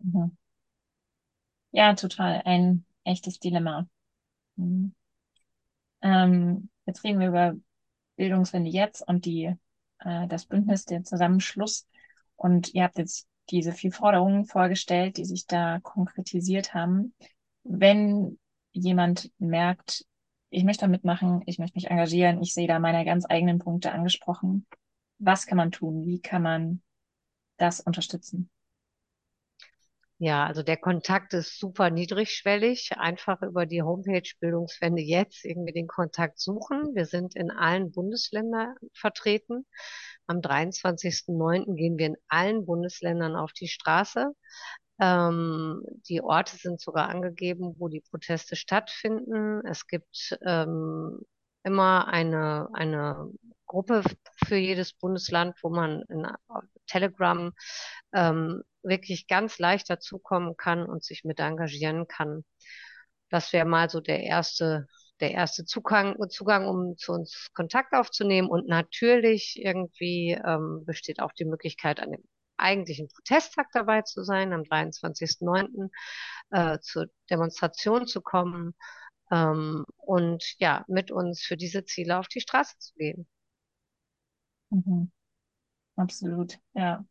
Mhm. 0.00 0.36
Ja, 1.70 1.94
total. 1.94 2.42
Ein 2.44 2.84
echtes 3.04 3.38
Dilemma. 3.38 3.88
Mhm. 4.56 4.92
Ähm, 6.02 6.70
jetzt 6.86 7.04
reden 7.04 7.20
wir 7.20 7.28
über 7.28 7.54
Bildungswende 8.16 8.70
jetzt 8.70 9.06
und 9.06 9.26
die 9.26 9.54
äh, 10.04 10.26
das 10.28 10.46
Bündnis, 10.46 10.84
der 10.84 11.04
Zusammenschluss. 11.04 11.86
Und 12.36 12.74
ihr 12.74 12.84
habt 12.84 12.98
jetzt 12.98 13.26
diese 13.50 13.72
vier 13.72 13.92
Forderungen 13.92 14.46
vorgestellt, 14.46 15.16
die 15.16 15.24
sich 15.24 15.46
da 15.46 15.80
konkretisiert 15.80 16.74
haben. 16.74 17.14
Wenn 17.62 18.38
jemand 18.72 19.30
merkt, 19.38 20.06
ich 20.50 20.64
möchte 20.64 20.82
da 20.82 20.88
mitmachen, 20.88 21.42
ich 21.46 21.58
möchte 21.58 21.76
mich 21.76 21.90
engagieren, 21.90 22.42
ich 22.42 22.54
sehe 22.54 22.68
da 22.68 22.78
meine 22.78 23.04
ganz 23.04 23.26
eigenen 23.28 23.58
Punkte 23.58 23.92
angesprochen, 23.92 24.66
was 25.18 25.46
kann 25.46 25.56
man 25.56 25.70
tun? 25.70 26.04
Wie 26.04 26.20
kann 26.20 26.42
man 26.42 26.82
das 27.56 27.80
unterstützen? 27.80 28.50
Ja, 30.24 30.46
also 30.46 30.62
der 30.62 30.78
Kontakt 30.78 31.34
ist 31.34 31.60
super 31.60 31.90
niedrigschwellig. 31.90 32.92
Einfach 32.96 33.42
über 33.42 33.66
die 33.66 33.82
Homepage 33.82 34.26
Bildungswende 34.40 35.02
jetzt 35.02 35.44
irgendwie 35.44 35.74
den 35.74 35.86
Kontakt 35.86 36.40
suchen. 36.40 36.94
Wir 36.94 37.04
sind 37.04 37.36
in 37.36 37.50
allen 37.50 37.92
Bundesländern 37.92 38.74
vertreten. 38.94 39.66
Am 40.26 40.40
23.09. 40.40 41.74
gehen 41.74 41.98
wir 41.98 42.06
in 42.06 42.16
allen 42.28 42.64
Bundesländern 42.64 43.36
auf 43.36 43.52
die 43.52 43.68
Straße. 43.68 44.32
Ähm, 44.98 45.82
die 46.08 46.22
Orte 46.22 46.56
sind 46.56 46.80
sogar 46.80 47.10
angegeben, 47.10 47.74
wo 47.78 47.88
die 47.88 48.00
Proteste 48.00 48.56
stattfinden. 48.56 49.60
Es 49.66 49.86
gibt 49.86 50.38
ähm, 50.40 51.20
immer 51.64 52.08
eine, 52.08 52.70
eine 52.72 53.30
Gruppe 53.66 54.02
für 54.46 54.56
jedes 54.56 54.94
Bundesland, 54.94 55.54
wo 55.62 55.68
man 55.68 56.02
in 56.08 56.26
Telegram 56.86 57.52
ähm, 58.14 58.62
wirklich 58.84 59.26
ganz 59.26 59.58
leicht 59.58 59.90
dazukommen 59.90 60.56
kann 60.56 60.84
und 60.86 61.04
sich 61.04 61.24
mit 61.24 61.40
engagieren 61.40 62.06
kann. 62.08 62.44
Das 63.30 63.52
wäre 63.52 63.66
mal 63.66 63.90
so 63.90 64.00
der 64.00 64.22
erste, 64.22 64.86
der 65.20 65.32
erste 65.32 65.64
Zugang, 65.64 66.16
Zugang, 66.30 66.66
um 66.68 66.96
zu 66.96 67.12
uns 67.12 67.48
Kontakt 67.54 67.92
aufzunehmen. 67.94 68.48
Und 68.48 68.68
natürlich 68.68 69.54
irgendwie 69.62 70.32
ähm, 70.44 70.84
besteht 70.86 71.20
auch 71.20 71.32
die 71.32 71.44
Möglichkeit, 71.44 72.00
an 72.00 72.12
dem 72.12 72.22
eigentlichen 72.56 73.08
Protesttag 73.08 73.66
dabei 73.72 74.02
zu 74.02 74.22
sein, 74.22 74.52
am 74.52 74.62
23.09. 74.62 75.90
Äh, 76.50 76.78
zur 76.80 77.06
Demonstration 77.30 78.06
zu 78.06 78.20
kommen 78.20 78.74
ähm, 79.32 79.84
und 79.96 80.44
ja, 80.58 80.84
mit 80.88 81.10
uns 81.10 81.42
für 81.42 81.56
diese 81.56 81.84
Ziele 81.84 82.18
auf 82.18 82.28
die 82.28 82.40
Straße 82.40 82.78
zu 82.78 82.94
gehen. 82.94 83.26
Mhm. 84.70 85.10
Absolut, 85.96 86.58
ja. 86.74 87.04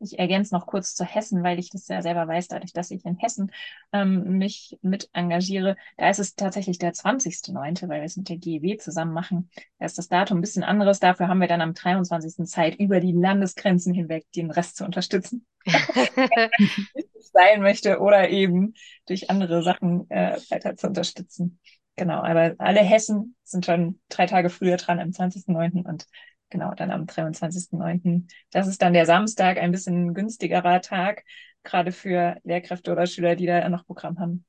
Ich 0.00 0.18
ergänze 0.18 0.54
noch 0.54 0.66
kurz 0.66 0.94
zu 0.94 1.04
Hessen, 1.04 1.42
weil 1.42 1.58
ich 1.58 1.70
das 1.70 1.88
ja 1.88 2.02
selber 2.02 2.26
weiß, 2.26 2.48
dadurch, 2.48 2.72
dass 2.72 2.90
ich 2.90 3.04
in 3.04 3.16
Hessen 3.16 3.52
ähm, 3.92 4.38
mich 4.38 4.78
mit 4.82 5.10
engagiere. 5.12 5.76
Da 5.96 6.08
ist 6.08 6.18
es 6.18 6.34
tatsächlich 6.34 6.78
der 6.78 6.92
20.09., 6.92 7.88
weil 7.88 8.00
wir 8.00 8.06
es 8.06 8.16
mit 8.16 8.28
der 8.28 8.38
GEW 8.38 8.78
zusammen 8.78 9.12
machen. 9.12 9.50
Da 9.78 9.86
ist 9.86 9.98
das 9.98 10.08
Datum 10.08 10.38
ein 10.38 10.40
bisschen 10.40 10.64
anderes. 10.64 11.00
Dafür 11.00 11.28
haben 11.28 11.40
wir 11.40 11.48
dann 11.48 11.60
am 11.60 11.74
23. 11.74 12.46
Zeit, 12.46 12.76
über 12.76 13.00
die 13.00 13.12
Landesgrenzen 13.12 13.94
hinweg 13.94 14.26
den 14.34 14.50
Rest 14.50 14.76
zu 14.76 14.84
unterstützen. 14.84 15.46
sein 17.32 17.62
möchte 17.62 18.00
oder 18.00 18.28
eben 18.30 18.74
durch 19.06 19.30
andere 19.30 19.62
Sachen 19.62 20.10
äh, 20.10 20.38
weiter 20.50 20.76
zu 20.76 20.86
unterstützen. 20.88 21.60
genau, 21.96 22.22
aber 22.22 22.54
alle 22.58 22.80
Hessen 22.80 23.36
sind 23.44 23.66
schon 23.66 24.00
drei 24.08 24.26
Tage 24.26 24.50
früher 24.50 24.76
dran, 24.76 25.00
am 25.00 25.10
20.09. 25.10 25.86
und 25.86 26.06
genau, 26.50 26.74
dann 26.74 26.90
am 26.90 27.06
23.09. 27.06 28.28
Das 28.50 28.66
ist 28.66 28.82
dann 28.82 28.92
der 28.92 29.06
Samstag, 29.06 29.58
ein 29.58 29.70
bisschen 29.70 30.14
günstigerer 30.14 30.80
Tag, 30.80 31.24
gerade 31.62 31.92
für 31.92 32.36
Lehrkräfte 32.44 32.92
oder 32.92 33.06
Schüler, 33.06 33.36
die 33.36 33.46
da 33.46 33.68
noch 33.68 33.86
Programm 33.86 34.18
haben. 34.18 34.44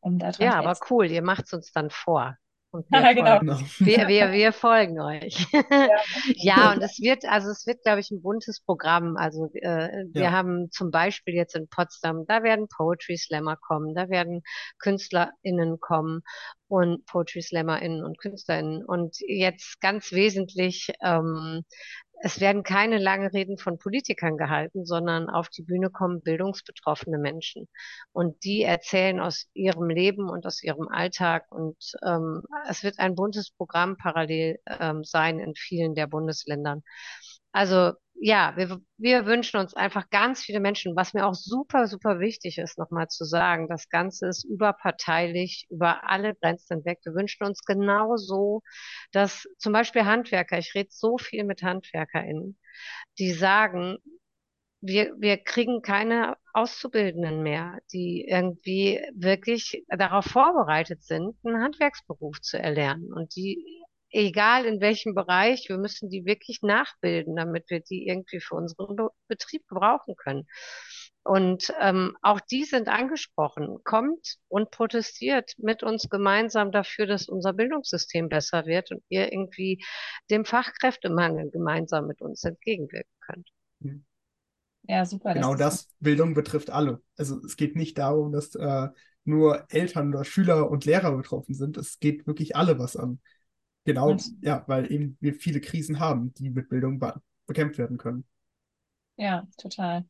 Um 0.00 0.18
da 0.18 0.30
dran 0.30 0.46
ja, 0.46 0.58
aber 0.58 0.78
cool, 0.90 1.06
ihr 1.06 1.22
macht 1.22 1.46
es 1.46 1.52
uns 1.52 1.72
dann 1.72 1.90
vor. 1.90 2.36
Ja, 2.92 3.12
genau. 3.12 3.38
folgen, 3.38 3.64
wir, 3.78 4.08
wir, 4.08 4.32
wir 4.32 4.52
folgen 4.52 5.00
euch. 5.00 5.46
Ja. 5.52 5.62
ja, 6.34 6.72
und 6.72 6.82
es 6.82 6.98
wird, 7.00 7.24
also 7.24 7.50
es 7.50 7.66
wird, 7.66 7.82
glaube 7.82 8.00
ich, 8.00 8.10
ein 8.10 8.22
buntes 8.22 8.60
Programm. 8.60 9.16
Also 9.16 9.48
äh, 9.54 10.04
wir 10.12 10.22
ja. 10.22 10.32
haben 10.32 10.70
zum 10.70 10.90
Beispiel 10.90 11.34
jetzt 11.34 11.56
in 11.56 11.68
Potsdam, 11.68 12.24
da 12.26 12.42
werden 12.42 12.68
Poetry 12.68 13.16
Slammer 13.16 13.56
kommen, 13.56 13.94
da 13.94 14.08
werden 14.08 14.42
KünstlerInnen 14.80 15.80
kommen 15.80 16.22
und 16.68 17.04
Poetry 17.06 17.42
SlammerInnen 17.42 18.04
und 18.04 18.18
KünstlerInnen. 18.18 18.84
Und 18.84 19.16
jetzt 19.26 19.80
ganz 19.80 20.12
wesentlich 20.12 20.88
ähm, 21.02 21.62
es 22.20 22.40
werden 22.40 22.62
keine 22.62 22.98
lange 22.98 23.32
Reden 23.32 23.58
von 23.58 23.78
Politikern 23.78 24.36
gehalten, 24.36 24.84
sondern 24.84 25.28
auf 25.28 25.48
die 25.48 25.62
Bühne 25.62 25.90
kommen 25.90 26.20
bildungsbetroffene 26.20 27.18
Menschen. 27.18 27.68
Und 28.12 28.44
die 28.44 28.62
erzählen 28.62 29.20
aus 29.20 29.46
ihrem 29.54 29.88
Leben 29.88 30.28
und 30.28 30.46
aus 30.46 30.62
ihrem 30.62 30.88
Alltag. 30.88 31.46
Und 31.50 31.76
ähm, 32.04 32.42
es 32.68 32.82
wird 32.82 32.98
ein 32.98 33.14
buntes 33.14 33.50
Programm 33.50 33.96
parallel 33.96 34.58
ähm, 34.66 35.04
sein 35.04 35.38
in 35.38 35.54
vielen 35.54 35.94
der 35.94 36.06
Bundesländern. 36.06 36.82
Also 37.52 37.92
ja, 38.20 38.54
wir, 38.56 38.80
wir 38.96 39.26
wünschen 39.26 39.58
uns 39.60 39.74
einfach 39.74 40.10
ganz 40.10 40.42
viele 40.42 40.60
Menschen, 40.60 40.96
was 40.96 41.14
mir 41.14 41.26
auch 41.26 41.34
super, 41.34 41.86
super 41.86 42.18
wichtig 42.20 42.58
ist, 42.58 42.78
nochmal 42.78 43.08
zu 43.08 43.24
sagen, 43.24 43.68
das 43.68 43.88
Ganze 43.88 44.28
ist 44.28 44.44
überparteilich, 44.44 45.66
über 45.70 46.08
alle 46.08 46.34
Grenzen 46.34 46.78
hinweg. 46.78 46.98
Wir 47.04 47.14
wünschen 47.14 47.44
uns 47.46 47.62
genauso, 47.64 48.62
dass 49.12 49.46
zum 49.58 49.72
Beispiel 49.72 50.04
Handwerker, 50.04 50.58
ich 50.58 50.74
rede 50.74 50.90
so 50.90 51.16
viel 51.18 51.44
mit 51.44 51.62
HandwerkerInnen, 51.62 52.58
die 53.18 53.32
sagen, 53.32 53.98
wir, 54.80 55.12
wir 55.18 55.38
kriegen 55.38 55.82
keine 55.82 56.36
Auszubildenden 56.52 57.42
mehr, 57.42 57.78
die 57.92 58.26
irgendwie 58.28 59.00
wirklich 59.14 59.84
darauf 59.88 60.26
vorbereitet 60.26 61.02
sind, 61.02 61.36
einen 61.44 61.62
Handwerksberuf 61.62 62.40
zu 62.40 62.58
erlernen 62.58 63.12
und 63.12 63.34
die 63.36 63.82
egal 64.10 64.64
in 64.64 64.80
welchem 64.80 65.14
Bereich, 65.14 65.68
wir 65.68 65.78
müssen 65.78 66.10
die 66.10 66.24
wirklich 66.24 66.60
nachbilden, 66.62 67.36
damit 67.36 67.68
wir 67.68 67.80
die 67.80 68.06
irgendwie 68.06 68.40
für 68.40 68.54
unseren 68.54 68.96
Be 68.96 69.08
Betrieb 69.28 69.66
gebrauchen 69.68 70.16
können. 70.16 70.46
Und 71.22 71.74
ähm, 71.78 72.16
auch 72.22 72.40
die 72.40 72.64
sind 72.64 72.88
angesprochen. 72.88 73.78
Kommt 73.84 74.36
und 74.48 74.70
protestiert 74.70 75.52
mit 75.58 75.82
uns 75.82 76.08
gemeinsam 76.08 76.72
dafür, 76.72 77.06
dass 77.06 77.28
unser 77.28 77.52
Bildungssystem 77.52 78.30
besser 78.30 78.64
wird 78.64 78.90
und 78.90 79.02
ihr 79.10 79.30
irgendwie 79.30 79.84
dem 80.30 80.46
Fachkräftemangel 80.46 81.50
gemeinsam 81.50 82.06
mit 82.06 82.22
uns 82.22 82.44
entgegenwirken 82.44 83.12
könnt. 83.20 83.48
Mhm. 83.80 84.04
Ja, 84.84 85.04
super. 85.04 85.34
Genau 85.34 85.54
das, 85.54 85.84
das 85.84 85.94
Bildung 86.00 86.32
betrifft 86.32 86.70
alle. 86.70 87.02
Also 87.18 87.38
es 87.44 87.56
geht 87.56 87.76
nicht 87.76 87.98
darum, 87.98 88.32
dass 88.32 88.54
äh, 88.54 88.88
nur 89.24 89.66
Eltern 89.68 90.14
oder 90.14 90.24
Schüler 90.24 90.70
und 90.70 90.86
Lehrer 90.86 91.14
betroffen 91.14 91.54
sind. 91.54 91.76
Es 91.76 92.00
geht 92.00 92.26
wirklich 92.26 92.56
alle 92.56 92.78
was 92.78 92.96
an. 92.96 93.20
Genau, 93.88 94.10
und, 94.10 94.30
ja, 94.42 94.64
weil 94.66 94.92
eben 94.92 95.16
wir 95.18 95.32
viele 95.32 95.62
Krisen 95.62 95.98
haben, 95.98 96.34
die 96.34 96.50
mit 96.50 96.68
Bildung 96.68 96.98
be 96.98 97.14
bekämpft 97.46 97.78
werden 97.78 97.96
können. 97.96 98.24
Ja, 99.16 99.48
total. 99.56 100.04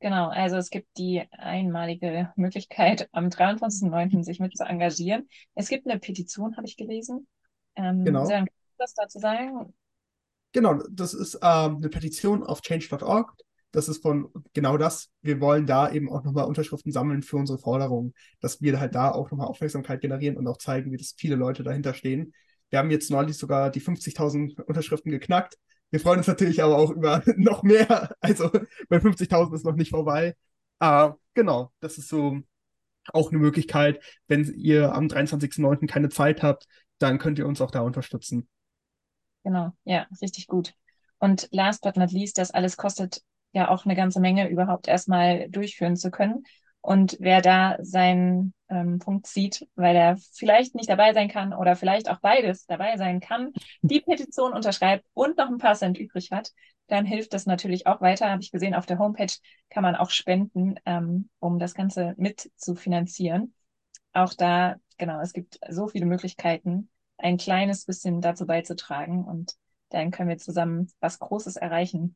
Genau, 0.00 0.28
also 0.28 0.56
es 0.56 0.70
gibt 0.70 0.88
die 0.98 1.22
einmalige 1.30 2.32
Möglichkeit, 2.34 3.08
am 3.12 3.28
23.09. 3.28 4.24
sich 4.24 4.40
mit 4.40 4.56
zu 4.56 4.64
engagieren. 4.64 5.28
Es 5.54 5.68
gibt 5.68 5.86
eine 5.86 6.00
Petition, 6.00 6.56
habe 6.56 6.66
ich 6.66 6.76
gelesen. 6.76 7.28
Ähm, 7.76 8.04
genau. 8.04 8.26
Kannst 8.26 8.50
du 8.50 8.78
was 8.78 8.94
dazu 8.94 9.20
sagen? 9.20 9.72
Genau, 10.50 10.74
das 10.90 11.14
ist 11.14 11.36
ähm, 11.36 11.76
eine 11.76 11.88
Petition 11.88 12.42
auf 12.42 12.60
change.org. 12.60 13.36
Das 13.70 13.88
ist 13.88 14.02
von 14.02 14.32
genau 14.52 14.78
das. 14.78 15.12
Wir 15.22 15.40
wollen 15.40 15.66
da 15.66 15.92
eben 15.92 16.10
auch 16.10 16.24
nochmal 16.24 16.46
Unterschriften 16.46 16.90
sammeln 16.90 17.22
für 17.22 17.36
unsere 17.36 17.58
Forderungen, 17.58 18.14
dass 18.40 18.60
wir 18.60 18.80
halt 18.80 18.96
da 18.96 19.12
auch 19.12 19.30
nochmal 19.30 19.46
Aufmerksamkeit 19.46 20.00
generieren 20.00 20.36
und 20.36 20.48
auch 20.48 20.58
zeigen, 20.58 20.90
wie 20.90 20.96
das 20.96 21.14
viele 21.16 21.36
Leute 21.36 21.62
dahinter 21.62 21.94
stehen. 21.94 22.32
Wir 22.70 22.78
haben 22.78 22.90
jetzt 22.90 23.10
neulich 23.10 23.38
sogar 23.38 23.70
die 23.70 23.80
50.000 23.80 24.60
Unterschriften 24.62 25.10
geknackt. 25.10 25.56
Wir 25.90 26.00
freuen 26.00 26.18
uns 26.18 26.26
natürlich 26.26 26.62
aber 26.62 26.76
auch 26.76 26.90
über 26.90 27.22
noch 27.36 27.62
mehr. 27.62 28.14
Also 28.20 28.50
bei 28.88 28.98
50.000 28.98 29.54
ist 29.54 29.64
noch 29.64 29.76
nicht 29.76 29.90
vorbei. 29.90 30.34
Uh, 30.82 31.12
genau, 31.34 31.72
das 31.80 31.96
ist 31.98 32.08
so 32.08 32.40
auch 33.12 33.30
eine 33.30 33.38
Möglichkeit. 33.38 34.02
Wenn 34.26 34.44
ihr 34.54 34.94
am 34.94 35.06
23.09. 35.06 35.86
keine 35.86 36.08
Zeit 36.08 36.42
habt, 36.42 36.66
dann 36.98 37.18
könnt 37.18 37.38
ihr 37.38 37.46
uns 37.46 37.60
auch 37.60 37.70
da 37.70 37.80
unterstützen. 37.80 38.48
Genau, 39.44 39.72
ja, 39.84 40.06
richtig 40.20 40.48
gut. 40.48 40.74
Und 41.18 41.48
last 41.52 41.82
but 41.82 41.96
not 41.96 42.10
least, 42.10 42.38
das 42.38 42.50
alles 42.50 42.76
kostet 42.76 43.22
ja 43.52 43.68
auch 43.68 43.84
eine 43.84 43.94
ganze 43.94 44.20
Menge 44.20 44.48
überhaupt 44.48 44.88
erstmal 44.88 45.48
durchführen 45.48 45.96
zu 45.96 46.10
können. 46.10 46.44
Und 46.86 47.16
wer 47.18 47.42
da 47.42 47.78
seinen 47.80 48.54
ähm, 48.68 49.00
Punkt 49.00 49.26
sieht, 49.26 49.66
weil 49.74 49.96
er 49.96 50.18
vielleicht 50.34 50.76
nicht 50.76 50.88
dabei 50.88 51.12
sein 51.14 51.28
kann 51.28 51.52
oder 51.52 51.74
vielleicht 51.74 52.08
auch 52.08 52.20
beides 52.20 52.64
dabei 52.66 52.96
sein 52.96 53.18
kann, 53.18 53.52
die 53.82 54.00
Petition 54.00 54.52
unterschreibt 54.52 55.04
und 55.12 55.36
noch 55.36 55.48
ein 55.48 55.58
paar 55.58 55.74
Cent 55.74 55.98
übrig 55.98 56.30
hat, 56.30 56.52
dann 56.86 57.04
hilft 57.04 57.32
das 57.32 57.44
natürlich 57.44 57.88
auch 57.88 58.00
weiter. 58.00 58.30
Habe 58.30 58.40
ich 58.40 58.52
gesehen, 58.52 58.72
auf 58.72 58.86
der 58.86 59.00
Homepage 59.00 59.32
kann 59.68 59.82
man 59.82 59.96
auch 59.96 60.10
spenden, 60.10 60.76
ähm, 60.86 61.28
um 61.40 61.58
das 61.58 61.74
Ganze 61.74 62.14
mit 62.18 62.52
zu 62.54 62.76
finanzieren. 62.76 63.52
Auch 64.12 64.32
da, 64.32 64.76
genau, 64.96 65.20
es 65.20 65.32
gibt 65.32 65.58
so 65.68 65.88
viele 65.88 66.06
Möglichkeiten, 66.06 66.88
ein 67.18 67.36
kleines 67.36 67.84
bisschen 67.84 68.20
dazu 68.20 68.46
beizutragen 68.46 69.24
und 69.24 69.56
dann 69.88 70.12
können 70.12 70.28
wir 70.28 70.38
zusammen 70.38 70.88
was 71.00 71.18
Großes 71.18 71.56
erreichen. 71.56 72.14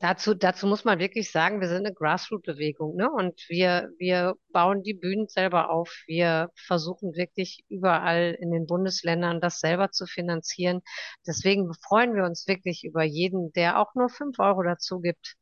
Dazu, 0.00 0.32
dazu 0.32 0.66
muss 0.66 0.84
man 0.84 0.98
wirklich 0.98 1.30
sagen, 1.30 1.60
wir 1.60 1.68
sind 1.68 1.84
eine 1.84 1.92
Grassroot-Bewegung, 1.94 2.96
ne? 2.96 3.10
Und 3.10 3.38
wir, 3.48 3.90
wir 3.98 4.34
bauen 4.48 4.82
die 4.82 4.94
Bühnen 4.94 5.28
selber 5.28 5.68
auf. 5.68 5.94
Wir 6.06 6.48
versuchen 6.56 7.14
wirklich 7.16 7.64
überall 7.68 8.34
in 8.40 8.50
den 8.50 8.66
Bundesländern 8.66 9.42
das 9.42 9.60
selber 9.60 9.90
zu 9.90 10.06
finanzieren. 10.06 10.80
Deswegen 11.26 11.70
freuen 11.86 12.14
wir 12.14 12.24
uns 12.24 12.48
wirklich 12.48 12.82
über 12.84 13.02
jeden, 13.04 13.52
der 13.52 13.78
auch 13.78 13.94
nur 13.94 14.08
fünf 14.08 14.38
Euro 14.38 14.62
dazu 14.62 15.00
gibt. 15.00 15.36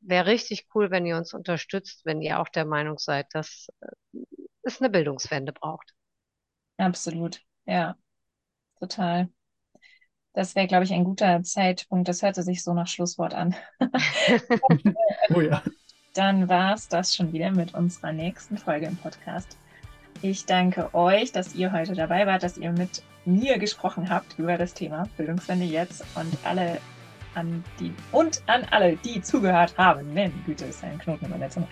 Wäre 0.00 0.26
richtig 0.26 0.68
cool, 0.76 0.92
wenn 0.92 1.04
ihr 1.04 1.16
uns 1.16 1.34
unterstützt, 1.34 2.02
wenn 2.04 2.22
ihr 2.22 2.38
auch 2.38 2.48
der 2.48 2.66
Meinung 2.66 2.98
seid, 2.98 3.26
dass 3.32 3.66
äh, 3.80 3.88
es 4.62 4.80
eine 4.80 4.90
Bildungswende 4.90 5.52
braucht. 5.52 5.92
Absolut, 6.76 7.40
ja, 7.66 7.96
total. 8.80 9.28
Das 10.38 10.54
wäre, 10.54 10.68
glaube 10.68 10.84
ich, 10.84 10.92
ein 10.92 11.02
guter 11.02 11.42
Zeitpunkt. 11.42 12.06
Das 12.06 12.22
hörte 12.22 12.44
sich 12.44 12.62
so 12.62 12.72
nach 12.72 12.86
Schlusswort 12.86 13.34
an. 13.34 13.56
oh 15.34 15.40
ja. 15.40 15.60
Dann 16.14 16.48
war 16.48 16.74
es 16.74 16.86
das 16.86 17.12
schon 17.12 17.32
wieder 17.32 17.50
mit 17.50 17.74
unserer 17.74 18.12
nächsten 18.12 18.56
Folge 18.56 18.86
im 18.86 18.96
Podcast. 18.96 19.58
Ich 20.22 20.46
danke 20.46 20.94
euch, 20.94 21.32
dass 21.32 21.56
ihr 21.56 21.72
heute 21.72 21.94
dabei 21.94 22.24
wart, 22.28 22.44
dass 22.44 22.56
ihr 22.56 22.70
mit 22.70 23.02
mir 23.24 23.58
gesprochen 23.58 24.10
habt 24.10 24.38
über 24.38 24.56
das 24.56 24.74
Thema 24.74 25.08
Bildungswende 25.16 25.66
jetzt 25.66 26.04
und 26.14 26.32
alle 26.44 26.78
an 27.34 27.64
die 27.80 27.92
und 28.12 28.40
an 28.46 28.64
alle, 28.70 28.94
die 28.94 29.20
zugehört 29.20 29.76
haben. 29.76 30.14
Wenn 30.14 30.32
Güte 30.44 30.66
ist 30.66 30.84
ein 30.84 31.00
Knoten 31.00 31.32
in 31.32 31.40
der 31.40 31.50
Zunge. 31.50 31.66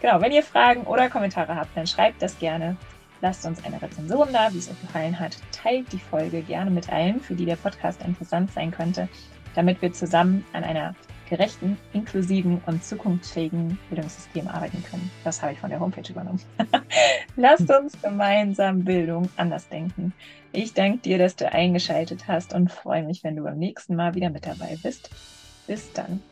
Genau, 0.00 0.22
wenn 0.22 0.32
ihr 0.32 0.42
Fragen 0.42 0.84
oder 0.84 1.10
Kommentare 1.10 1.54
habt, 1.54 1.76
dann 1.76 1.86
schreibt 1.86 2.22
das 2.22 2.38
gerne 2.38 2.78
Lasst 3.20 3.46
uns 3.46 3.64
eine 3.64 3.80
Rezension 3.80 4.28
da, 4.32 4.52
wie 4.52 4.58
es 4.58 4.68
euch 4.68 4.80
gefallen 4.80 5.18
hat. 5.18 5.36
Teilt 5.52 5.92
die 5.92 5.98
Folge 5.98 6.42
gerne 6.42 6.70
mit 6.70 6.90
allen, 6.90 7.20
für 7.20 7.34
die 7.34 7.46
der 7.46 7.56
Podcast 7.56 8.02
interessant 8.02 8.52
sein 8.52 8.70
könnte, 8.70 9.08
damit 9.54 9.80
wir 9.80 9.92
zusammen 9.92 10.44
an 10.52 10.64
einer 10.64 10.94
gerechten, 11.28 11.76
inklusiven 11.92 12.60
und 12.66 12.84
zukunftsfähigen 12.84 13.78
Bildungssystem 13.88 14.48
arbeiten 14.48 14.82
können. 14.84 15.10
Das 15.24 15.42
habe 15.42 15.52
ich 15.52 15.58
von 15.58 15.70
der 15.70 15.80
Homepage 15.80 16.08
übernommen. 16.08 16.40
Lasst 17.36 17.70
uns 17.70 18.00
gemeinsam 18.00 18.84
Bildung 18.84 19.28
anders 19.36 19.68
denken. 19.68 20.12
Ich 20.52 20.72
danke 20.72 20.98
dir, 20.98 21.18
dass 21.18 21.36
du 21.36 21.50
eingeschaltet 21.50 22.28
hast 22.28 22.54
und 22.54 22.70
freue 22.70 23.02
mich, 23.02 23.24
wenn 23.24 23.36
du 23.36 23.42
beim 23.42 23.58
nächsten 23.58 23.96
Mal 23.96 24.14
wieder 24.14 24.30
mit 24.30 24.46
dabei 24.46 24.78
bist. 24.82 25.10
Bis 25.66 25.92
dann. 25.92 26.22